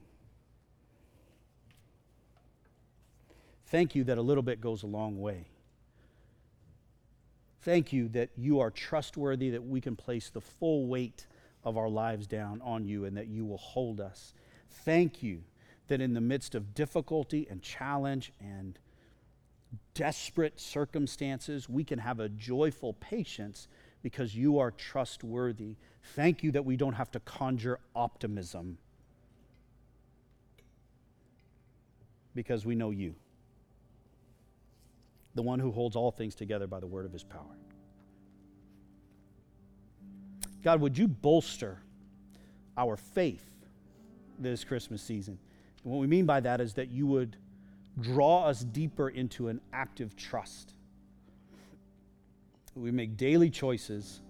Thank 3.66 3.94
you 3.94 4.02
that 4.04 4.18
a 4.18 4.22
little 4.22 4.42
bit 4.42 4.60
goes 4.60 4.82
a 4.82 4.86
long 4.86 5.20
way. 5.20 5.46
Thank 7.60 7.92
you 7.92 8.08
that 8.10 8.30
you 8.34 8.60
are 8.60 8.70
trustworthy, 8.70 9.50
that 9.50 9.64
we 9.64 9.80
can 9.80 9.94
place 9.94 10.30
the 10.30 10.40
full 10.40 10.86
weight 10.86 11.26
of 11.64 11.76
our 11.76 11.88
lives 11.88 12.26
down 12.26 12.62
on 12.62 12.86
you, 12.86 13.04
and 13.04 13.16
that 13.16 13.26
you 13.26 13.44
will 13.44 13.58
hold 13.58 14.00
us. 14.00 14.32
Thank 14.70 15.22
you 15.22 15.42
that 15.88 16.00
in 16.00 16.14
the 16.14 16.20
midst 16.20 16.54
of 16.54 16.74
difficulty 16.74 17.46
and 17.50 17.60
challenge 17.60 18.32
and 18.40 18.78
desperate 19.94 20.58
circumstances, 20.60 21.68
we 21.68 21.84
can 21.84 21.98
have 21.98 22.20
a 22.20 22.28
joyful 22.28 22.94
patience 22.94 23.68
because 24.02 24.34
you 24.34 24.58
are 24.58 24.70
trustworthy. 24.70 25.76
Thank 26.14 26.42
you 26.42 26.52
that 26.52 26.64
we 26.64 26.76
don't 26.76 26.94
have 26.94 27.10
to 27.12 27.20
conjure 27.20 27.80
optimism 27.94 28.78
because 32.34 32.64
we 32.64 32.74
know 32.74 32.90
you, 32.90 33.14
the 35.34 35.42
one 35.42 35.58
who 35.58 35.72
holds 35.72 35.96
all 35.96 36.12
things 36.12 36.34
together 36.34 36.66
by 36.66 36.78
the 36.78 36.86
word 36.86 37.04
of 37.04 37.12
his 37.12 37.24
power. 37.24 37.42
God, 40.62 40.80
would 40.80 40.96
you 40.96 41.08
bolster 41.08 41.78
our 42.76 42.96
faith 42.96 43.44
this 44.38 44.64
Christmas 44.64 45.02
season? 45.02 45.38
And 45.82 45.92
what 45.92 45.98
we 45.98 46.06
mean 46.06 46.26
by 46.26 46.40
that 46.40 46.60
is 46.60 46.74
that 46.74 46.90
you 46.90 47.06
would 47.06 47.36
draw 48.00 48.44
us 48.44 48.60
deeper 48.60 49.08
into 49.08 49.48
an 49.48 49.60
active 49.72 50.16
trust. 50.16 50.74
We 52.74 52.90
make 52.90 53.16
daily 53.16 53.50
choices 53.50 54.20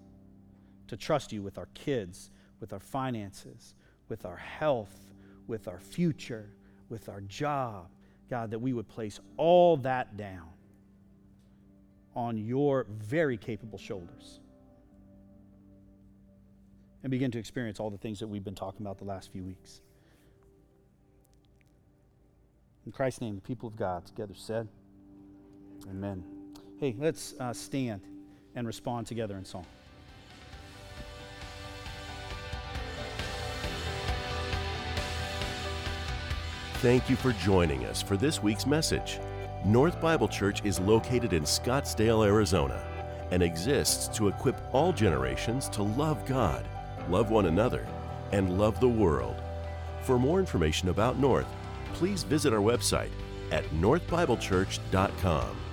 to 0.87 0.97
trust 0.97 1.31
you 1.31 1.41
with 1.41 1.57
our 1.57 1.67
kids, 1.73 2.31
with 2.59 2.73
our 2.73 2.79
finances, 2.79 3.75
with 4.07 4.25
our 4.25 4.37
health, 4.37 5.13
with 5.47 5.67
our 5.67 5.79
future, 5.79 6.49
with 6.89 7.09
our 7.09 7.21
job. 7.21 7.87
God, 8.29 8.51
that 8.51 8.59
we 8.59 8.73
would 8.73 8.87
place 8.87 9.19
all 9.37 9.77
that 9.77 10.17
down 10.17 10.49
on 12.15 12.37
your 12.37 12.85
very 12.89 13.37
capable 13.37 13.77
shoulders 13.77 14.39
and 17.03 17.11
begin 17.11 17.31
to 17.31 17.39
experience 17.39 17.79
all 17.79 17.89
the 17.89 17.97
things 17.97 18.19
that 18.19 18.27
we've 18.27 18.43
been 18.43 18.55
talking 18.55 18.85
about 18.85 18.97
the 18.97 19.05
last 19.05 19.31
few 19.31 19.43
weeks. 19.43 19.81
In 22.85 22.91
Christ's 22.91 23.21
name, 23.21 23.35
the 23.35 23.41
people 23.41 23.67
of 23.67 23.75
God 23.75 24.05
together 24.05 24.33
said, 24.35 24.67
Amen. 25.89 26.23
Hey, 26.79 26.95
let's 26.97 27.33
uh, 27.39 27.53
stand 27.53 28.01
and 28.55 28.65
respond 28.65 29.07
together 29.07 29.37
in 29.37 29.45
song. 29.45 29.65
Thank 36.75 37.09
you 37.09 37.17
for 37.17 37.33
joining 37.33 37.85
us 37.85 38.01
for 38.01 38.15
this 38.15 38.41
week's 38.41 38.65
message. 38.65 39.19
North 39.65 39.99
Bible 39.99 40.29
Church 40.29 40.63
is 40.63 40.79
located 40.79 41.33
in 41.33 41.43
Scottsdale, 41.43 42.25
Arizona, 42.25 42.81
and 43.31 43.43
exists 43.43 44.07
to 44.17 44.29
equip 44.29 44.55
all 44.73 44.93
generations 44.93 45.67
to 45.69 45.83
love 45.83 46.25
God, 46.25 46.65
love 47.09 47.29
one 47.31 47.47
another, 47.47 47.85
and 48.31 48.57
love 48.57 48.79
the 48.79 48.87
world. 48.87 49.35
For 50.03 50.17
more 50.17 50.39
information 50.39 50.87
about 50.87 51.19
North, 51.19 51.47
please 51.93 52.23
visit 52.23 52.53
our 52.53 52.59
website 52.59 53.11
at 53.51 53.65
northbiblechurch.com. 53.71 55.68